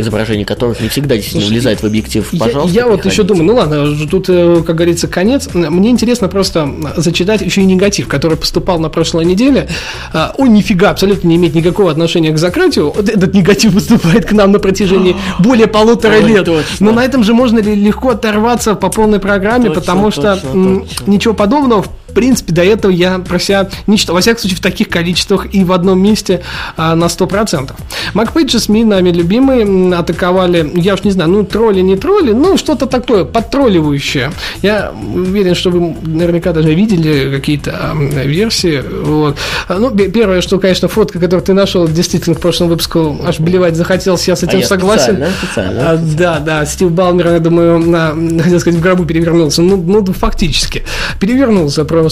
изображения 0.00 0.44
которых 0.44 0.80
не 0.80 0.88
всегда 0.88 1.16
действительно 1.16 1.46
влезают 1.46 1.80
в 1.82 1.86
объектив, 1.86 2.26
Я- 2.32 2.38
пожалуйста, 2.40 2.74
Я, 2.76 2.84
вот 2.86 3.00
приходите. 3.02 3.14
еще 3.14 3.22
думаю, 3.26 3.44
ну 3.46 3.54
ладно, 3.54 3.93
тут, 4.10 4.26
э, 4.28 4.62
как 4.66 4.76
говорится, 4.76 5.08
конец. 5.08 5.48
Мне 5.54 5.90
интересно 5.90 6.28
просто 6.28 6.68
зачитать 6.96 7.40
еще 7.42 7.62
и 7.62 7.64
негатив, 7.64 8.08
который 8.08 8.36
поступал 8.36 8.78
на 8.78 8.88
прошлой 8.88 9.24
неделе. 9.24 9.68
А, 10.12 10.34
Он 10.38 10.52
нифига 10.52 10.90
абсолютно 10.90 11.28
не 11.28 11.36
имеет 11.36 11.54
никакого 11.54 11.90
отношения 11.90 12.30
к 12.32 12.38
закрытию. 12.38 12.90
Вот 12.90 13.08
этот 13.08 13.34
негатив 13.34 13.74
поступает 13.74 14.24
к 14.26 14.32
нам 14.32 14.52
на 14.52 14.58
протяжении 14.58 15.16
более 15.38 15.66
полутора 15.66 16.14
Ой, 16.14 16.24
лет. 16.24 16.44
точно. 16.44 16.86
Но 16.86 16.92
на 16.92 17.04
этом 17.04 17.24
же 17.24 17.34
можно 17.34 17.58
ли- 17.58 17.74
легко 17.74 18.10
оторваться 18.10 18.74
по 18.74 18.88
полной 18.88 19.18
программе, 19.20 19.66
Точно, 19.68 19.80
потому 19.80 20.10
что 20.10 20.36
точно, 20.36 20.80
точно. 20.80 21.10
ничего 21.10 21.34
подобного 21.34 21.82
в 21.82 21.88
принципе, 22.14 22.52
до 22.52 22.64
этого 22.64 22.92
я 22.92 23.18
про 23.18 23.38
себя 23.38 23.68
не 23.86 23.98
читал. 23.98 24.14
Во 24.14 24.20
всяком 24.20 24.40
случае, 24.40 24.58
в 24.58 24.62
таких 24.62 24.88
количествах 24.88 25.52
и 25.52 25.64
в 25.64 25.72
одном 25.72 26.00
месте 26.00 26.42
а, 26.76 26.94
на 26.94 27.06
100%. 27.06 27.72
MacPage 28.14 28.58
СМИ, 28.58 28.84
нами 28.84 29.10
любимые, 29.10 29.94
атаковали, 29.96 30.70
я 30.74 30.94
уж 30.94 31.04
не 31.04 31.10
знаю, 31.10 31.30
ну, 31.30 31.44
тролли, 31.44 31.80
не 31.80 31.96
тролли, 31.96 32.32
ну, 32.32 32.56
что-то 32.56 32.86
такое, 32.86 33.24
подтролливающее. 33.24 34.32
Я 34.62 34.92
уверен, 35.14 35.54
что 35.54 35.70
вы 35.70 35.96
наверняка 36.02 36.52
даже 36.52 36.72
видели 36.72 37.34
какие-то 37.34 37.94
версии. 38.24 38.82
Вот. 39.04 39.36
Ну, 39.68 39.90
первое, 39.90 40.40
что, 40.40 40.58
конечно, 40.58 40.88
фотка, 40.88 41.18
которую 41.18 41.44
ты 41.44 41.52
нашел, 41.52 41.88
действительно, 41.88 42.36
в 42.36 42.40
прошлом 42.40 42.68
выпуске 42.68 43.00
аж 43.24 43.40
блевать 43.40 43.76
захотелось, 43.76 44.26
я 44.28 44.36
с 44.36 44.42
этим 44.42 44.58
а 44.58 44.60
я 44.60 44.66
согласен. 44.66 45.04
Специально, 45.04 45.28
специально. 45.42 45.90
А, 45.90 45.96
да, 45.96 46.38
да, 46.38 46.66
Стив 46.66 46.90
Балмер, 46.90 47.32
я 47.32 47.40
думаю, 47.40 47.78
на, 47.78 48.10
хотел 48.42 48.60
сказать, 48.60 48.78
в 48.78 48.82
гробу 48.82 49.04
перевернулся. 49.04 49.62
Ну, 49.62 49.76
ну 49.76 50.04
фактически. 50.12 50.84
Перевернулся 51.18 51.84
просто. 51.84 52.03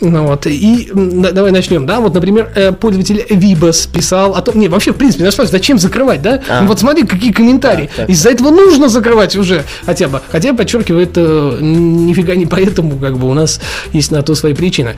Ну, 0.00 0.26
вот. 0.26 0.46
И 0.46 0.90
да, 0.94 1.32
давай 1.32 1.52
начнем, 1.52 1.86
да. 1.86 2.00
Вот, 2.00 2.14
например, 2.14 2.50
э, 2.54 2.72
пользователь 2.72 3.24
Vibos 3.30 3.88
писал 3.90 4.34
о 4.34 4.42
том, 4.42 4.58
не, 4.58 4.68
вообще, 4.68 4.92
в 4.92 4.96
принципе, 4.96 5.24
на 5.24 5.30
что, 5.30 5.46
зачем 5.46 5.78
закрывать, 5.78 6.22
да? 6.22 6.40
А. 6.48 6.62
Ну, 6.62 6.68
вот 6.68 6.80
смотри, 6.80 7.04
какие 7.04 7.32
комментарии. 7.32 7.90
Из-за 8.08 8.30
этого 8.30 8.50
нужно 8.50 8.88
закрывать 8.88 9.36
уже 9.36 9.64
хотя 9.86 10.08
бы. 10.08 10.20
Хотя, 10.30 10.54
подчеркиваю, 10.54 11.04
это 11.04 11.58
нифига 11.60 12.34
не 12.34 12.46
поэтому, 12.46 12.98
как 12.98 13.18
бы 13.18 13.28
у 13.28 13.34
нас 13.34 13.60
есть 13.92 14.10
на 14.10 14.22
то 14.22 14.34
свои 14.34 14.54
причины. 14.54 14.96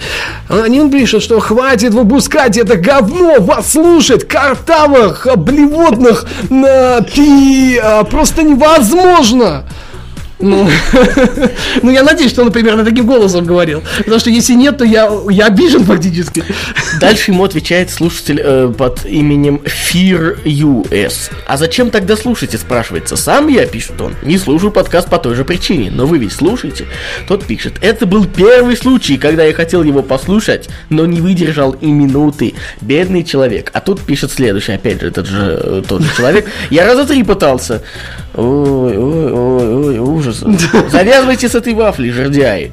Они 0.49 0.81
он 0.81 0.91
пишет, 0.91 1.23
что 1.23 1.41
хватит 1.41 1.95
выпускать 1.95 2.57
это 2.57 2.77
говно, 2.77 3.37
вас 3.41 3.73
слушать, 3.73 4.27
картавых, 4.27 5.27
блевотных, 5.37 6.27
пи, 6.49 7.79
а, 7.83 8.05
просто 8.05 8.43
невозможно. 8.43 9.65
Ну, 10.39 10.69
ну, 11.83 11.91
я 11.91 12.03
надеюсь, 12.03 12.31
что 12.31 12.43
он 12.43 12.53
примерно 12.53 12.85
таким 12.85 13.07
голосом 13.07 13.47
говорил. 13.47 13.83
Потому 13.99 14.19
что 14.19 14.29
если 14.29 14.53
нет, 14.53 14.77
то 14.77 14.85
я, 14.85 15.11
я 15.31 15.47
обижен 15.47 15.85
фактически. 15.85 16.45
Дальше 17.01 17.31
ему 17.31 17.45
отвечает 17.45 17.91
слушатель 17.91 18.41
э, 18.43 18.73
под 18.77 19.07
именем 19.07 19.63
Fear 19.65 20.45
US. 20.45 21.31
А 21.47 21.57
зачем 21.57 21.91
тогда 21.91 22.17
слушаете, 22.17 22.59
спрашивается. 22.59 23.17
Сам 23.17 23.49
я, 23.49 23.67
пишет 23.67 23.99
он, 24.01 24.15
не 24.23 24.37
слушаю 24.37 24.71
подкаст 24.71 25.09
по 25.09 25.19
той 25.19 25.35
же 25.35 25.45
причине. 25.45 25.91
Но 25.91 26.05
вы 26.05 26.19
ведь 26.19 26.33
слушаете. 26.33 26.87
Тот 27.27 27.45
пишет, 27.45 27.75
это 27.81 28.05
был 28.05 28.27
первый 28.27 28.77
случай, 28.77 29.17
когда 29.17 29.45
я 29.45 29.55
хотел 29.55 29.83
его 29.83 30.03
послушать, 30.03 30.69
но 30.91 31.07
не 31.07 31.23
выдержал 31.23 31.73
и 31.73 31.87
минуты. 31.87 32.55
Бедный 32.83 33.25
человек. 33.25 33.71
А 33.73 33.81
тут 33.81 34.03
пишет 34.03 34.33
следующий, 34.33 34.73
опять 34.73 35.01
же, 35.01 35.09
этот 35.09 35.27
же 35.27 35.61
э, 35.63 35.83
тот 35.89 36.03
же 36.03 36.15
человек. 36.15 36.47
Я 36.69 36.85
раза 36.85 37.07
три 37.07 37.23
пытался. 37.23 37.83
Ой, 38.35 38.99
ой, 38.99 39.33
ой, 39.33 39.75
ой, 39.75 39.99
ужас. 39.99 40.26
Завязывайте 40.33 41.49
с 41.49 41.55
этой 41.55 41.75
вафлей, 41.75 42.11
жердяи. 42.11 42.73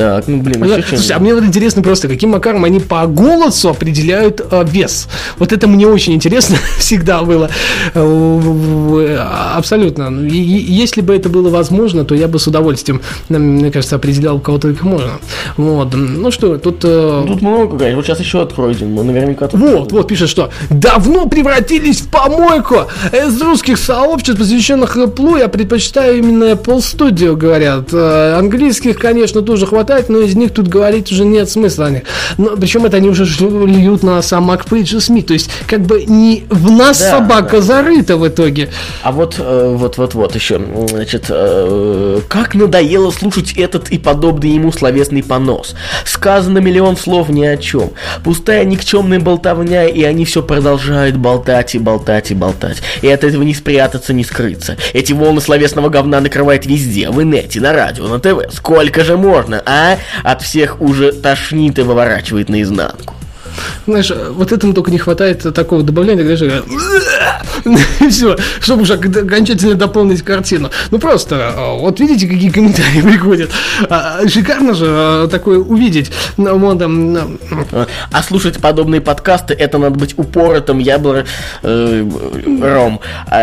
Так, 0.00 0.28
ну 0.28 0.40
блин, 0.40 0.56
ну, 0.60 0.82
слушай, 0.88 1.12
а 1.12 1.18
мне 1.18 1.34
вот 1.34 1.44
интересно 1.44 1.82
просто, 1.82 2.08
каким 2.08 2.30
макаром 2.30 2.64
они 2.64 2.80
по 2.80 3.06
голосу 3.06 3.68
определяют 3.68 4.40
э, 4.50 4.64
вес. 4.66 5.08
Вот 5.36 5.52
это 5.52 5.68
мне 5.68 5.86
очень 5.86 6.14
интересно 6.14 6.56
всегда 6.78 7.20
было. 7.20 7.50
Э, 7.92 9.18
абсолютно. 9.56 10.08
Ну, 10.08 10.24
и, 10.24 10.38
если 10.38 11.02
бы 11.02 11.14
это 11.14 11.28
было 11.28 11.50
возможно, 11.50 12.06
то 12.06 12.14
я 12.14 12.28
бы 12.28 12.38
с 12.38 12.46
удовольствием, 12.46 13.02
мне 13.28 13.70
кажется, 13.70 13.96
определял 13.96 14.36
у 14.36 14.40
кого 14.40 14.56
только 14.56 14.86
можно. 14.86 15.20
Вот. 15.58 15.92
Ну 15.92 16.30
что, 16.30 16.56
тут... 16.56 16.78
Э... 16.82 17.22
Тут 17.26 17.42
много, 17.42 17.76
конечно. 17.76 17.96
Вот 17.96 18.06
сейчас 18.06 18.20
еще 18.20 18.40
один, 18.40 18.94
но 18.94 19.02
наверняка... 19.02 19.48
Тут 19.48 19.60
вот, 19.60 19.92
вот 19.92 20.08
пишет, 20.08 20.30
что 20.30 20.48
давно 20.70 21.26
превратились 21.26 22.00
в 22.00 22.08
помойку. 22.08 22.86
Из 23.12 23.38
русских 23.42 23.76
сообществ, 23.76 24.38
посвященных 24.38 24.96
Apple, 24.96 25.40
я 25.40 25.48
предпочитаю 25.48 26.16
именно 26.16 26.52
Apple 26.52 26.78
Studio, 26.78 27.36
говорят. 27.36 27.92
Э, 27.92 28.36
английских, 28.38 28.98
конечно, 28.98 29.42
тоже 29.42 29.66
хватает 29.66 29.89
хватает, 29.90 30.08
но 30.08 30.20
из 30.20 30.36
них 30.36 30.52
тут 30.52 30.68
говорить 30.68 31.10
уже 31.10 31.24
нет 31.24 31.50
смысла 31.50 31.86
о 31.86 31.90
них. 31.90 32.02
Но, 32.38 32.56
причем 32.56 32.84
это 32.84 32.96
они 32.98 33.08
уже 33.08 33.24
льют 33.24 34.02
на 34.02 34.22
сам 34.22 34.50
MacPage 34.50 34.96
и 34.96 35.00
СМИ. 35.00 35.22
То 35.22 35.32
есть, 35.32 35.50
как 35.66 35.80
бы 35.80 36.04
не 36.04 36.44
в 36.48 36.70
нас 36.70 36.98
да, 36.98 37.10
собака 37.10 37.56
да. 37.56 37.62
зарыта 37.62 38.16
в 38.16 38.26
итоге. 38.26 38.68
А 39.02 39.12
вот, 39.12 39.36
э, 39.38 39.74
вот, 39.76 39.98
вот, 39.98 40.14
вот 40.14 40.34
еще. 40.34 40.60
Значит, 40.88 41.26
э, 41.28 42.20
как 42.28 42.54
надоело 42.54 43.10
слушать 43.10 43.52
этот 43.56 43.90
и 43.90 43.98
подобный 43.98 44.50
ему 44.50 44.72
словесный 44.72 45.22
понос. 45.22 45.74
Сказано 46.04 46.58
миллион 46.58 46.96
слов 46.96 47.28
ни 47.28 47.44
о 47.44 47.56
чем. 47.56 47.90
Пустая 48.22 48.64
никчемная 48.64 49.20
болтовня, 49.20 49.86
и 49.86 50.02
они 50.02 50.24
все 50.24 50.42
продолжают 50.42 51.16
болтать 51.16 51.74
и 51.74 51.78
болтать 51.78 52.30
и 52.30 52.34
болтать. 52.34 52.82
И 53.02 53.08
от 53.08 53.24
этого 53.24 53.42
не 53.42 53.54
спрятаться, 53.54 54.12
не 54.12 54.24
скрыться. 54.24 54.76
Эти 54.92 55.12
волны 55.12 55.40
словесного 55.40 55.88
говна 55.88 56.20
накрывают 56.20 56.66
везде, 56.66 57.10
в 57.10 57.20
инете, 57.22 57.60
на 57.60 57.72
радио, 57.72 58.06
на 58.06 58.20
ТВ. 58.20 58.52
Сколько 58.54 59.04
же 59.04 59.16
можно, 59.16 59.62
а? 59.70 59.98
От 60.22 60.42
всех 60.42 60.80
уже 60.80 61.12
тошнит 61.12 61.78
и 61.78 61.82
выворачивает 61.82 62.48
наизнанку. 62.48 63.14
Знаешь, 63.86 64.12
вот 64.30 64.52
этому 64.52 64.72
только 64.72 64.90
не 64.90 64.98
хватает 64.98 65.42
такого 65.54 65.82
добавления, 65.82 66.24
когда 66.24 66.36
же 66.36 66.62
все, 68.10 68.36
чтобы 68.60 68.82
уже 68.82 68.94
окончательно 68.94 69.74
дополнить 69.74 70.22
картину. 70.22 70.70
Ну 70.90 70.98
просто, 70.98 71.52
а, 71.56 71.74
вот 71.74 72.00
видите, 72.00 72.26
какие 72.26 72.50
комментарии 72.50 73.00
приходят. 73.02 73.50
А, 73.88 74.26
шикарно 74.28 74.74
же 74.74 74.86
а, 74.88 75.28
такое 75.28 75.58
увидеть. 75.58 76.10
Ну, 76.36 76.50
а 78.12 78.22
слушать 78.22 78.58
подобные 78.58 79.00
подкасты, 79.00 79.54
это 79.54 79.78
надо 79.78 79.98
быть 79.98 80.14
упоротым. 80.16 80.78
Я 80.78 80.98
был 80.98 81.16
э, 81.62 82.08
Ром. 82.62 83.00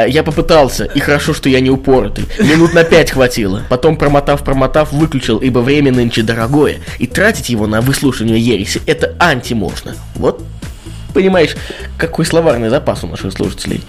Я 0.07 0.23
попытался, 0.23 0.85
и 0.85 0.99
хорошо, 0.99 1.33
что 1.33 1.49
я 1.49 1.59
не 1.59 1.69
упоротый. 1.69 2.25
Минут 2.39 2.73
на 2.73 2.83
пять 2.83 3.11
хватило. 3.11 3.63
Потом, 3.69 3.97
промотав, 3.97 4.43
промотав, 4.43 4.91
выключил, 4.91 5.37
ибо 5.39 5.59
время 5.59 5.91
нынче 5.91 6.23
дорогое. 6.23 6.77
И 6.99 7.07
тратить 7.07 7.49
его 7.49 7.67
на 7.67 7.81
выслушивание 7.81 8.39
ереси, 8.39 8.81
это 8.85 9.15
антимошно. 9.19 9.95
Вот 10.15 10.41
понимаешь, 11.17 11.55
какой 11.97 12.25
словарный 12.25 12.69
запас 12.69 13.03
у 13.03 13.07
наших 13.07 13.33
слушателей. 13.33 13.81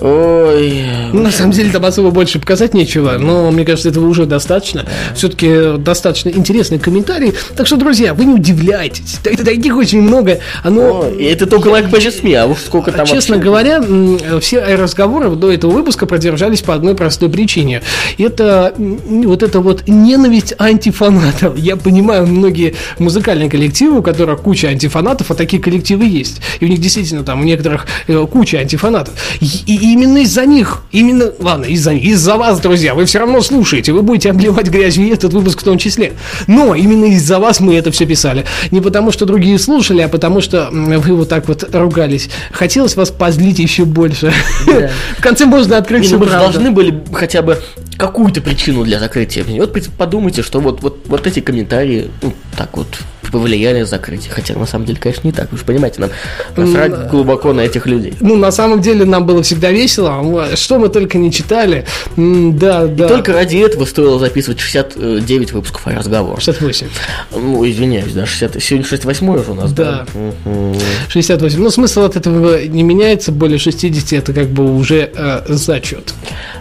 Ой. 0.00 0.86
Ну, 1.12 1.22
на 1.22 1.30
самом 1.30 1.52
деле, 1.52 1.70
там 1.70 1.84
особо 1.84 2.10
больше 2.10 2.38
показать 2.38 2.72
нечего, 2.72 3.18
но 3.18 3.50
мне 3.50 3.66
кажется, 3.66 3.90
этого 3.90 4.06
уже 4.06 4.24
достаточно. 4.24 4.86
Все-таки 5.14 5.76
достаточно 5.76 6.30
интересный 6.30 6.78
комментарий. 6.78 7.34
Так 7.54 7.66
что, 7.66 7.76
друзья, 7.76 8.14
вы 8.14 8.24
не 8.24 8.32
удивляйтесь. 8.32 9.18
Таких 9.22 9.76
очень 9.76 10.00
много. 10.00 10.38
Оно... 10.64 11.02
О, 11.02 11.10
и 11.10 11.24
это 11.24 11.44
только 11.44 11.68
лайк 11.68 11.90
по 11.90 12.00
СМИ, 12.00 12.32
а 12.32 12.46
уж 12.46 12.60
сколько 12.60 12.90
там 12.90 13.04
Честно 13.04 13.36
вообще... 13.36 13.44
говоря, 13.44 14.40
все 14.40 14.64
разговоры 14.76 15.28
до 15.36 15.52
этого 15.52 15.72
выпуска 15.72 16.06
продержались 16.06 16.62
по 16.62 16.72
одной 16.72 16.94
простой 16.94 17.28
причине. 17.28 17.82
Это 18.16 18.72
вот 18.78 19.42
это 19.42 19.60
вот 19.60 19.88
ненависть 19.88 20.54
антифанатов. 20.56 21.58
Я 21.58 21.76
понимаю 21.76 22.26
многие 22.26 22.76
музыкальные 22.98 23.50
коллективы, 23.50 23.98
у 23.98 24.02
которых 24.02 24.40
куча 24.40 24.68
антифанатов, 24.68 25.30
а 25.30 25.34
такие 25.34 25.62
коллективы 25.62 26.06
есть. 26.06 26.40
И 26.60 26.64
у 26.64 26.68
них 26.68 26.80
действительно 26.80 27.24
там 27.24 27.40
у 27.40 27.44
некоторых 27.44 27.86
э, 28.06 28.26
куча 28.30 28.58
антифанатов. 28.58 29.14
И, 29.40 29.46
и 29.66 29.92
именно 29.92 30.18
из-за 30.18 30.46
них, 30.46 30.82
именно, 30.92 31.32
ладно, 31.38 31.64
из-за 31.66 31.94
них, 31.94 32.04
из-за 32.04 32.36
вас, 32.36 32.60
друзья, 32.60 32.94
вы 32.94 33.04
все 33.04 33.18
равно 33.18 33.40
слушаете, 33.40 33.92
вы 33.92 34.02
будете 34.02 34.30
обливать 34.30 34.68
грязью 34.68 35.06
и 35.06 35.10
этот 35.10 35.32
выпуск 35.32 35.60
в 35.60 35.64
том 35.64 35.78
числе. 35.78 36.12
Но 36.46 36.74
именно 36.74 37.06
из-за 37.06 37.38
вас 37.38 37.60
мы 37.60 37.74
это 37.76 37.90
все 37.90 38.06
писали. 38.06 38.44
Не 38.70 38.80
потому, 38.80 39.12
что 39.12 39.26
другие 39.26 39.58
слушали, 39.58 40.02
а 40.02 40.08
потому, 40.08 40.40
что 40.40 40.68
вы 40.72 41.14
вот 41.14 41.28
так 41.28 41.48
вот 41.48 41.68
ругались. 41.72 42.28
Хотелось 42.52 42.96
вас 42.96 43.10
позлить 43.10 43.58
еще 43.58 43.84
больше. 43.84 44.32
Да. 44.66 44.90
В 45.16 45.22
конце 45.22 45.46
можно 45.46 45.78
открыть 45.78 46.04
все 46.04 46.18
Мы 46.18 46.26
должны 46.26 46.70
были 46.70 47.02
хотя 47.12 47.42
бы 47.42 47.58
какую-то 47.96 48.40
причину 48.40 48.84
для 48.84 48.98
закрытия. 48.98 49.44
Вот 49.44 49.76
подумайте, 49.96 50.42
что 50.42 50.60
вот, 50.60 50.82
вот, 50.82 51.00
вот 51.06 51.26
эти 51.26 51.40
комментарии, 51.40 52.10
ну, 52.22 52.32
так 52.56 52.76
вот, 52.76 52.88
повлияли 53.30 53.82
закрытие. 53.82 54.32
Хотя, 54.32 54.54
на 54.54 54.66
самом 54.66 54.86
деле, 54.86 54.98
конечно, 55.00 55.26
не 55.26 55.32
так. 55.32 55.50
Вы 55.52 55.58
же 55.58 55.64
понимаете, 55.64 56.00
нам 56.00 56.10
насрать 56.56 56.92
ну, 56.92 57.08
глубоко 57.08 57.52
на 57.52 57.60
этих 57.60 57.86
людей. 57.86 58.14
Ну, 58.20 58.36
на 58.36 58.50
самом 58.50 58.80
деле, 58.80 59.04
нам 59.04 59.26
было 59.26 59.42
всегда 59.42 59.70
весело. 59.70 60.56
Что 60.56 60.78
мы 60.78 60.88
только 60.88 61.18
не 61.18 61.32
читали. 61.32 61.84
Да, 62.16 62.86
да. 62.86 63.06
И 63.06 63.08
только 63.08 63.32
ради 63.32 63.56
этого 63.56 63.84
стоило 63.84 64.18
записывать 64.18 64.60
69 64.60 65.52
выпусков 65.52 65.86
о 65.86 65.90
разговор. 65.90 66.40
68. 66.40 66.86
Ну, 67.32 67.68
извиняюсь, 67.68 68.12
да, 68.12 68.26
60... 68.26 68.62
сегодня 68.62 68.86
68 68.86 69.28
уже 69.28 69.50
у 69.50 69.54
нас. 69.54 69.72
Да. 69.72 70.06
да. 70.14 70.78
68. 71.08 71.60
Но 71.60 71.70
смысл 71.70 72.02
от 72.02 72.16
этого 72.16 72.64
не 72.64 72.82
меняется. 72.82 73.32
Более 73.32 73.58
60 73.58 74.12
это 74.12 74.32
как 74.32 74.48
бы 74.48 74.76
уже 74.76 75.10
э, 75.14 75.42
зачет. 75.48 76.14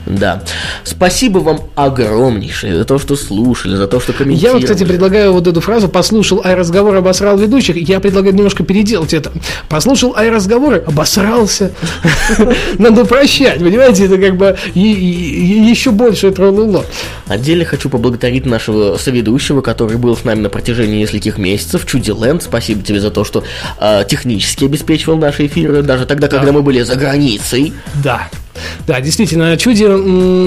Да. 0.05 0.43
Спасибо 0.83 1.39
вам 1.39 1.61
огромнейшее 1.75 2.75
за 2.75 2.85
то, 2.85 2.99
что 2.99 3.15
слушали, 3.15 3.75
за 3.75 3.87
то, 3.87 3.99
что 3.99 4.13
комментировали. 4.13 4.45
Я 4.45 4.53
вот, 4.53 4.63
кстати, 4.63 4.87
предлагаю 4.87 5.33
вот 5.33 5.47
эту 5.47 5.61
фразу 5.61 5.89
«послушал, 5.89 6.41
а 6.43 6.54
разговор 6.55 6.95
обосрал 6.95 7.37
ведущих». 7.37 7.75
Я 7.77 7.99
предлагаю 7.99 8.35
немножко 8.35 8.63
переделать 8.63 9.13
это. 9.13 9.31
«Послушал, 9.69 10.13
а 10.15 10.23
разговоры 10.29 10.83
обосрался». 10.85 11.71
Надо 12.79 13.05
прощать, 13.05 13.59
понимаете? 13.59 14.05
Это 14.05 14.17
как 14.17 14.37
бы 14.37 14.57
еще 14.73 15.91
больше 15.91 16.31
тронуло. 16.31 16.85
Отдельно 17.27 17.65
хочу 17.65 17.89
поблагодарить 17.89 18.45
нашего 18.45 18.97
соведущего, 18.97 19.61
который 19.61 19.97
был 19.97 20.15
с 20.15 20.23
нами 20.23 20.41
на 20.41 20.49
протяжении 20.49 21.01
нескольких 21.01 21.37
месяцев, 21.37 21.85
Чуди 21.85 22.11
Лэнд. 22.11 22.43
Спасибо 22.43 22.83
тебе 22.83 22.99
за 22.99 23.11
то, 23.11 23.23
что 23.23 23.43
э, 23.79 24.03
технически 24.07 24.65
обеспечивал 24.65 25.17
наши 25.17 25.47
эфиры, 25.47 25.81
даже 25.81 26.05
тогда, 26.05 26.27
когда 26.27 26.51
мы 26.51 26.61
были 26.61 26.81
за 26.81 26.95
границей. 26.95 27.73
Да. 28.03 28.29
Да, 28.87 29.01
действительно, 29.01 29.57
Чуди 29.57 29.85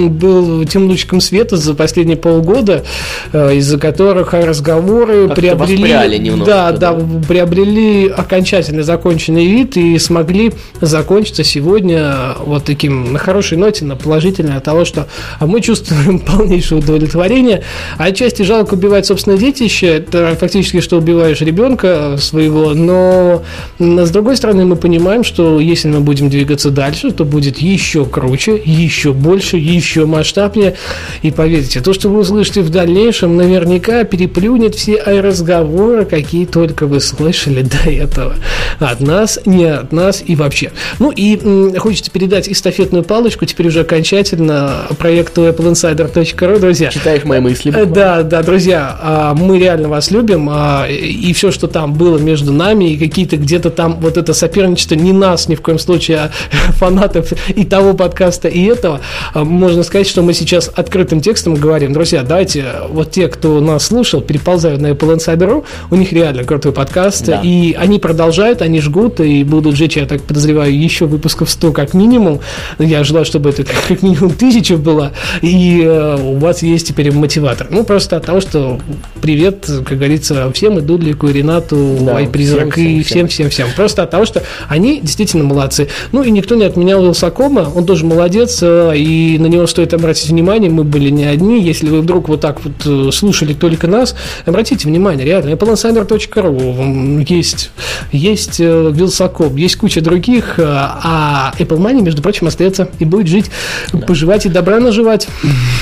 был 0.09 0.64
тем 0.64 0.86
лучиком 0.86 1.20
света 1.20 1.56
за 1.56 1.74
последние 1.74 2.16
полгода, 2.16 2.84
э, 3.32 3.56
из-за 3.56 3.78
которых 3.78 4.32
разговоры 4.32 5.28
приобрели, 5.28 6.18
немножко, 6.18 6.52
да, 6.52 6.72
да, 6.72 6.92
да, 6.92 7.04
приобрели 7.26 8.09
окончательно 8.09 8.82
законченный 8.82 9.46
вид 9.46 9.76
и 9.76 9.98
смогли 9.98 10.52
закончиться 10.80 11.44
сегодня 11.44 12.34
вот 12.44 12.64
таким 12.64 13.12
на 13.12 13.18
хорошей 13.18 13.59
ноте, 13.59 13.84
на 13.84 13.96
положительной 13.96 14.56
от 14.56 14.64
того, 14.64 14.84
что 14.84 15.09
а 15.38 15.46
мы 15.46 15.61
чувствуем 15.61 16.18
полнейшее 16.26 16.78
удовлетворение. 16.78 17.62
А 17.96 18.04
отчасти 18.04 18.42
жалко 18.42 18.74
убивать 18.74 19.06
собственное 19.06 19.38
детище, 19.38 19.86
это 19.98 20.36
фактически, 20.38 20.80
что 20.80 20.96
убиваешь 20.96 21.40
ребенка 21.40 22.16
своего, 22.18 22.74
но 22.74 23.42
с 23.78 24.11
другой 24.11 24.36
стороны 24.36 24.64
мы 24.64 24.76
понимаем, 24.76 25.24
что 25.24 25.61
если 25.61 25.88
мы 25.88 26.00
будем 26.00 26.30
двигаться 26.30 26.70
дальше, 26.70 27.11
то 27.11 27.24
будет 27.24 27.59
еще 27.59 27.97
круче, 28.05 28.61
еще 28.64 29.12
больше, 29.12 29.57
еще 29.57 30.07
масштабнее. 30.07 30.74
И 31.22 31.30
поверьте, 31.30 31.80
то, 31.80 31.92
что 31.92 32.09
вы 32.09 32.20
услышите 32.20 32.62
в 32.62 32.70
дальнейшем, 32.70 33.36
наверняка 33.36 34.05
переплюнет 34.05 34.74
все 34.74 34.96
разговоры, 34.96 36.05
какие 36.05 36.46
только 36.46 36.86
вы 36.86 37.01
слышали 37.01 37.62
до 37.62 37.90
этого. 37.90 38.34
От 38.78 39.01
нас, 39.01 39.38
не 39.44 39.64
от 39.64 39.92
нас 39.92 40.22
и 40.24 40.36
вообще. 40.36 40.72
Ну 40.99 41.11
и 41.11 41.36
м, 41.36 41.76
хочется 41.76 42.11
передать 42.11 42.49
эстафетную 42.49 43.05
палочку 43.05 43.44
теперь 43.44 43.68
уже 43.68 43.80
окончательно 43.80 44.86
проекту 44.99 45.46
appleinsider.ru, 45.46 46.59
друзья. 46.59 46.90
Читаешь 46.90 47.24
мои 47.24 47.40
мысли? 47.40 47.72
Э, 47.74 47.84
да, 47.84 48.22
да, 48.22 48.42
друзья, 48.42 48.99
а, 49.01 49.34
мы 49.34 49.59
реально 49.59 49.88
вас 49.88 50.11
любим, 50.11 50.49
а, 50.51 50.86
и 50.88 51.32
все, 51.32 51.51
что 51.51 51.66
там 51.66 51.94
было 51.94 52.18
между 52.18 52.53
нами, 52.53 52.92
и 52.92 52.96
какие-то 52.96 53.36
где-то 53.36 53.70
там 53.70 53.99
вот 54.01 54.16
это 54.16 54.32
соперничество 54.32 54.94
не 54.94 55.12
нас 55.12 55.49
ни 55.49 55.55
в 55.55 55.62
коем 55.62 55.78
случае, 55.78 56.18
а 56.18 56.30
фанатов 56.72 57.32
и 57.49 57.64
того 57.64 57.88
подкаста, 57.95 58.49
и 58.49 58.64
этого, 58.64 59.01
а, 59.34 59.45
можно 59.45 59.82
сказать, 59.82 60.07
что 60.07 60.22
мы 60.22 60.32
сейчас 60.32 60.70
открытым 60.74 61.20
текстом 61.20 61.55
говорим, 61.55 61.93
друзья, 61.93 62.22
давайте, 62.22 62.64
вот 62.89 63.11
те, 63.11 63.28
кто 63.28 63.61
нас 63.61 63.86
слушал, 63.86 64.20
переползают 64.20 64.80
на 64.80 64.89
Apple 64.89 65.16
Insider.ru, 65.16 65.64
у 65.91 65.95
них 65.95 66.12
реально 66.12 66.45
крутой 66.45 66.72
подкаст, 66.72 67.26
да. 67.26 67.41
и 67.43 67.72
они 67.72 67.99
продолжают, 67.99 68.62
они 68.62 68.80
жгут, 68.80 69.20
и 69.20 69.45
будут 69.45 69.76
жечь, 69.76 69.97
я 69.97 70.07
так 70.07 70.22
подозреваю, 70.22 70.78
еще 70.78 71.07
выпусков 71.07 71.51
100 71.51 71.72
как 71.72 71.95
минимум. 71.95 72.41
Я 72.78 73.05
желаю, 73.05 73.24
чтобы 73.24 73.51
это 73.51 73.64
как 73.64 74.03
минимум 74.03 74.30
тысяча 74.30 74.76
было, 74.76 75.12
и 75.43 75.82
э, 75.84 76.16
у 76.20 76.39
вас 76.39 76.62
есть 76.62 76.89
теперь 76.89 77.12
мотиватор. 77.12 77.68
Ну, 77.70 77.84
просто 77.84 78.16
от 78.16 78.26
того, 78.26 78.41
что 78.41 78.78
привет, 79.20 79.66
как 79.86 79.99
говорится, 79.99 80.51
всем, 80.53 80.78
и 80.78 80.80
Дудлику, 80.80 81.28
и 81.28 81.32
Ренату, 81.32 81.99
да, 82.01 82.18
Призрак, 82.32 82.72
всем, 82.72 82.86
и 82.86 83.03
всем-всем-всем. 83.03 83.68
Просто 83.76 84.03
от 84.03 84.11
того, 84.11 84.24
что 84.24 84.43
они 84.68 85.01
действительно 85.01 85.45
молодцы. 85.45 85.89
Ну, 86.12 86.22
и 86.22 86.30
никто 86.30 86.55
не 86.55 86.64
отменял 86.64 87.03
Вилсакома, 87.03 87.70
он 87.79 87.87
тоже 87.87 88.05
молодец, 88.05 88.59
э, 88.62 88.93
и 88.97 89.39
на 89.39 89.47
него 89.47 89.66
стоит 89.66 89.95
обратить 89.95 90.29
внимание, 90.29 90.70
мы 90.70 90.85
были 90.85 91.11
не 91.11 91.24
одни. 91.24 91.62
Если 91.62 91.89
вы 91.89 92.01
вдруг 92.01 92.29
вот 92.29 92.41
так 92.41 92.62
вот 92.64 92.72
э, 92.85 93.11
слушали 93.12 93.55
только 93.55 93.87
нас, 93.87 94.14
обратите 94.47 94.89
внимание, 94.89 95.24
реально, 95.24 95.51
appleinsiner.ru 95.51 97.24
есть, 97.29 97.70
есть 98.12 98.61
Вилсаком, 98.61 99.57
есть 99.57 99.76
куча 99.76 100.01
других, 100.01 100.59
а 100.59 101.53
Apple 101.59 101.79
Money, 101.79 102.03
между 102.03 102.22
прочим, 102.22 102.47
остается 102.47 102.89
и 102.99 103.05
будет 103.05 103.29
жить, 103.29 103.51
да. 103.93 104.01
поживать 104.07 104.47
и 104.47 104.49
добра 104.49 104.81
наживать. 104.81 105.29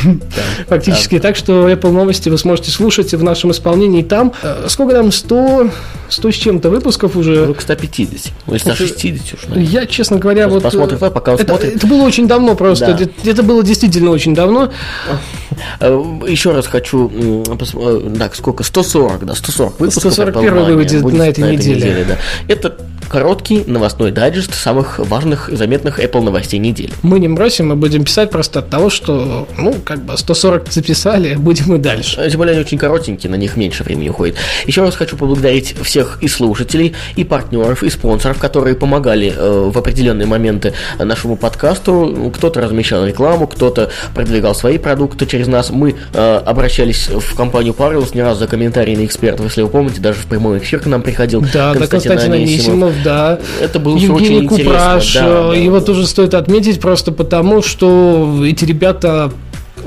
Да. 0.07 0.42
Фактически. 0.68 1.16
Да. 1.16 1.22
Так 1.22 1.36
что 1.36 1.68
Apple 1.68 1.90
новости 1.90 2.28
вы 2.28 2.38
сможете 2.38 2.70
слушать 2.70 3.12
в 3.12 3.22
нашем 3.22 3.51
исполнении 3.51 4.03
там. 4.03 4.32
Э, 4.42 4.66
сколько 4.68 4.94
там? 4.94 5.11
100, 5.11 5.70
100 6.09 6.30
с 6.30 6.34
чем-то 6.34 6.70
выпусков 6.70 7.16
уже. 7.16 7.53
К 7.55 7.61
150. 7.61 8.32
Ну, 8.47 8.55
если 8.55 8.70
160 8.72 9.34
уж. 9.34 9.57
Я, 9.57 9.86
честно 9.86 10.18
говоря, 10.18 10.49
вот... 10.49 10.62
Посмотрим, 10.62 10.99
э, 11.01 11.11
пока 11.11 11.32
он 11.32 11.38
это, 11.38 11.49
смотрит. 11.49 11.76
Это 11.76 11.86
было 11.87 12.03
очень 12.03 12.28
давно 12.28 12.55
просто. 12.55 12.87
Да. 12.87 13.05
Это, 13.05 13.30
это 13.30 13.43
было 13.43 13.62
действительно 13.62 14.11
очень 14.11 14.34
давно. 14.34 14.70
Э, 15.80 16.20
Еще 16.26 16.53
раз 16.53 16.66
хочу... 16.66 17.45
Так, 18.18 18.34
сколько? 18.34 18.62
140, 18.64 19.24
да, 19.24 19.34
140 19.34 19.80
выпусков. 19.80 20.12
141 20.12 20.76
выйдет 20.76 21.03
на 21.03 21.28
этой, 21.28 21.41
на 21.41 21.45
этой 21.47 21.57
неделе. 21.57 21.74
неделе 21.76 22.05
да. 22.09 22.16
Это 22.49 22.76
короткий 23.09 23.64
новостной 23.66 24.11
дайджест 24.11 24.54
самых 24.54 24.98
важных 24.98 25.48
и 25.48 25.57
заметных 25.57 26.00
Apple 26.00 26.22
новостей 26.22 26.59
недели. 26.59 26.92
Мы 27.02 27.18
не 27.20 27.28
бросим, 27.28 27.68
мы 27.68 27.76
будем 27.76 28.04
писать 28.04 28.30
просто 28.30 28.61
от 28.61 28.70
того, 28.70 28.90
что, 28.90 29.48
ну, 29.57 29.74
как 29.84 30.02
бы 30.02 30.16
140 30.16 30.72
записали, 30.72 31.34
будем 31.38 31.74
и 31.74 31.78
дальше. 31.78 32.26
Тем 32.28 32.38
более 32.38 32.52
они 32.52 32.61
очень 32.61 32.78
коротенькие, 32.78 33.30
на 33.30 33.36
них 33.36 33.57
меньше 33.57 33.84
времени 33.84 34.09
уходит. 34.09 34.36
Еще 34.66 34.82
раз 34.82 34.96
хочу 34.96 35.16
поблагодарить 35.16 35.74
всех 35.82 36.18
и 36.20 36.28
слушателей, 36.28 36.94
и 37.16 37.24
партнеров, 37.24 37.82
и 37.82 37.90
спонсоров, 37.90 38.38
которые 38.38 38.76
помогали 38.76 39.32
э, 39.34 39.70
в 39.72 39.78
определенные 39.78 40.26
моменты 40.26 40.74
нашему 40.98 41.36
подкасту. 41.36 42.32
Кто-то 42.34 42.61
размещал 42.61 43.07
рекламу, 43.07 43.46
кто-то 43.46 43.90
продвигал 44.14 44.54
свои 44.54 44.78
продукты 44.78 45.26
через 45.26 45.46
нас. 45.46 45.70
Мы 45.70 45.94
э, 46.12 46.42
обращались 46.44 47.09
в 47.09 47.34
компанию 47.34 47.74
Parallels 47.76 48.11
не 48.14 48.22
раз 48.22 48.38
за 48.38 48.46
комментарии 48.46 48.96
на 48.96 49.04
экспертов, 49.04 49.46
если 49.46 49.62
вы 49.62 49.68
помните, 49.68 50.00
даже 50.00 50.20
в 50.20 50.26
прямой 50.26 50.59
эфир 50.59 50.80
к 50.80 50.86
нам 50.86 51.02
приходил 51.02 51.40
да, 51.40 51.72
Константин, 51.74 52.11
да, 52.11 52.16
Константин 52.16 52.32
Анисимов 52.32 52.95
да. 53.05 53.38
Это 53.61 53.78
было 53.78 53.97
Евгений 53.97 54.47
очень 54.47 54.49
Купраш, 54.49 55.09
интересно. 55.09 55.28
Да, 55.28 55.49
да. 55.49 55.55
Его 55.57 55.80
тоже 55.80 56.07
стоит 56.07 56.34
отметить 56.34 56.80
просто 56.80 57.12
потому, 57.12 57.62
что 57.62 58.42
эти 58.44 58.64
ребята 58.64 59.32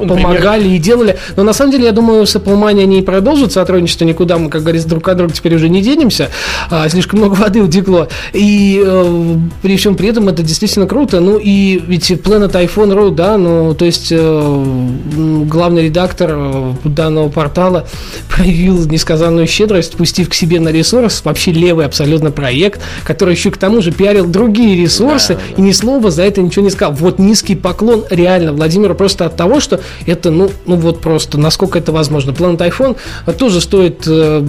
помогали 0.08 0.70
и 0.70 0.78
делали. 0.78 1.18
Но 1.36 1.43
на 1.43 1.54
самом 1.54 1.72
деле, 1.72 1.86
я 1.86 1.91
думаю, 1.91 2.26
с 2.26 2.36
Apple 2.36 2.58
Money 2.58 2.84
они 2.84 3.00
и 3.00 3.02
продолжат 3.02 3.52
сотрудничество. 3.52 4.06
Никуда 4.06 4.38
мы, 4.38 4.50
как 4.50 4.62
говорится, 4.62 4.88
друг 4.88 5.08
от 5.08 5.18
друга 5.18 5.34
теперь 5.34 5.56
уже 5.56 5.70
не 5.70 5.82
денемся. 5.82 6.30
А, 6.70 6.88
слишком 6.89 7.20
много 7.20 7.34
воды 7.34 7.62
утекло. 7.62 8.08
И 8.34 8.82
э, 8.86 9.36
при 9.62 9.78
всем 9.78 9.95
при 9.95 10.10
этом 10.10 10.30
это 10.30 10.43
действительно 10.43 10.88
круто. 10.88 11.20
Ну 11.20 11.38
и 11.38 11.82
ведь 11.86 12.12
Planet 12.12 12.52
iPhone.ru, 12.52 13.12
да, 13.12 13.38
ну 13.38 13.74
то 13.74 13.86
есть 13.86 14.08
э, 14.12 15.45
главный 15.45 15.86
редактор 15.86 16.32
э, 16.34 16.74
данного 16.84 17.30
портала 17.30 17.88
проявил 18.30 18.86
несказанную 18.86 19.47
щедрость, 19.47 19.95
пустив 19.95 20.30
к 20.30 20.34
себе 20.34 20.60
на 20.60 20.70
ресурс 20.70 21.22
вообще 21.24 21.52
левый 21.52 21.86
абсолютно 21.86 22.32
проект, 22.32 22.82
который 23.04 23.34
еще 23.34 23.52
к 23.52 23.58
тому 23.58 23.82
же 23.82 23.91
пиарил 23.91 24.26
другие 24.28 24.82
ресурсы 24.82 25.36
да, 25.36 25.39
да. 25.39 25.56
и 25.58 25.62
ни 25.62 25.72
слова 25.72 26.12
за 26.12 26.24
это 26.24 26.41
ничего 26.41 26.64
не 26.64 26.72
сказал. 26.72 26.93
Вот 26.93 27.20
низкий 27.20 27.56
поклон 27.56 28.06
реально 28.10 28.54
Владимиру 28.54 28.95
просто 28.95 29.26
от 29.26 29.36
того, 29.36 29.60
что 29.60 29.80
это, 30.05 30.31
ну, 30.31 30.51
ну 30.65 30.75
вот 30.75 31.01
просто, 31.01 31.37
насколько 31.37 31.77
это 31.79 31.91
возможно. 31.91 32.31
Planet 32.31 32.57
iPhone 32.57 32.97
тоже 33.37 33.61
стоит 33.61 34.03
э, 34.07 34.45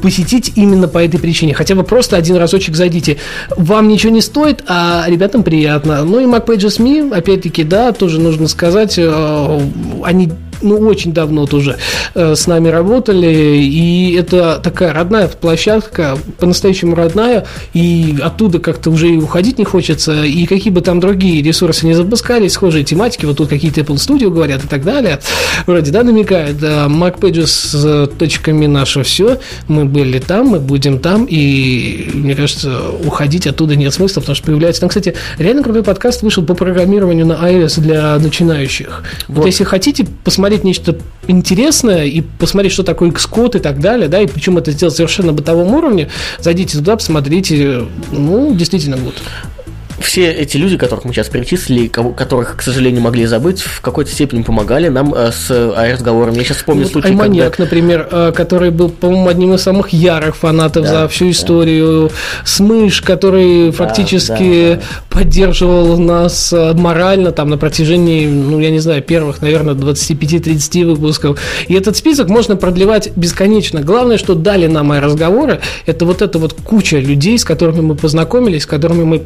посетить 0.00 0.52
именно 0.56 0.88
по 0.88 1.02
этой 1.02 1.18
причине. 1.18 1.54
Хотя 1.54 1.74
бы 1.74 1.82
просто 1.82 2.16
один 2.16 2.36
разочек 2.36 2.76
зайдите. 2.76 3.16
Вам 3.56 3.88
ничего 3.88 4.12
не 4.12 4.20
стоит, 4.20 4.64
а 4.66 5.04
ребятам 5.06 5.42
приятно. 5.42 6.04
Ну 6.04 6.20
и 6.20 6.24
MacPages.me, 6.24 7.14
опять-таки, 7.14 7.64
да, 7.64 7.92
тоже 7.92 8.20
нужно 8.20 8.48
сказать, 8.48 8.98
э, 8.98 9.60
они 10.02 10.30
ну, 10.64 10.78
очень 10.78 11.12
давно 11.12 11.46
тоже 11.46 11.76
э, 12.14 12.34
с 12.34 12.46
нами 12.46 12.68
работали, 12.68 13.58
и 13.58 14.16
это 14.18 14.60
такая 14.62 14.92
родная 14.92 15.28
площадка, 15.28 16.18
по-настоящему 16.38 16.94
родная, 16.94 17.46
и 17.74 18.16
оттуда 18.20 18.58
как-то 18.58 18.90
уже 18.90 19.10
и 19.10 19.16
уходить 19.16 19.58
не 19.58 19.64
хочется, 19.64 20.24
и 20.24 20.46
какие 20.46 20.72
бы 20.72 20.80
там 20.80 21.00
другие 21.00 21.42
ресурсы 21.42 21.86
не 21.86 21.94
запускали, 21.94 22.48
схожие 22.48 22.84
тематики, 22.84 23.26
вот 23.26 23.36
тут 23.36 23.48
какие-то 23.48 23.82
Apple 23.82 23.96
Studio 23.96 24.30
говорят 24.30 24.64
и 24.64 24.66
так 24.66 24.82
далее, 24.84 25.20
вроде, 25.66 25.90
да, 25.90 26.02
намекают, 26.02 26.58
да, 26.58 26.86
MacPages 26.86 27.46
с 27.46 28.10
точками 28.18 28.66
наше 28.66 29.02
все, 29.02 29.38
мы 29.68 29.84
были 29.84 30.18
там, 30.18 30.48
мы 30.48 30.60
будем 30.60 30.98
там, 30.98 31.26
и, 31.28 32.10
мне 32.14 32.34
кажется, 32.34 32.80
уходить 33.04 33.46
оттуда 33.46 33.76
нет 33.76 33.92
смысла, 33.92 34.20
потому 34.20 34.34
что 34.34 34.46
появляется, 34.46 34.80
там, 34.80 34.88
кстати, 34.88 35.14
реально 35.38 35.62
крутой 35.62 35.82
подкаст 35.82 36.22
вышел 36.22 36.44
по 36.44 36.54
программированию 36.54 37.26
на 37.26 37.34
iOS 37.34 37.80
для 37.80 38.18
начинающих. 38.18 39.02
Вот, 39.28 39.38
вот 39.38 39.46
если 39.46 39.64
хотите 39.64 40.06
посмотреть 40.24 40.53
посмотреть 40.54 40.64
нечто 40.64 40.96
интересное 41.26 42.04
и 42.04 42.20
посмотреть, 42.20 42.72
что 42.72 42.82
такое 42.82 43.10
Xcode 43.10 43.56
и 43.56 43.60
так 43.60 43.80
далее, 43.80 44.08
да, 44.08 44.20
и 44.20 44.26
причем 44.26 44.58
это 44.58 44.70
сделать 44.72 44.94
совершенно 44.94 45.32
бытовом 45.32 45.74
уровне, 45.74 46.10
зайдите 46.38 46.78
туда, 46.78 46.96
посмотрите, 46.96 47.84
ну, 48.12 48.54
действительно 48.54 48.96
вот 48.96 49.14
все 50.04 50.30
эти 50.30 50.56
люди, 50.56 50.76
которых 50.76 51.04
мы 51.04 51.12
сейчас 51.12 51.28
перечислили, 51.28 51.88
которых, 51.88 52.56
к 52.56 52.62
сожалению, 52.62 53.02
могли 53.02 53.26
забыть, 53.26 53.60
в 53.60 53.80
какой-то 53.80 54.10
степени 54.10 54.42
помогали 54.42 54.88
нам 54.88 55.14
э, 55.14 55.32
с 55.32 55.50
разговором. 55.50 56.34
Я 56.34 56.44
сейчас 56.44 56.58
вспомню 56.58 56.84
вот 56.84 56.92
случай, 56.92 57.08
Айманьяк, 57.08 57.56
когда... 57.56 57.64
например, 57.64 58.08
э, 58.10 58.32
который 58.34 58.70
был, 58.70 58.90
по-моему, 58.90 59.28
одним 59.28 59.54
из 59.54 59.62
самых 59.62 59.90
ярых 59.90 60.36
фанатов 60.36 60.84
да, 60.84 60.90
за 60.90 61.08
всю 61.08 61.30
историю. 61.30 62.08
Да. 62.08 62.14
Смыш, 62.44 63.00
который 63.00 63.66
да, 63.66 63.72
фактически 63.72 64.74
да, 64.74 64.76
да. 64.76 64.82
поддерживал 65.10 65.98
нас 65.98 66.52
э, 66.52 66.72
морально 66.74 67.32
там 67.32 67.50
на 67.50 67.58
протяжении, 67.58 68.26
ну, 68.26 68.60
я 68.60 68.70
не 68.70 68.80
знаю, 68.80 69.02
первых, 69.02 69.40
наверное, 69.42 69.74
25-30 69.74 70.84
выпусков. 70.84 71.40
И 71.68 71.74
этот 71.74 71.96
список 71.96 72.28
можно 72.28 72.56
продлевать 72.56 73.10
бесконечно. 73.16 73.80
Главное, 73.80 74.18
что 74.18 74.34
дали 74.34 74.66
нам 74.66 74.92
разговоры, 74.92 75.60
это 75.86 76.04
вот 76.04 76.22
эта 76.22 76.38
вот 76.38 76.52
куча 76.52 76.98
людей, 76.98 77.38
с 77.38 77.44
которыми 77.44 77.80
мы 77.80 77.94
познакомились, 77.94 78.62
с 78.62 78.66
которыми 78.66 79.04
мы 79.04 79.22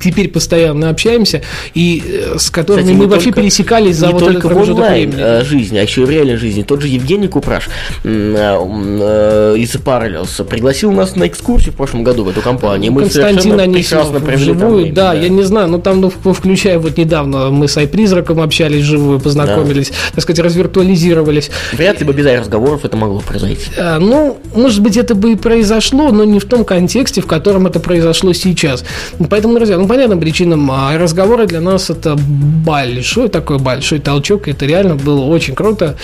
теперь 0.00 0.28
постоянно 0.28 0.90
общаемся 0.90 1.42
и 1.74 2.02
э, 2.06 2.38
с 2.38 2.50
которыми 2.50 2.82
Кстати, 2.82 2.96
мы 2.96 3.06
вообще 3.06 3.26
только, 3.26 3.42
пересекались 3.42 3.96
за 3.96 4.10
вот 4.10 4.22
этот 4.22 4.42
промежуток 4.42 4.90
времени. 4.90 5.20
Э, 5.20 5.44
жизни, 5.44 5.78
а 5.78 5.82
еще 5.82 6.02
и 6.02 6.04
в 6.04 6.10
реальной 6.10 6.36
жизни. 6.36 6.62
Тот 6.62 6.82
же 6.82 6.88
Евгений 6.88 7.28
Купраш 7.28 7.68
э, 8.04 9.54
из 9.58 9.74
Parallels 9.76 10.44
пригласил 10.44 10.92
нас 10.92 11.16
на 11.16 11.26
экскурсию 11.26 11.72
в 11.72 11.76
прошлом 11.76 12.04
году 12.04 12.24
в 12.24 12.28
эту 12.28 12.40
компанию. 12.40 12.92
Мы 12.92 13.02
Константин 13.02 13.58
Анисимов 13.60 14.10
вживую, 14.10 14.92
да, 14.92 15.14
я 15.14 15.28
не 15.28 15.42
знаю, 15.42 15.68
но 15.68 15.78
там, 15.78 16.00
ну, 16.00 16.10
включая 16.10 16.78
вот 16.78 16.96
недавно 16.96 17.50
мы 17.50 17.68
с 17.68 17.76
Айпризраком 17.76 18.40
общались 18.40 18.82
вживую, 18.82 19.20
познакомились, 19.20 19.90
да. 19.90 19.94
так 20.14 20.22
сказать, 20.22 20.44
развиртуализировались. 20.44 21.50
Вряд 21.72 22.00
ли 22.00 22.06
бы 22.06 22.12
без 22.12 22.26
разговоров 22.26 22.84
это 22.84 22.96
могло 22.96 23.20
произойти. 23.20 23.70
А, 23.78 23.98
ну, 23.98 24.38
может 24.54 24.80
быть, 24.80 24.96
это 24.96 25.14
бы 25.14 25.32
и 25.32 25.36
произошло, 25.36 26.10
но 26.10 26.24
не 26.24 26.38
в 26.38 26.44
том 26.44 26.64
контексте, 26.64 27.20
в 27.20 27.26
котором 27.26 27.66
это 27.66 27.80
произошло 27.80 28.32
сейчас. 28.32 28.84
Поэтому, 29.28 29.54
друзья, 29.54 29.78
ну, 29.82 29.88
понятным 29.88 30.20
причинам 30.20 30.70
а 30.70 30.96
разговоры 30.98 31.46
для 31.46 31.60
нас 31.60 31.90
это 31.90 32.16
большой 32.16 33.28
такой 33.28 33.58
большой 33.58 33.98
толчок, 33.98 34.48
это 34.48 34.66
реально 34.66 34.96
было 34.96 35.24
очень 35.24 35.54
круто. 35.54 35.96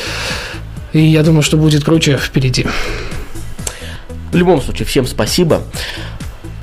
И 0.92 1.00
я 1.00 1.22
думаю, 1.22 1.42
что 1.42 1.56
будет 1.56 1.84
круче 1.84 2.16
впереди. 2.16 2.66
В 4.32 4.36
любом 4.36 4.62
случае, 4.62 4.86
всем 4.86 5.06
спасибо. 5.06 5.62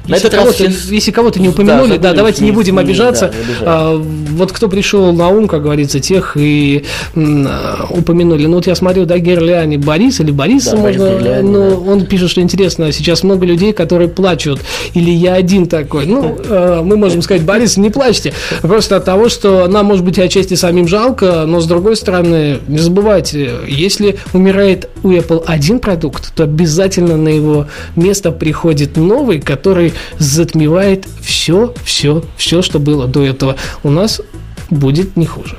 На 0.07 0.15
если 0.15 0.29
кого-то, 0.29 0.69
все... 0.69 0.93
если 0.93 1.11
кого-то 1.11 1.39
не 1.39 1.47
упомянули, 1.49 1.97
да, 1.97 2.09
да 2.09 2.13
давайте 2.13 2.43
не 2.43 2.51
будем 2.51 2.77
обижаться. 2.77 3.31
Да, 3.61 3.65
а, 3.65 3.97
вот 3.97 4.51
кто 4.51 4.67
пришел 4.67 5.13
на 5.13 5.29
ум, 5.29 5.47
как 5.47 5.63
говорится, 5.63 6.01
тех 6.01 6.35
и 6.35 6.83
м, 7.15 7.47
упомянули. 7.89 8.45
Ну 8.45 8.55
вот 8.55 8.67
я 8.67 8.75
смотрю, 8.75 9.05
да, 9.05 9.17
Герляни 9.17 9.77
Борис 9.77 10.19
или 10.19 10.31
Борис, 10.31 10.65
да, 10.65 10.75
можно, 10.75 11.05
Борис 11.05 11.21
Герляни, 11.21 11.47
ну, 11.47 11.69
да. 11.69 11.91
он 11.91 12.05
пишет, 12.05 12.31
что 12.31 12.41
интересно, 12.41 12.91
сейчас 12.91 13.23
много 13.23 13.45
людей, 13.45 13.71
которые 13.71 14.09
плачут, 14.09 14.59
или 14.93 15.09
я 15.09 15.35
один 15.35 15.67
такой. 15.67 16.05
Ну, 16.05 16.37
э, 16.43 16.81
мы 16.83 16.97
можем 16.97 17.21
сказать, 17.21 17.43
Борис, 17.43 17.77
не 17.77 17.89
плачьте, 17.89 18.33
просто 18.61 18.97
от 18.97 19.05
того, 19.05 19.29
что 19.29 19.67
нам, 19.67 19.85
может 19.85 20.03
быть, 20.03 20.19
отчасти 20.19 20.55
самим 20.55 20.87
жалко, 20.87 21.45
но 21.47 21.61
с 21.61 21.65
другой 21.65 21.95
стороны, 21.95 22.59
не 22.67 22.79
забывайте, 22.79 23.51
если 23.67 24.17
умирает 24.33 24.89
у 25.03 25.11
Apple 25.11 25.43
один 25.45 25.79
продукт, 25.79 26.33
то 26.35 26.43
обязательно 26.43 27.15
на 27.15 27.29
его 27.29 27.67
место 27.95 28.31
приходит 28.31 28.97
новый, 28.97 29.39
который 29.39 29.92
затмевает 30.17 31.07
все, 31.21 31.73
все, 31.83 32.23
все, 32.37 32.61
что 32.61 32.79
было 32.79 33.07
до 33.07 33.23
этого. 33.23 33.55
У 33.83 33.89
нас 33.89 34.21
будет 34.69 35.15
не 35.15 35.25
хуже. 35.25 35.57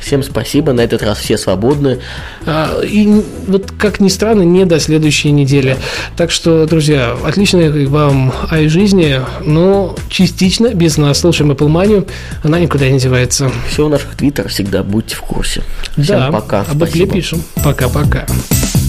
Всем 0.00 0.22
спасибо, 0.22 0.72
на 0.72 0.82
этот 0.82 1.02
раз 1.02 1.18
все 1.18 1.38
свободны. 1.38 2.00
А, 2.46 2.80
и 2.82 3.22
вот, 3.46 3.72
как 3.78 4.00
ни 4.00 4.08
странно, 4.08 4.42
не 4.42 4.64
до 4.64 4.78
следующей 4.78 5.30
недели. 5.30 5.78
Так 6.16 6.30
что, 6.30 6.66
друзья, 6.66 7.16
отличной 7.24 7.86
вам 7.86 8.32
ай 8.50 8.68
жизни, 8.68 9.20
но 9.44 9.96
частично 10.08 10.74
без 10.74 10.98
нас. 10.98 11.20
Слушаем 11.20 11.52
Apple 11.52 11.68
Money, 11.68 12.08
она 12.42 12.58
никуда 12.58 12.88
не 12.88 12.98
девается. 12.98 13.50
Все 13.68 13.86
у 13.86 13.88
наших 13.88 14.14
твиттеров 14.16 14.50
всегда 14.50 14.82
будьте 14.82 15.16
в 15.16 15.20
курсе. 15.20 15.62
Всем 15.92 16.18
да, 16.18 16.30
пока. 16.30 16.60
Об 16.62 16.82
Apple 16.82 17.10
пишем. 17.10 17.42
Пока-пока. 17.62 18.26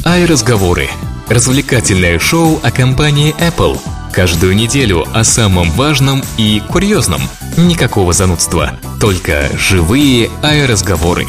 Ай-разговоры. 0.06 0.90
Развлекательное 1.30 2.20
шоу 2.20 2.60
о 2.62 2.72
компании 2.72 3.34
Apple– 3.40 3.80
Каждую 4.16 4.56
неделю 4.56 5.04
о 5.14 5.26
самом 5.26 5.70
важном 5.72 6.22
и 6.38 6.62
курьезном. 6.70 7.20
Никакого 7.58 8.14
занудства, 8.14 8.80
только 9.02 9.50
живые 9.58 10.30
аэроразговоры. 10.42 11.26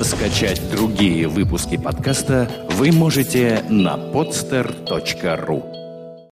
Скачать 0.00 0.62
другие 0.70 1.28
выпуски 1.28 1.76
подкаста 1.76 2.50
вы 2.78 2.92
можете 2.92 3.62
на 3.68 3.96
podster.ru 3.96 5.79